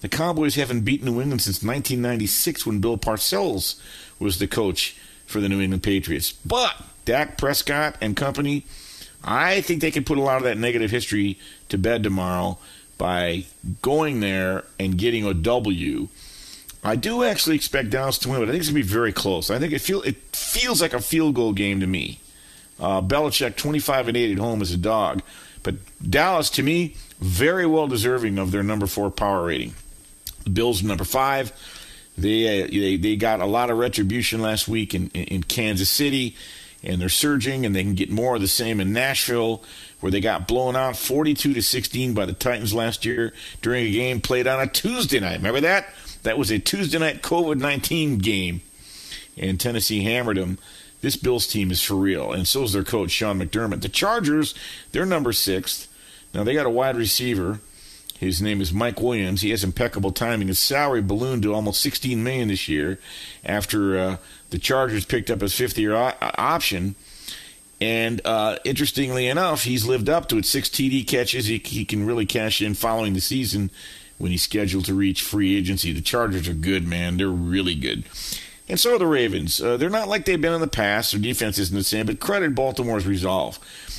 the 0.00 0.08
Cowboys 0.08 0.54
haven't 0.54 0.82
beaten 0.82 1.06
New 1.06 1.20
England 1.20 1.42
since 1.42 1.62
1996 1.62 2.64
when 2.64 2.80
Bill 2.80 2.96
Parcells 2.96 3.78
was 4.18 4.38
the 4.38 4.46
coach 4.46 4.96
for 5.26 5.40
the 5.40 5.48
New 5.48 5.60
England 5.60 5.82
Patriots. 5.82 6.32
But 6.32 6.82
Dak 7.04 7.36
Prescott 7.36 7.96
and 8.00 8.16
company, 8.16 8.64
I 9.22 9.60
think 9.60 9.80
they 9.80 9.90
can 9.90 10.04
put 10.04 10.18
a 10.18 10.22
lot 10.22 10.38
of 10.38 10.44
that 10.44 10.58
negative 10.58 10.90
history 10.90 11.38
to 11.68 11.76
bed 11.76 12.02
tomorrow 12.02 12.58
by 12.96 13.44
going 13.82 14.20
there 14.20 14.64
and 14.78 14.96
getting 14.96 15.26
a 15.26 15.34
W. 15.34 16.08
I 16.84 16.96
do 16.96 17.24
actually 17.24 17.56
expect 17.56 17.90
Dallas 17.90 18.18
to 18.18 18.28
win, 18.28 18.40
but 18.40 18.48
I 18.48 18.52
think 18.52 18.60
it's 18.60 18.70
going 18.70 18.82
to 18.82 18.86
be 18.86 18.92
very 18.92 19.12
close. 19.12 19.50
I 19.50 19.58
think 19.58 19.72
it 19.72 19.80
feel 19.80 20.02
it 20.02 20.16
feels 20.36 20.82
like 20.82 20.92
a 20.92 21.00
field 21.00 21.34
goal 21.34 21.54
game 21.54 21.80
to 21.80 21.86
me. 21.86 22.20
Uh, 22.78 23.00
Belichick 23.00 23.56
25 23.56 24.08
and 24.08 24.16
8 24.16 24.32
at 24.32 24.38
home 24.38 24.60
as 24.60 24.72
a 24.72 24.76
dog, 24.76 25.22
but 25.62 25.76
Dallas 26.08 26.50
to 26.50 26.62
me 26.62 26.96
very 27.20 27.64
well 27.66 27.86
deserving 27.86 28.38
of 28.38 28.50
their 28.50 28.62
number 28.62 28.86
four 28.86 29.10
power 29.10 29.46
rating. 29.46 29.74
The 30.44 30.50
Bills 30.50 30.82
number 30.82 31.04
five. 31.04 31.52
They, 32.16 32.62
uh, 32.62 32.66
they 32.66 32.96
they 32.96 33.16
got 33.16 33.40
a 33.40 33.46
lot 33.46 33.70
of 33.70 33.78
retribution 33.78 34.40
last 34.40 34.68
week 34.68 34.94
in, 34.94 35.08
in, 35.14 35.24
in 35.24 35.42
Kansas 35.42 35.90
City, 35.90 36.36
and 36.82 37.00
they're 37.00 37.08
surging, 37.08 37.64
and 37.64 37.74
they 37.74 37.82
can 37.82 37.94
get 37.94 38.10
more 38.10 38.36
of 38.36 38.40
the 38.40 38.46
same 38.46 38.78
in 38.78 38.92
Nashville, 38.92 39.64
where 40.00 40.12
they 40.12 40.20
got 40.20 40.46
blown 40.46 40.76
out 40.76 40.96
42 40.96 41.54
to 41.54 41.62
16 41.62 42.14
by 42.14 42.26
the 42.26 42.32
Titans 42.32 42.74
last 42.74 43.04
year 43.04 43.32
during 43.62 43.86
a 43.86 43.90
game 43.90 44.20
played 44.20 44.46
on 44.46 44.60
a 44.60 44.66
Tuesday 44.66 45.18
night. 45.18 45.38
Remember 45.38 45.62
that? 45.62 45.88
That 46.24 46.36
was 46.36 46.50
a 46.50 46.58
Tuesday 46.58 46.98
night 46.98 47.22
COVID 47.22 47.58
19 47.58 48.18
game, 48.18 48.60
and 49.38 49.58
Tennessee 49.58 50.02
hammered 50.02 50.36
them. 50.36 50.58
This 51.00 51.16
Bills 51.16 51.46
team 51.46 51.70
is 51.70 51.82
for 51.82 51.94
real, 51.94 52.32
and 52.32 52.48
so 52.48 52.64
is 52.64 52.72
their 52.72 52.82
coach 52.82 53.10
Sean 53.10 53.38
McDermott. 53.38 53.82
The 53.82 53.88
Chargers, 53.88 54.54
they're 54.92 55.06
number 55.06 55.32
sixth. 55.32 55.86
Now 56.34 56.44
they 56.44 56.54
got 56.54 56.66
a 56.66 56.70
wide 56.70 56.96
receiver 56.96 57.60
his 58.18 58.40
name 58.40 58.60
is 58.60 58.72
Mike 58.72 59.00
Williams. 59.00 59.42
He 59.42 59.50
has 59.50 59.64
impeccable 59.64 60.12
timing. 60.12 60.48
His 60.48 60.58
salary 60.58 61.02
ballooned 61.02 61.42
to 61.42 61.54
almost 61.54 61.80
16 61.80 62.22
million 62.22 62.48
this 62.48 62.68
year 62.68 62.98
after 63.44 63.98
uh, 63.98 64.16
the 64.50 64.58
Chargers 64.58 65.04
picked 65.04 65.30
up 65.30 65.40
his 65.40 65.54
fifth-year 65.54 65.94
o- 65.94 66.12
option. 66.20 66.94
And 67.80 68.20
uh, 68.24 68.58
interestingly 68.64 69.26
enough, 69.26 69.64
he's 69.64 69.84
lived 69.84 70.08
up 70.08 70.28
to 70.28 70.38
it. 70.38 70.46
Six 70.46 70.68
TD 70.68 71.06
catches. 71.06 71.46
He, 71.46 71.58
he 71.58 71.84
can 71.84 72.06
really 72.06 72.24
cash 72.24 72.62
in 72.62 72.74
following 72.74 73.14
the 73.14 73.20
season 73.20 73.70
when 74.18 74.30
he's 74.30 74.42
scheduled 74.42 74.84
to 74.86 74.94
reach 74.94 75.22
free 75.22 75.56
agency. 75.56 75.92
The 75.92 76.00
Chargers 76.00 76.48
are 76.48 76.54
good, 76.54 76.86
man. 76.86 77.16
They're 77.16 77.28
really 77.28 77.74
good. 77.74 78.04
And 78.68 78.80
so 78.80 78.94
are 78.94 78.98
the 78.98 79.06
Ravens. 79.06 79.60
Uh, 79.60 79.76
they're 79.76 79.90
not 79.90 80.08
like 80.08 80.24
they've 80.24 80.40
been 80.40 80.54
in 80.54 80.60
the 80.60 80.66
past. 80.66 81.12
Their 81.12 81.20
defense 81.20 81.58
isn't 81.58 81.76
the 81.76 81.84
same, 81.84 82.06
but 82.06 82.20
credit 82.20 82.54
Baltimore's 82.54 83.06
resolve. 83.06 83.58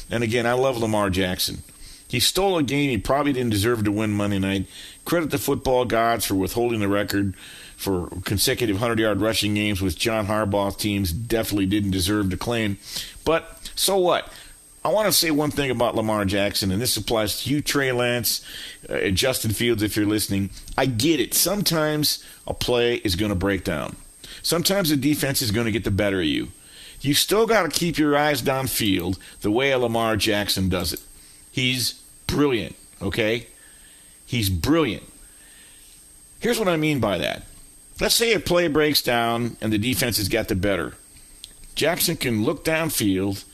And 0.09 0.23
again, 0.23 0.47
I 0.47 0.53
love 0.53 0.77
Lamar 0.77 1.09
Jackson. 1.09 1.63
He 2.07 2.19
stole 2.19 2.57
a 2.57 2.63
game 2.63 2.89
he 2.89 2.97
probably 2.97 3.33
didn't 3.33 3.51
deserve 3.51 3.83
to 3.83 3.91
win 3.91 4.11
Monday 4.11 4.39
night. 4.39 4.67
Credit 5.05 5.29
the 5.31 5.37
football 5.37 5.85
gods 5.85 6.25
for 6.25 6.35
withholding 6.35 6.79
the 6.79 6.87
record 6.87 7.35
for 7.75 8.09
consecutive 8.23 8.77
100 8.77 8.99
yard 8.99 9.21
rushing 9.21 9.53
games, 9.53 9.81
which 9.81 9.97
John 9.97 10.27
Harbaugh's 10.27 10.75
teams 10.75 11.11
definitely 11.11 11.65
didn't 11.65 11.91
deserve 11.91 12.29
to 12.29 12.37
claim. 12.37 12.77
But 13.23 13.69
so 13.75 13.97
what? 13.97 14.31
I 14.85 14.89
want 14.89 15.07
to 15.07 15.11
say 15.11 15.31
one 15.31 15.49
thing 15.49 15.71
about 15.71 15.95
Lamar 15.95 16.25
Jackson, 16.25 16.71
and 16.71 16.79
this 16.79 16.95
applies 16.95 17.41
to 17.41 17.49
you, 17.49 17.59
Trey 17.59 17.91
Lance, 17.91 18.45
uh, 18.87 19.09
Justin 19.09 19.49
Fields, 19.49 19.81
if 19.81 19.97
you're 19.97 20.05
listening. 20.05 20.51
I 20.77 20.85
get 20.85 21.19
it. 21.19 21.33
Sometimes 21.33 22.23
a 22.45 22.53
play 22.53 22.97
is 22.97 23.15
going 23.15 23.29
to 23.29 23.35
break 23.35 23.63
down. 23.63 23.95
Sometimes 24.43 24.91
the 24.91 24.95
defense 24.95 25.41
is 25.41 25.49
going 25.49 25.65
to 25.65 25.71
get 25.71 25.85
the 25.85 25.91
better 25.91 26.19
of 26.19 26.27
you. 26.27 26.49
You 27.01 27.15
still 27.15 27.47
got 27.47 27.63
to 27.63 27.69
keep 27.69 27.97
your 27.97 28.15
eyes 28.15 28.43
downfield 28.43 29.17
the 29.41 29.49
way 29.49 29.73
Lamar 29.73 30.17
Jackson 30.17 30.69
does 30.69 30.93
it. 30.93 31.01
He's 31.51 31.93
brilliant, 32.27 32.75
okay? 33.01 33.47
He's 34.27 34.51
brilliant. 34.51 35.05
Here's 36.39 36.59
what 36.59 36.67
I 36.67 36.77
mean 36.77 36.99
by 36.99 37.17
that. 37.17 37.41
Let's 37.99 38.13
say 38.13 38.33
a 38.33 38.39
play 38.39 38.67
breaks 38.67 39.01
down 39.01 39.57
and 39.61 39.73
the 39.73 39.79
defense 39.79 40.17
has 40.17 40.29
got 40.29 40.47
the 40.47 40.55
better. 40.55 40.93
Jackson 41.73 42.17
can 42.17 42.43
look 42.43 42.63
downfield, 42.63 43.45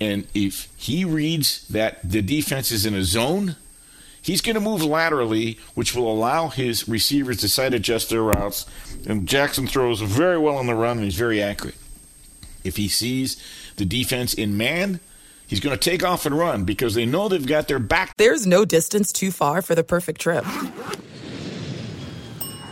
and 0.00 0.26
if 0.34 0.68
he 0.76 1.04
reads 1.04 1.66
that 1.68 1.98
the 2.08 2.22
defense 2.22 2.70
is 2.70 2.86
in 2.86 2.94
a 2.94 3.02
zone, 3.02 3.56
he's 4.22 4.40
going 4.40 4.54
to 4.54 4.60
move 4.60 4.82
laterally, 4.84 5.58
which 5.74 5.94
will 5.94 6.10
allow 6.10 6.48
his 6.48 6.88
receivers 6.88 7.38
to 7.38 7.48
side 7.48 7.74
adjust 7.74 8.10
their 8.10 8.22
routes. 8.22 8.66
And 9.06 9.26
Jackson 9.26 9.66
throws 9.66 10.00
very 10.00 10.38
well 10.38 10.56
on 10.56 10.66
the 10.66 10.74
run 10.74 10.98
and 10.98 11.04
he's 11.04 11.16
very 11.16 11.42
accurate. 11.42 11.76
If 12.64 12.76
he 12.76 12.88
sees 12.88 13.42
the 13.76 13.84
defense 13.84 14.34
in 14.34 14.56
man, 14.56 15.00
He's 15.48 15.60
going 15.60 15.76
to 15.76 15.90
take 15.90 16.04
off 16.04 16.26
and 16.26 16.36
run 16.36 16.64
because 16.64 16.94
they 16.94 17.06
know 17.06 17.26
they've 17.26 17.44
got 17.44 17.68
their 17.68 17.78
back. 17.78 18.14
There's 18.18 18.46
no 18.46 18.66
distance 18.66 19.14
too 19.14 19.30
far 19.30 19.62
for 19.62 19.74
the 19.74 19.82
perfect 19.82 20.20
trip. 20.20 20.44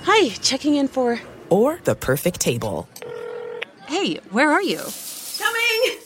Hi, 0.04 0.28
checking 0.42 0.74
in 0.74 0.86
for. 0.86 1.18
Or 1.48 1.80
the 1.84 1.94
perfect 1.94 2.38
table. 2.38 2.86
Hey, 3.86 4.16
where 4.30 4.52
are 4.52 4.62
you? 4.62 4.82
Coming! 5.38 6.05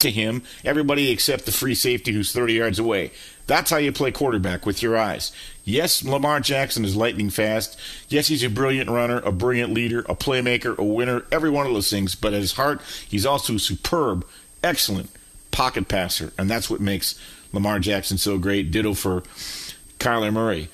to 0.00 0.10
him, 0.10 0.42
everybody 0.62 1.10
except 1.10 1.46
the 1.46 1.52
free 1.52 1.74
safety 1.74 2.12
who's 2.12 2.30
30 2.30 2.52
yards 2.52 2.78
away. 2.78 3.12
That's 3.46 3.70
how 3.70 3.78
you 3.78 3.92
play 3.92 4.10
quarterback 4.12 4.66
with 4.66 4.82
your 4.82 4.94
eyes. 4.94 5.32
Yes, 5.64 6.04
Lamar 6.04 6.40
Jackson 6.40 6.84
is 6.84 6.94
lightning 6.94 7.30
fast. 7.30 7.80
Yes, 8.10 8.26
he's 8.26 8.42
a 8.42 8.50
brilliant 8.50 8.90
runner, 8.90 9.20
a 9.20 9.32
brilliant 9.32 9.72
leader, 9.72 10.00
a 10.00 10.14
playmaker, 10.14 10.76
a 10.76 10.84
winner, 10.84 11.24
every 11.32 11.48
one 11.48 11.66
of 11.66 11.72
those 11.72 11.88
things. 11.88 12.14
But 12.14 12.34
at 12.34 12.42
his 12.42 12.52
heart, 12.52 12.82
he's 13.08 13.24
also 13.24 13.54
a 13.54 13.58
superb, 13.58 14.26
excellent 14.62 15.08
pocket 15.50 15.88
passer. 15.88 16.30
And 16.36 16.50
that's 16.50 16.68
what 16.68 16.80
makes 16.80 17.18
Lamar 17.54 17.78
Jackson 17.78 18.18
so 18.18 18.36
great. 18.36 18.70
Ditto 18.70 18.92
for 18.92 19.22
Kyler 19.98 20.32
Murray. 20.32 20.68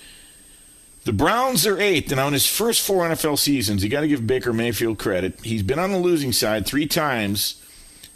The 1.04 1.12
Browns 1.12 1.64
are 1.64 1.80
eighth, 1.80 2.10
and 2.10 2.20
on 2.20 2.32
his 2.32 2.46
first 2.46 2.84
four 2.84 3.08
NFL 3.08 3.38
seasons, 3.38 3.84
you 3.84 3.90
got 3.90 4.00
to 4.00 4.08
give 4.08 4.26
Baker 4.26 4.52
Mayfield 4.52 4.98
credit. 4.98 5.38
He's 5.44 5.62
been 5.62 5.78
on 5.78 5.92
the 5.92 5.98
losing 5.98 6.32
side 6.32 6.66
three 6.66 6.86
times 6.86 7.61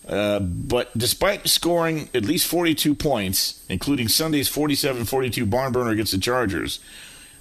uh, 0.07 0.41
but 0.41 0.97
despite 0.97 1.49
scoring 1.49 2.09
at 2.15 2.25
least 2.25 2.47
42 2.47 2.95
points, 2.95 3.65
including 3.69 4.09
Sunday's 4.09 4.49
47 4.49 5.05
42 5.05 5.47
barn 5.47 5.73
burner 5.73 5.91
against 5.91 6.13
the 6.13 6.19
Chargers, 6.19 6.79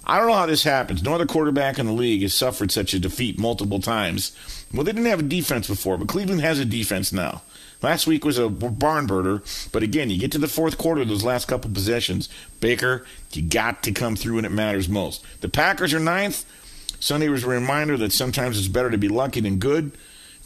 I 0.04 0.18
don't 0.18 0.28
know 0.28 0.34
how 0.34 0.46
this 0.46 0.62
happens. 0.62 1.02
No 1.02 1.14
other 1.14 1.26
quarterback 1.26 1.78
in 1.78 1.86
the 1.86 1.92
league 1.92 2.22
has 2.22 2.32
suffered 2.32 2.70
such 2.70 2.94
a 2.94 3.00
defeat 3.00 3.38
multiple 3.38 3.80
times. 3.80 4.36
Well, 4.72 4.84
they 4.84 4.92
didn't 4.92 5.10
have 5.10 5.20
a 5.20 5.24
defense 5.24 5.66
before, 5.66 5.98
but 5.98 6.08
Cleveland 6.08 6.42
has 6.42 6.60
a 6.60 6.64
defense 6.64 7.12
now. 7.12 7.42
Last 7.82 8.06
week 8.06 8.24
was 8.24 8.38
a 8.38 8.48
barn 8.48 9.06
burner, 9.06 9.42
but 9.70 9.82
again, 9.82 10.08
you 10.08 10.18
get 10.18 10.32
to 10.32 10.38
the 10.38 10.48
fourth 10.48 10.78
quarter, 10.78 11.04
those 11.04 11.24
last 11.24 11.46
couple 11.46 11.70
possessions, 11.70 12.28
Baker, 12.60 13.04
you 13.32 13.42
got 13.42 13.82
to 13.82 13.92
come 13.92 14.16
through 14.16 14.36
when 14.36 14.44
it 14.44 14.52
matters 14.52 14.88
most. 14.88 15.24
The 15.40 15.48
Packers 15.48 15.92
are 15.92 16.00
ninth. 16.00 16.44
Sunday 17.00 17.28
was 17.28 17.44
a 17.44 17.48
reminder 17.48 17.96
that 17.98 18.12
sometimes 18.12 18.58
it's 18.58 18.68
better 18.68 18.90
to 18.90 18.98
be 18.98 19.08
lucky 19.08 19.40
than 19.40 19.58
good. 19.58 19.92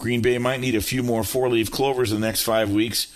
Green 0.00 0.22
Bay 0.22 0.38
might 0.38 0.60
need 0.60 0.74
a 0.74 0.80
few 0.80 1.02
more 1.02 1.22
four 1.22 1.50
leaf 1.50 1.70
clovers 1.70 2.10
in 2.10 2.20
the 2.20 2.26
next 2.26 2.42
five 2.42 2.70
weeks. 2.70 3.06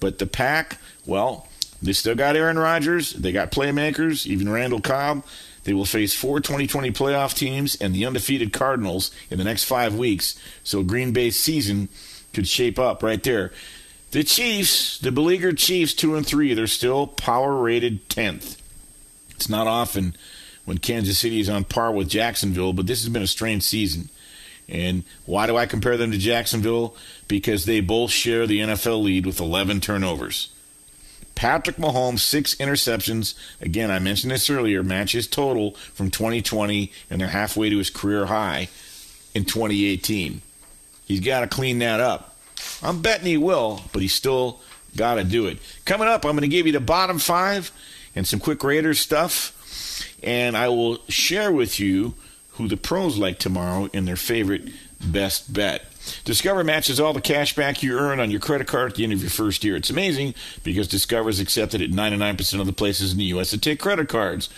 But 0.00 0.18
the 0.18 0.26
Pack, 0.26 0.78
well, 1.06 1.46
they 1.80 1.92
still 1.92 2.16
got 2.16 2.34
Aaron 2.34 2.58
Rodgers. 2.58 3.12
They 3.12 3.30
got 3.30 3.52
playmakers, 3.52 4.26
even 4.26 4.48
Randall 4.48 4.80
Cobb. 4.80 5.24
They 5.62 5.72
will 5.72 5.84
face 5.84 6.14
four 6.14 6.40
2020 6.40 6.90
playoff 6.90 7.32
teams 7.32 7.76
and 7.76 7.94
the 7.94 8.04
undefeated 8.04 8.52
Cardinals 8.52 9.12
in 9.30 9.38
the 9.38 9.44
next 9.44 9.64
five 9.64 9.94
weeks. 9.94 10.36
So 10.64 10.82
Green 10.82 11.12
Bay's 11.12 11.38
season 11.38 11.88
could 12.32 12.48
shape 12.48 12.78
up 12.78 13.04
right 13.04 13.22
there. 13.22 13.52
The 14.10 14.24
Chiefs, 14.24 14.98
the 14.98 15.12
beleaguered 15.12 15.58
Chiefs, 15.58 15.94
two 15.94 16.16
and 16.16 16.26
three, 16.26 16.54
they're 16.54 16.66
still 16.66 17.06
power 17.06 17.54
rated 17.54 18.08
10th. 18.08 18.56
It's 19.30 19.48
not 19.48 19.68
often 19.68 20.16
when 20.64 20.78
Kansas 20.78 21.18
City 21.20 21.38
is 21.38 21.48
on 21.48 21.62
par 21.62 21.92
with 21.92 22.08
Jacksonville, 22.08 22.72
but 22.72 22.88
this 22.88 23.04
has 23.04 23.12
been 23.12 23.22
a 23.22 23.28
strange 23.28 23.62
season. 23.62 24.08
And 24.68 25.04
why 25.26 25.46
do 25.46 25.56
I 25.56 25.66
compare 25.66 25.96
them 25.96 26.10
to 26.10 26.18
Jacksonville? 26.18 26.96
Because 27.28 27.66
they 27.66 27.80
both 27.80 28.10
share 28.10 28.46
the 28.46 28.60
NFL 28.60 29.02
lead 29.02 29.26
with 29.26 29.40
11 29.40 29.80
turnovers. 29.80 30.50
Patrick 31.36 31.76
Mahomes, 31.76 32.20
six 32.20 32.54
interceptions. 32.56 33.34
Again, 33.60 33.90
I 33.90 33.98
mentioned 33.98 34.32
this 34.32 34.48
earlier, 34.50 34.82
matches 34.82 35.26
total 35.28 35.72
from 35.92 36.10
2020, 36.10 36.90
and 37.10 37.20
they're 37.20 37.28
halfway 37.28 37.68
to 37.68 37.78
his 37.78 37.90
career 37.90 38.26
high 38.26 38.68
in 39.34 39.44
2018. 39.44 40.40
He's 41.04 41.20
got 41.20 41.40
to 41.40 41.46
clean 41.46 41.78
that 41.80 42.00
up. 42.00 42.36
I'm 42.82 43.02
betting 43.02 43.26
he 43.26 43.36
will, 43.36 43.82
but 43.92 44.02
he's 44.02 44.14
still 44.14 44.60
got 44.96 45.16
to 45.16 45.24
do 45.24 45.46
it. 45.46 45.58
Coming 45.84 46.08
up, 46.08 46.24
I'm 46.24 46.32
going 46.32 46.42
to 46.42 46.48
give 46.48 46.66
you 46.66 46.72
the 46.72 46.80
bottom 46.80 47.18
five 47.18 47.70
and 48.14 48.26
some 48.26 48.40
quick 48.40 48.64
Raiders 48.64 48.98
stuff, 48.98 49.52
and 50.22 50.56
I 50.56 50.68
will 50.68 50.98
share 51.08 51.52
with 51.52 51.78
you 51.78 52.14
who 52.56 52.68
the 52.68 52.76
pros 52.76 53.18
like 53.18 53.38
tomorrow 53.38 53.88
in 53.92 54.04
their 54.04 54.16
favorite 54.16 54.68
best 55.00 55.52
bet. 55.52 55.84
Discover 56.24 56.64
matches 56.64 57.00
all 57.00 57.12
the 57.12 57.20
cash 57.20 57.54
back 57.54 57.82
you 57.82 57.98
earn 57.98 58.20
on 58.20 58.30
your 58.30 58.40
credit 58.40 58.66
card 58.66 58.92
at 58.92 58.96
the 58.96 59.04
end 59.04 59.12
of 59.12 59.20
your 59.20 59.30
first 59.30 59.64
year. 59.64 59.76
It's 59.76 59.90
amazing 59.90 60.34
because 60.62 60.88
Discover 60.88 61.30
is 61.30 61.40
accepted 61.40 61.82
at 61.82 61.90
99% 61.90 62.60
of 62.60 62.66
the 62.66 62.72
places 62.72 63.12
in 63.12 63.18
the 63.18 63.24
U.S. 63.24 63.50
that 63.50 63.62
take 63.62 63.80
credit 63.80 64.08
cards. 64.08 64.48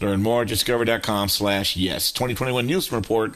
Learn 0.00 0.22
more 0.22 0.42
at 0.42 0.48
discover.com 0.48 1.28
slash 1.28 1.76
yes. 1.76 2.12
2021 2.12 2.66
Nielsen 2.66 2.96
Report. 2.96 3.34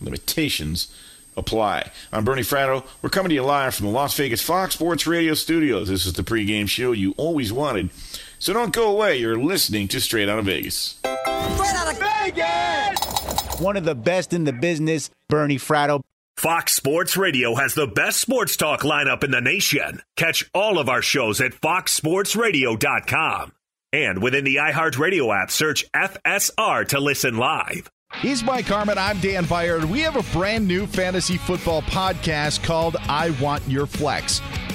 Limitations 0.00 0.94
apply. 1.36 1.90
I'm 2.12 2.24
Bernie 2.24 2.42
Fratto. 2.42 2.84
We're 3.02 3.10
coming 3.10 3.30
to 3.30 3.34
you 3.34 3.42
live 3.42 3.74
from 3.74 3.86
the 3.86 3.92
Las 3.92 4.16
Vegas 4.16 4.42
Fox 4.42 4.74
Sports 4.74 5.06
Radio 5.06 5.34
studios. 5.34 5.88
This 5.88 6.06
is 6.06 6.12
the 6.12 6.22
pregame 6.22 6.68
show 6.68 6.92
you 6.92 7.14
always 7.16 7.52
wanted. 7.52 7.90
So 8.38 8.52
don't 8.52 8.72
go 8.72 8.90
away. 8.90 9.18
You're 9.18 9.38
listening 9.38 9.88
to 9.88 10.00
Straight 10.00 10.28
Out 10.28 10.38
of 10.38 10.44
Vegas. 10.44 10.98
Straight 11.00 11.74
Out 11.74 11.92
of 11.92 11.98
Vegas! 11.98 13.45
One 13.60 13.76
of 13.76 13.84
the 13.84 13.94
best 13.94 14.32
in 14.32 14.42
the 14.44 14.52
business, 14.52 15.10
Bernie 15.28 15.58
Fratto. 15.58 16.00
Fox 16.36 16.74
Sports 16.74 17.16
Radio 17.16 17.54
has 17.54 17.72
the 17.74 17.86
best 17.86 18.20
sports 18.20 18.56
talk 18.58 18.82
lineup 18.82 19.24
in 19.24 19.30
the 19.30 19.40
nation. 19.40 20.02
Catch 20.16 20.50
all 20.52 20.78
of 20.78 20.90
our 20.90 21.00
shows 21.00 21.40
at 21.40 21.52
foxsportsradio.com. 21.52 23.52
And 23.92 24.22
within 24.22 24.44
the 24.44 24.56
iHeartRadio 24.56 25.34
app, 25.42 25.50
search 25.50 25.90
FSR 25.92 26.86
to 26.88 27.00
listen 27.00 27.38
live. 27.38 27.88
He's 28.20 28.44
Mike 28.44 28.66
Harmon. 28.66 28.98
I'm 28.98 29.18
Dan 29.20 29.46
Beyer. 29.46 29.84
We 29.86 30.00
have 30.00 30.16
a 30.16 30.32
brand 30.36 30.68
new 30.68 30.86
fantasy 30.86 31.38
football 31.38 31.80
podcast 31.82 32.62
called 32.62 32.96
I 33.08 33.30
Want 33.40 33.66
Your 33.68 33.86
Flex. 33.86 34.40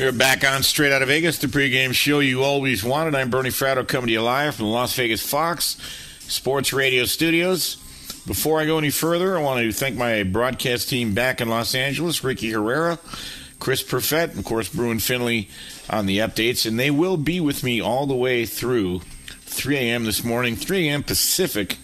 We're 0.00 0.12
back 0.12 0.44
on 0.44 0.62
Straight 0.62 0.92
Out 0.92 1.02
of 1.02 1.08
Vegas, 1.08 1.38
the 1.38 1.46
pregame 1.46 1.94
show 1.94 2.20
you 2.20 2.42
always 2.42 2.84
wanted. 2.84 3.14
I'm 3.14 3.28
Bernie 3.28 3.50
Fratto 3.50 3.86
coming 3.86 4.06
to 4.06 4.12
you 4.12 4.22
live 4.22 4.54
from 4.54 4.66
the 4.66 4.70
Las 4.70 4.94
Vegas 4.94 5.26
Fox 5.26 5.76
Sports 6.20 6.72
Radio 6.72 7.04
Studios. 7.04 7.76
Before 8.26 8.60
I 8.60 8.66
go 8.66 8.76
any 8.78 8.90
further, 8.90 9.36
I 9.36 9.42
want 9.42 9.60
to 9.60 9.72
thank 9.72 9.96
my 9.96 10.22
broadcast 10.22 10.88
team 10.88 11.14
back 11.14 11.40
in 11.40 11.48
Los 11.48 11.74
Angeles, 11.74 12.22
Ricky 12.22 12.50
Herrera, 12.50 12.98
Chris 13.58 13.82
Perfett, 13.82 14.30
and 14.30 14.38
of 14.38 14.44
course 14.44 14.68
Bruin 14.68 15.00
Finley 15.00 15.48
on 15.88 16.04
the 16.04 16.18
updates, 16.18 16.66
and 16.66 16.78
they 16.78 16.90
will 16.90 17.16
be 17.16 17.40
with 17.40 17.62
me 17.62 17.80
all 17.80 18.06
the 18.06 18.14
way 18.14 18.44
through 18.46 19.00
3 19.00 19.76
a.m. 19.76 20.04
this 20.04 20.24
morning, 20.24 20.56
3 20.56 20.88
a.m. 20.88 21.02
Pacific, 21.02 21.78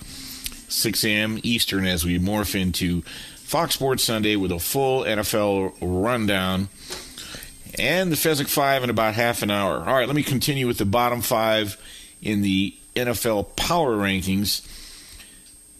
6 0.68 1.04
a.m. 1.04 1.38
Eastern 1.42 1.86
as 1.86 2.04
we 2.04 2.18
morph 2.18 2.58
into 2.58 3.02
Fox 3.36 3.74
Sports 3.74 4.04
Sunday 4.04 4.36
with 4.36 4.52
a 4.52 4.58
full 4.58 5.04
NFL 5.04 5.74
rundown 5.80 6.68
and 7.78 8.10
the 8.10 8.16
Fezzik 8.16 8.48
5 8.48 8.84
in 8.84 8.90
about 8.90 9.14
half 9.14 9.42
an 9.42 9.50
hour. 9.50 9.78
All 9.78 9.94
right, 9.94 10.06
let 10.06 10.16
me 10.16 10.22
continue 10.22 10.66
with 10.66 10.78
the 10.78 10.84
bottom 10.84 11.20
five 11.20 11.76
in 12.22 12.42
the 12.42 12.74
NFL 12.94 13.56
power 13.56 13.96
rankings. 13.96 14.66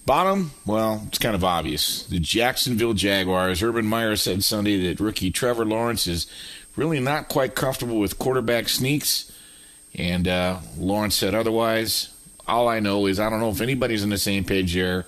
Bottom, 0.05 0.53
well, 0.65 1.03
it's 1.09 1.19
kind 1.19 1.35
of 1.35 1.43
obvious. 1.43 2.07
The 2.07 2.21
Jacksonville 2.21 2.95
Jaguars. 2.95 3.63
Urban 3.63 3.87
Meyer 3.87 4.15
said 4.15 4.45
Sunday 4.45 4.87
that 4.87 5.01
rookie 5.01 5.33
Trevor 5.33 5.65
Lawrence 5.65 6.07
is 6.07 6.29
really 6.77 7.01
not 7.01 7.29
quite 7.29 7.57
comfortable 7.57 7.99
with 7.99 8.19
quarterback 8.19 8.69
sneaks, 8.69 9.33
and 9.95 10.29
uh, 10.29 10.61
Lawrence 10.79 11.17
said 11.17 11.35
otherwise. 11.35 12.13
All 12.47 12.69
I 12.69 12.79
know 12.79 13.07
is 13.07 13.19
I 13.19 13.29
don't 13.29 13.41
know 13.41 13.51
if 13.51 13.61
anybody's 13.61 14.05
on 14.05 14.11
the 14.11 14.19
same 14.19 14.45
page 14.45 14.73
here. 14.73 15.07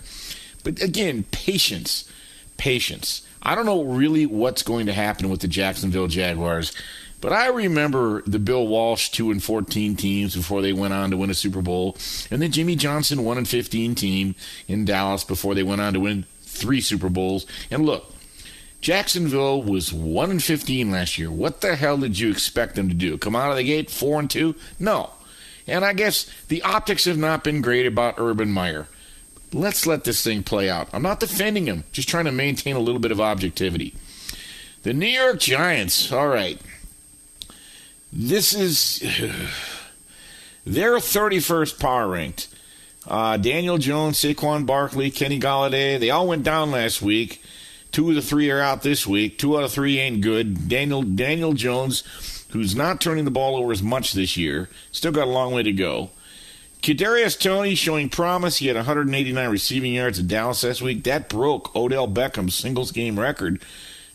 But 0.64 0.82
again, 0.82 1.24
patience. 1.30 2.11
Patience. 2.59 3.22
I 3.42 3.54
don't 3.54 3.66
know 3.66 3.84
really 3.84 4.26
what's 4.26 4.62
going 4.62 4.86
to 4.86 4.92
happen 4.92 5.30
with 5.30 5.40
the 5.40 5.48
Jacksonville 5.48 6.09
Jaguars, 6.09 6.74
but 7.20 7.32
I 7.32 7.48
remember 7.48 8.22
the 8.26 8.38
Bill 8.38 8.66
Walsh 8.66 9.09
2 9.11 9.30
and 9.30 9.42
14 9.42 9.96
teams 9.96 10.36
before 10.36 10.61
they 10.61 10.72
went 10.72 10.92
on 10.92 11.11
to 11.11 11.16
win 11.16 11.30
a 11.30 11.34
Super 11.34 11.62
Bowl, 11.62 11.96
and 12.30 12.42
the 12.42 12.48
Jimmy 12.48 12.76
Johnson 12.76 13.24
1 13.24 13.38
and 13.38 13.48
15 13.48 13.94
team 13.94 14.34
in 14.66 14.84
Dallas 14.84 15.24
before 15.24 15.54
they 15.54 15.62
went 15.62 15.80
on 15.80 15.94
to 15.94 16.00
win 16.00 16.26
three 16.42 16.80
Super 16.80 17.09
Bowls. 17.09 17.46
And 17.70 17.86
look, 17.86 18.12
Jacksonville 18.80 19.62
was 19.62 19.92
1 19.92 20.30
and 20.30 20.42
15 20.42 20.90
last 20.90 21.18
year. 21.18 21.30
What 21.30 21.61
the 21.61 21.76
hell 21.76 21.98
did 21.98 22.18
you 22.18 22.30
expect 22.30 22.76
them 22.76 22.88
to 22.88 22.94
do? 22.94 23.18
Come 23.18 23.34
out 23.34 23.50
of 23.50 23.56
the 23.56 23.64
gate 23.64 23.90
4 23.90 24.20
and 24.20 24.30
2? 24.30 24.54
No. 24.78 25.11
And 25.66 25.84
I 25.84 25.92
guess 25.92 26.30
the 26.48 26.62
optics 26.62 27.04
have 27.04 27.18
not 27.18 27.44
been 27.44 27.61
great 27.61 27.86
about 27.86 28.14
Urban 28.18 28.50
Meyer. 28.50 28.86
Let's 29.53 29.86
let 29.86 30.05
this 30.05 30.22
thing 30.22 30.42
play 30.42 30.68
out. 30.68 30.88
I'm 30.92 31.03
not 31.03 31.20
defending 31.20 31.66
him, 31.66 31.84
just 31.92 32.09
trying 32.09 32.26
to 32.26 32.32
maintain 32.32 32.76
a 32.76 32.80
little 32.80 33.01
bit 33.01 33.12
of 33.12 33.20
objectivity. 33.20 33.94
The 34.82 34.92
New 34.92 35.07
York 35.07 35.40
Giants, 35.40 36.12
all 36.12 36.28
right. 36.28 36.61
This 38.12 38.55
is. 38.55 39.01
They're 40.66 40.96
31st 40.96 41.80
power 41.80 42.09
ranked. 42.09 42.49
Uh, 43.07 43.38
Daniel 43.38 43.78
Jones, 43.78 44.18
Saquon 44.18 44.66
Barkley, 44.66 45.11
Kenny 45.11 45.40
Golladay, 45.40 45.99
they 45.99 46.11
all 46.11 46.28
went 46.28 46.42
down 46.42 46.70
last 46.70 47.01
week. 47.01 47.42
Two 47.90 48.11
of 48.11 48.14
the 48.14 48.22
three 48.22 48.51
are 48.51 48.61
out 48.61 48.82
this 48.82 49.07
week. 49.07 49.38
Two 49.38 49.57
out 49.57 49.64
of 49.64 49.72
three 49.72 49.99
ain't 49.99 50.20
good. 50.20 50.68
Daniel 50.68 51.03
Daniel 51.03 51.55
Jones, 51.55 52.05
who's 52.51 52.76
not 52.76 53.01
turning 53.01 53.24
the 53.24 53.30
ball 53.30 53.57
over 53.57 53.72
as 53.72 53.82
much 53.82 54.12
this 54.12 54.36
year, 54.36 54.68
still 54.92 55.12
got 55.12 55.26
a 55.26 55.30
long 55.30 55.55
way 55.55 55.62
to 55.62 55.72
go. 55.72 56.11
Kadarius 56.83 57.39
Toney 57.39 57.74
showing 57.74 58.09
promise. 58.09 58.59
He 58.59 58.68
had 58.68 58.76
189 58.76 59.51
receiving 59.51 59.95
yards 59.95 60.18
in 60.18 60.26
Dallas 60.26 60.62
last 60.62 60.81
week. 60.81 61.05
That 61.05 61.29
broke 61.29 61.74
Odell 61.74 62.07
Beckham's 62.07 62.55
singles 62.55 62.93
game 62.93 63.18
record 63.18 63.61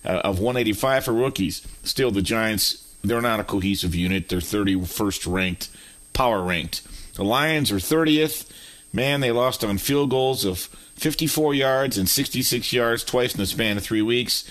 uh, 0.05 0.21
of 0.23 0.39
185 0.39 1.05
for 1.05 1.13
rookies. 1.13 1.65
Still, 1.83 2.11
the 2.11 2.21
Giants, 2.21 2.95
they're 3.03 3.21
not 3.21 3.39
a 3.39 3.43
cohesive 3.43 3.93
unit. 3.93 4.29
They're 4.29 4.39
31st 4.39 5.31
ranked, 5.31 5.69
power 6.13 6.41
ranked. 6.41 6.81
The 7.15 7.23
Lions 7.23 7.71
are 7.71 7.75
30th. 7.75 8.49
Man, 8.91 9.21
they 9.21 9.31
lost 9.31 9.63
on 9.63 9.77
field 9.77 10.09
goals 10.11 10.45
of 10.45 10.59
54 10.95 11.53
yards 11.53 11.97
and 11.97 12.07
66 12.07 12.71
yards 12.71 13.03
twice 13.03 13.33
in 13.33 13.39
the 13.39 13.45
span 13.45 13.77
of 13.77 13.83
three 13.83 14.01
weeks. 14.01 14.49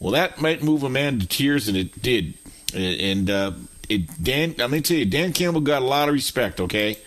Well, 0.00 0.12
that 0.12 0.40
might 0.40 0.62
move 0.62 0.82
a 0.82 0.88
man 0.88 1.20
to 1.20 1.26
tears, 1.26 1.68
and 1.68 1.76
it 1.76 2.02
did. 2.02 2.34
And 2.74 3.30
uh, 3.30 3.52
it, 3.88 4.22
Dan, 4.22 4.54
going 4.54 4.70
to 4.72 4.80
tell 4.80 4.96
you, 4.96 5.06
Dan 5.06 5.32
Campbell 5.32 5.60
got 5.60 5.82
a 5.82 5.84
lot 5.84 6.08
of 6.08 6.14
respect. 6.14 6.60
Okay, 6.60 6.98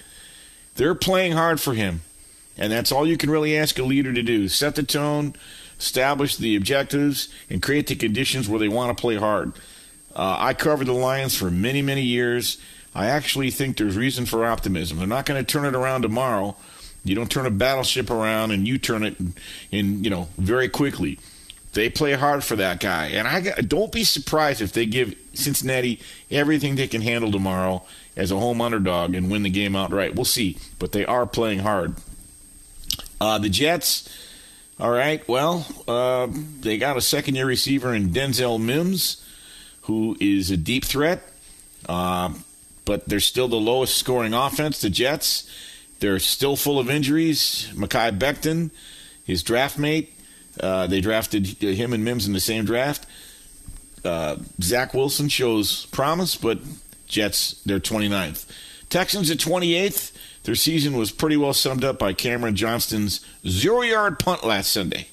they're 0.77 0.95
playing 0.95 1.33
hard 1.33 1.59
for 1.59 1.73
him, 1.73 2.01
and 2.57 2.71
that's 2.71 2.91
all 2.91 3.07
you 3.07 3.17
can 3.17 3.29
really 3.29 3.57
ask 3.57 3.77
a 3.77 3.83
leader 3.83 4.13
to 4.13 4.23
do: 4.23 4.47
set 4.47 4.75
the 4.75 4.83
tone, 4.83 5.35
establish 5.79 6.37
the 6.37 6.55
objectives, 6.55 7.29
and 7.49 7.61
create 7.61 7.87
the 7.87 7.95
conditions 7.95 8.47
where 8.47 8.59
they 8.59 8.69
want 8.69 8.95
to 8.95 9.01
play 9.01 9.15
hard. 9.15 9.53
Uh, 10.15 10.35
I 10.39 10.53
covered 10.53 10.87
the 10.87 10.93
Lions 10.93 11.35
for 11.35 11.51
many, 11.51 11.81
many 11.81 12.01
years. 12.01 12.57
I 12.95 13.07
actually 13.07 13.51
think 13.51 13.77
there's 13.77 13.95
reason 13.95 14.25
for 14.25 14.45
optimism. 14.45 14.97
They're 14.97 15.05
not 15.05 15.27
going 15.27 15.43
to 15.43 15.49
turn 15.49 15.65
it 15.65 15.75
around 15.75 16.01
tomorrow. 16.01 16.55
You 17.03 17.13
don't 17.13 17.29
turn 17.29 17.45
a 17.45 17.51
battleship 17.51 18.09
around 18.09 18.51
and 18.51 18.67
you 18.67 18.79
turn 18.79 19.03
it 19.03 19.19
in, 19.19 19.33
in 19.71 20.03
you 20.03 20.09
know, 20.09 20.29
very 20.37 20.67
quickly. 20.67 21.19
They 21.77 21.91
play 21.91 22.13
hard 22.13 22.43
for 22.43 22.55
that 22.55 22.79
guy, 22.79 23.09
and 23.09 23.27
I 23.27 23.61
don't 23.61 23.91
be 23.91 24.03
surprised 24.03 24.63
if 24.63 24.73
they 24.73 24.87
give 24.87 25.13
Cincinnati 25.35 25.99
everything 26.31 26.73
they 26.73 26.87
can 26.87 27.03
handle 27.03 27.31
tomorrow 27.31 27.85
as 28.15 28.31
a 28.31 28.39
home 28.39 28.61
underdog 28.61 29.13
and 29.13 29.29
win 29.29 29.43
the 29.43 29.51
game 29.51 29.75
outright. 29.75 30.15
We'll 30.15 30.25
see, 30.25 30.57
but 30.79 30.91
they 30.91 31.05
are 31.05 31.27
playing 31.27 31.59
hard. 31.59 31.93
Uh, 33.21 33.37
the 33.37 33.49
Jets, 33.49 34.09
all 34.79 34.89
right. 34.89 35.25
Well, 35.27 35.67
uh, 35.87 36.29
they 36.61 36.79
got 36.79 36.97
a 36.97 37.01
second-year 37.01 37.45
receiver 37.45 37.93
in 37.93 38.09
Denzel 38.09 38.59
Mims, 38.59 39.23
who 39.81 40.17
is 40.19 40.49
a 40.49 40.57
deep 40.57 40.83
threat. 40.83 41.29
Uh, 41.87 42.33
but 42.85 43.07
they're 43.07 43.19
still 43.19 43.49
the 43.49 43.55
lowest 43.55 43.95
scoring 43.97 44.33
offense, 44.33 44.81
the 44.81 44.89
Jets. 44.89 45.47
They're 45.99 46.17
still 46.17 46.55
full 46.55 46.79
of 46.79 46.89
injuries. 46.89 47.69
Mekhi 47.75 48.17
Becton, 48.17 48.71
his 49.25 49.43
draft 49.43 49.77
mate, 49.77 50.16
uh, 50.59 50.87
they 50.87 51.01
drafted 51.01 51.45
him 51.61 51.93
and 51.93 52.03
Mims 52.03 52.27
in 52.27 52.33
the 52.33 52.39
same 52.39 52.65
draft. 52.65 53.05
Uh, 54.03 54.37
Zach 54.61 54.93
Wilson 54.93 55.29
shows 55.29 55.85
promise, 55.87 56.35
but 56.35 56.59
Jets, 57.07 57.61
they're 57.65 57.79
29th. 57.79 58.45
Texans 58.89 59.29
at 59.29 59.37
28th. 59.37 60.11
Their 60.43 60.55
season 60.55 60.95
was 60.95 61.11
pretty 61.11 61.35
well 61.35 61.53
summed 61.53 61.83
up 61.83 61.99
by 61.99 62.13
Cameron 62.13 62.55
Johnston's 62.55 63.19
zero 63.45 63.81
yard 63.81 64.17
punt 64.17 64.45
last 64.45 64.71
Sunday, 64.71 65.07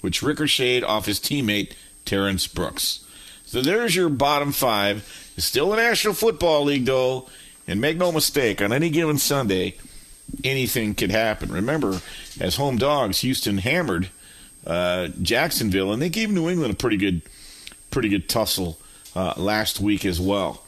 which 0.00 0.22
ricocheted 0.22 0.82
off 0.82 1.06
his 1.06 1.20
teammate 1.20 1.74
Terrence 2.04 2.48
Brooks. 2.48 3.04
So 3.44 3.62
there's 3.62 3.94
your 3.94 4.08
bottom 4.08 4.50
five. 4.50 5.08
It's 5.36 5.46
still 5.46 5.70
the 5.70 5.76
National 5.76 6.14
Football 6.14 6.64
League, 6.64 6.86
though, 6.86 7.28
and 7.68 7.80
make 7.80 7.96
no 7.96 8.10
mistake, 8.10 8.60
on 8.60 8.72
any 8.72 8.90
given 8.90 9.18
Sunday, 9.18 9.76
anything 10.42 10.94
could 10.94 11.10
happen. 11.10 11.52
Remember, 11.52 12.00
as 12.40 12.56
home 12.56 12.76
dogs, 12.76 13.20
Houston 13.20 13.58
hammered 13.58 14.10
uh, 14.66 15.08
Jacksonville, 15.20 15.92
and 15.92 16.00
they 16.00 16.08
gave 16.08 16.30
New 16.30 16.48
England 16.48 16.72
a 16.72 16.76
pretty 16.76 16.96
good, 16.96 17.22
pretty 17.90 18.08
good 18.08 18.28
tussle 18.28 18.78
uh, 19.14 19.34
last 19.36 19.80
week 19.80 20.04
as 20.04 20.20
well. 20.20 20.64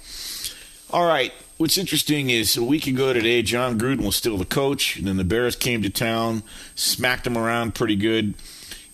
All 0.90 1.06
right, 1.06 1.32
what's 1.56 1.78
interesting 1.78 2.30
is 2.30 2.56
a 2.56 2.64
week 2.64 2.86
ago 2.86 3.12
today, 3.12 3.42
Jon 3.42 3.78
Gruden 3.78 4.04
was 4.04 4.16
still 4.16 4.36
the 4.36 4.44
coach, 4.44 4.96
and 4.96 5.06
then 5.06 5.16
the 5.16 5.24
Bears 5.24 5.56
came 5.56 5.82
to 5.82 5.90
town, 5.90 6.42
smacked 6.74 7.24
them 7.24 7.36
around 7.36 7.74
pretty 7.74 7.96
good. 7.96 8.34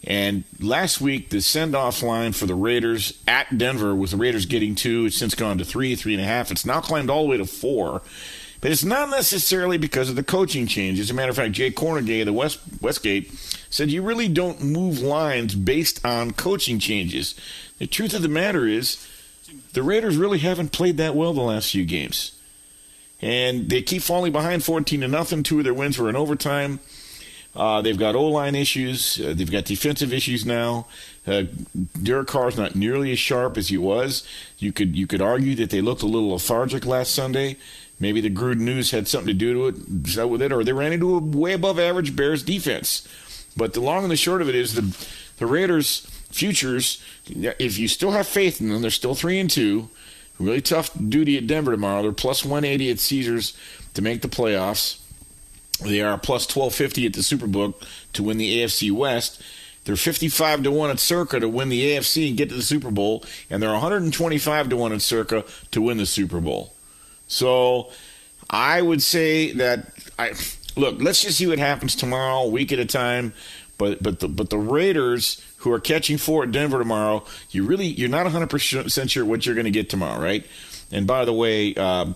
And 0.03 0.45
last 0.59 1.01
week, 1.01 1.29
the 1.29 1.43
send 1.43 1.75
off 1.75 2.03
line 2.03 2.33
for 2.33 2.47
the 2.47 2.55
Raiders 2.55 3.19
at 3.29 3.59
Denver, 3.59 3.95
with 3.95 4.13
the 4.13 4.17
Raiders 4.17 4.47
getting 4.47 4.75
two, 4.75 5.07
it's 5.07 5.19
since 5.19 5.35
gone 5.35 5.59
to 5.59 5.65
three, 5.65 5.95
three 5.95 6.15
and 6.15 6.23
a 6.23 6.27
half. 6.27 6.51
It's 6.51 6.65
now 6.65 6.81
climbed 6.81 7.11
all 7.11 7.25
the 7.25 7.29
way 7.29 7.37
to 7.37 7.45
four. 7.45 8.01
But 8.63 8.71
it's 8.71 8.85
not 8.85 9.11
necessarily 9.11 9.79
because 9.79 10.11
of 10.11 10.17
the 10.17 10.23
coaching 10.23 10.67
change. 10.67 11.01
As 11.01 11.11
a 11.11 11.15
matter 11.15 11.31
of 11.31 11.37
fact, 11.37 11.53
Jay 11.53 11.71
Kornegay, 11.71 12.25
the 12.25 12.33
West, 12.33 12.61
Westgate, 12.81 13.31
said 13.71 13.91
you 13.91 14.03
really 14.03 14.29
don't 14.29 14.63
move 14.63 15.01
lines 15.01 15.55
based 15.55 16.05
on 16.05 16.33
coaching 16.33 16.79
changes. 16.79 17.35
The 17.79 17.87
truth 17.87 18.13
of 18.13 18.23
the 18.23 18.29
matter 18.29 18.67
is, 18.67 19.07
the 19.73 19.83
Raiders 19.83 20.17
really 20.17 20.39
haven't 20.39 20.73
played 20.73 20.97
that 20.99 21.15
well 21.15 21.33
the 21.33 21.41
last 21.41 21.71
few 21.71 21.85
games. 21.85 22.33
And 23.23 23.69
they 23.69 23.83
keep 23.83 24.03
falling 24.03 24.33
behind 24.33 24.65
14 24.65 25.01
to 25.01 25.09
nothing. 25.09 25.43
Two 25.43 25.59
of 25.59 25.65
their 25.65 25.75
wins 25.75 25.99
were 25.99 26.09
in 26.09 26.17
overtime. 26.17 26.81
Uh, 27.55 27.83
they've 27.83 27.99
got 27.99 28.15
O 28.15 28.27
line 28.27 28.55
issues. 28.55 29.21
Uh, 29.21 29.35
they've 29.37 29.51
got 29.51 29.65
defensive 29.65 30.13
issues 30.13 30.47
now. 30.47 30.87
Uh, 31.27 31.45
Derek 32.01 32.29
Carr's 32.29 32.57
not 32.57 32.75
nearly 32.75 33.13
as 33.13 33.19
sharp 33.19 33.57
as 33.57 33.69
he 33.69 33.77
was. 33.77 34.27
You 34.59 34.73
could 34.73 34.97
you 34.97 35.07
could 35.07 35.21
argue 35.21 35.55
that 35.57 35.71
they 35.71 35.81
looked 35.81 36.03
a 36.03 36.07
little 36.07 36.31
lethargic 36.31 36.87
last 36.87 37.13
Sunday. 37.15 37.57
Maybe 37.99 38.21
the 38.21 38.31
Gruden 38.31 38.61
news 38.61 38.93
had 38.93 39.09
something 39.09 39.27
to 39.27 39.35
do 39.35 39.55
to 39.55 39.67
it, 39.67 40.29
with 40.29 40.41
it, 40.41 40.53
or 40.53 40.65
they 40.65 40.73
ran 40.73 40.93
into 40.93 41.17
a 41.17 41.19
way 41.19 41.53
above 41.53 41.79
average 41.79 42.17
Bears 42.17 42.43
defense. 42.43 43.07
But 43.61 43.75
the 43.75 43.81
long 43.81 44.05
and 44.05 44.11
the 44.11 44.17
short 44.17 44.41
of 44.41 44.49
it 44.49 44.55
is 44.55 44.73
the 44.73 44.97
the 45.37 45.45
Raiders' 45.45 46.07
futures. 46.31 47.05
If 47.29 47.79
you 47.79 47.89
still 47.89 48.13
have 48.13 48.27
faith 48.27 48.59
in 48.59 48.71
them, 48.71 48.81
they're 48.81 48.91
still 48.91 49.15
three 49.15 49.39
and 49.39 49.51
two. 49.51 49.91
Really 50.39 50.63
tough 50.63 50.91
duty 50.97 51.37
at 51.37 51.47
Denver 51.47 51.73
tomorrow. 51.73 52.01
They're 52.01 52.13
plus 52.13 52.43
180 52.43 52.91
at 52.91 52.99
Caesars 53.01 53.55
to 53.93 54.01
make 54.01 54.23
the 54.23 54.29
playoffs. 54.29 55.01
They 55.83 56.01
are 56.01 56.17
plus 56.17 56.45
1250 56.45 57.05
at 57.05 57.13
the 57.13 57.21
Superbook 57.21 57.75
to 58.15 58.23
win 58.23 58.39
the 58.39 58.63
AFC 58.63 58.91
West. 58.93 59.43
They're 59.85 59.95
55 59.95 60.63
to 60.63 60.71
1 60.71 60.91
at 60.91 60.99
Circa 60.99 61.41
to 61.41 61.49
win 61.49 61.69
the 61.69 61.83
AFC 61.83 62.29
and 62.29 62.39
get 62.39 62.49
to 62.49 62.55
the 62.55 62.63
Super 62.63 62.91
Bowl, 62.91 63.27
and 63.51 63.63
they're 63.63 63.73
125 63.73 64.71
to 64.71 64.77
1 64.79 64.93
at 64.95 65.03
Circa 65.03 65.45
to 65.73 65.83
win 65.83 65.99
the 65.99 66.07
Super 66.07 66.41
Bowl. 66.41 66.73
So 67.29 67.91
I 68.49 68.81
would 68.81 69.03
say 69.03 69.53
that 69.53 69.93
I 70.19 70.33
look, 70.77 71.01
let's 71.01 71.23
just 71.23 71.39
see 71.39 71.47
what 71.47 71.59
happens 71.59 71.95
tomorrow, 71.95 72.47
week 72.47 72.73
at 72.73 72.79
a 72.79 72.87
time. 72.87 73.33
But 73.79 74.03
but 74.03 74.21
the 74.21 74.29
but 74.29 74.51
the 74.51 74.59
Raiders 74.59 75.43
who 75.59 75.73
are 75.73 75.81
catching 75.81 76.19
four 76.19 76.43
at 76.45 76.53
Denver 76.53 76.79
tomorrow, 76.79 77.25
you 77.51 77.65
really 77.65 77.87
you're 77.87 78.11
not 78.11 78.25
100 78.25 78.51
percent 78.51 79.11
sure 79.11 79.25
what 79.25 79.47
you're 79.47 79.55
going 79.55 79.65
to 79.65 79.71
get 79.71 79.89
tomorrow, 79.89 80.21
right? 80.21 80.47
And 80.93 81.07
by 81.07 81.25
the 81.25 81.33
way, 81.33 81.75
um, 81.77 82.15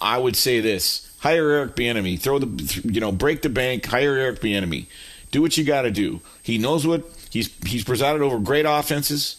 I 0.00 0.16
would 0.16 0.36
say 0.36 0.60
this: 0.60 1.12
hire 1.18 1.50
Eric 1.50 1.76
Bieniemy, 1.76 2.18
throw 2.18 2.38
the 2.38 2.80
you 2.84 3.00
know 3.00 3.12
break 3.12 3.42
the 3.42 3.50
bank, 3.50 3.84
hire 3.84 4.16
Eric 4.16 4.40
Bieniemy, 4.40 4.86
do 5.30 5.42
what 5.42 5.58
you 5.58 5.64
got 5.64 5.82
to 5.82 5.90
do. 5.90 6.20
He 6.42 6.56
knows 6.56 6.86
what 6.86 7.04
he's 7.30 7.50
he's 7.66 7.84
presided 7.84 8.22
over 8.22 8.38
great 8.38 8.64
offenses. 8.66 9.36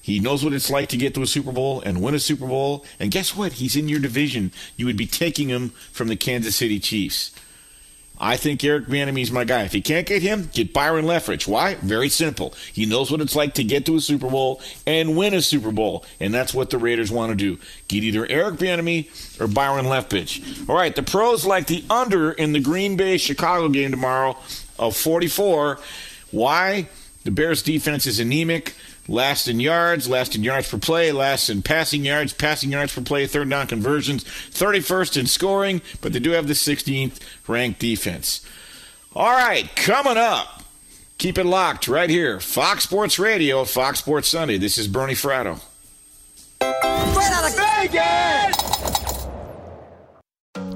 He 0.00 0.18
knows 0.18 0.42
what 0.42 0.52
it's 0.52 0.68
like 0.68 0.88
to 0.88 0.96
get 0.96 1.14
to 1.14 1.22
a 1.22 1.28
Super 1.28 1.52
Bowl 1.52 1.80
and 1.80 2.02
win 2.02 2.14
a 2.14 2.18
Super 2.18 2.46
Bowl. 2.46 2.84
And 2.98 3.12
guess 3.12 3.36
what? 3.36 3.52
He's 3.54 3.76
in 3.76 3.88
your 3.88 4.00
division. 4.00 4.50
You 4.76 4.86
would 4.86 4.96
be 4.96 5.06
taking 5.06 5.48
him 5.48 5.68
from 5.92 6.08
the 6.08 6.16
Kansas 6.16 6.56
City 6.56 6.80
Chiefs. 6.80 7.30
I 8.24 8.36
think 8.36 8.62
Eric 8.62 8.86
Bieniemy's 8.86 9.32
my 9.32 9.42
guy. 9.42 9.64
If 9.64 9.74
you 9.74 9.82
can't 9.82 10.06
get 10.06 10.22
him, 10.22 10.48
get 10.52 10.72
Byron 10.72 11.06
Leftwich. 11.06 11.48
Why? 11.48 11.74
Very 11.74 12.08
simple. 12.08 12.54
He 12.72 12.86
knows 12.86 13.10
what 13.10 13.20
it's 13.20 13.34
like 13.34 13.54
to 13.54 13.64
get 13.64 13.84
to 13.86 13.96
a 13.96 14.00
Super 14.00 14.30
Bowl 14.30 14.62
and 14.86 15.16
win 15.16 15.34
a 15.34 15.42
Super 15.42 15.72
Bowl, 15.72 16.04
and 16.20 16.32
that's 16.32 16.54
what 16.54 16.70
the 16.70 16.78
Raiders 16.78 17.10
want 17.10 17.30
to 17.30 17.36
do. 17.36 17.60
Get 17.88 18.04
either 18.04 18.24
Eric 18.30 18.54
Bieniemy 18.60 19.40
or 19.40 19.48
Byron 19.48 19.86
Leftwich. 19.86 20.68
All 20.68 20.76
right, 20.76 20.94
the 20.94 21.02
pros 21.02 21.44
like 21.44 21.66
the 21.66 21.84
under 21.90 22.30
in 22.30 22.52
the 22.52 22.60
Green 22.60 22.96
Bay 22.96 23.18
Chicago 23.18 23.68
game 23.68 23.90
tomorrow 23.90 24.38
of 24.78 24.96
44. 24.96 25.80
Why? 26.30 26.88
The 27.24 27.32
Bears 27.32 27.62
defense 27.62 28.06
is 28.06 28.20
anemic. 28.20 28.74
Last 29.08 29.48
in 29.48 29.58
yards, 29.58 30.08
last 30.08 30.36
in 30.36 30.44
yards 30.44 30.70
per 30.70 30.78
play, 30.78 31.10
last 31.10 31.50
in 31.50 31.62
passing 31.62 32.04
yards, 32.04 32.32
passing 32.32 32.70
yards 32.70 32.94
per 32.94 33.02
play, 33.02 33.26
third 33.26 33.50
down 33.50 33.66
conversions, 33.66 34.22
31st 34.22 35.16
in 35.16 35.26
scoring, 35.26 35.82
but 36.00 36.12
they 36.12 36.20
do 36.20 36.30
have 36.30 36.46
the 36.46 36.52
16th 36.54 37.18
ranked 37.48 37.80
defense. 37.80 38.46
All 39.14 39.32
right, 39.32 39.74
coming 39.74 40.16
up. 40.16 40.62
Keep 41.18 41.38
it 41.38 41.44
locked 41.44 41.88
right 41.88 42.10
here. 42.10 42.40
Fox 42.40 42.84
Sports 42.84 43.18
Radio, 43.18 43.64
Fox 43.64 43.98
Sports 43.98 44.28
Sunday. 44.28 44.56
This 44.56 44.78
is 44.78 44.88
Bernie 44.88 45.14
Fratto. 45.14 45.60
Straight 46.60 47.32
out 47.32 47.50
of 47.50 47.56
Vegas! 47.56 48.61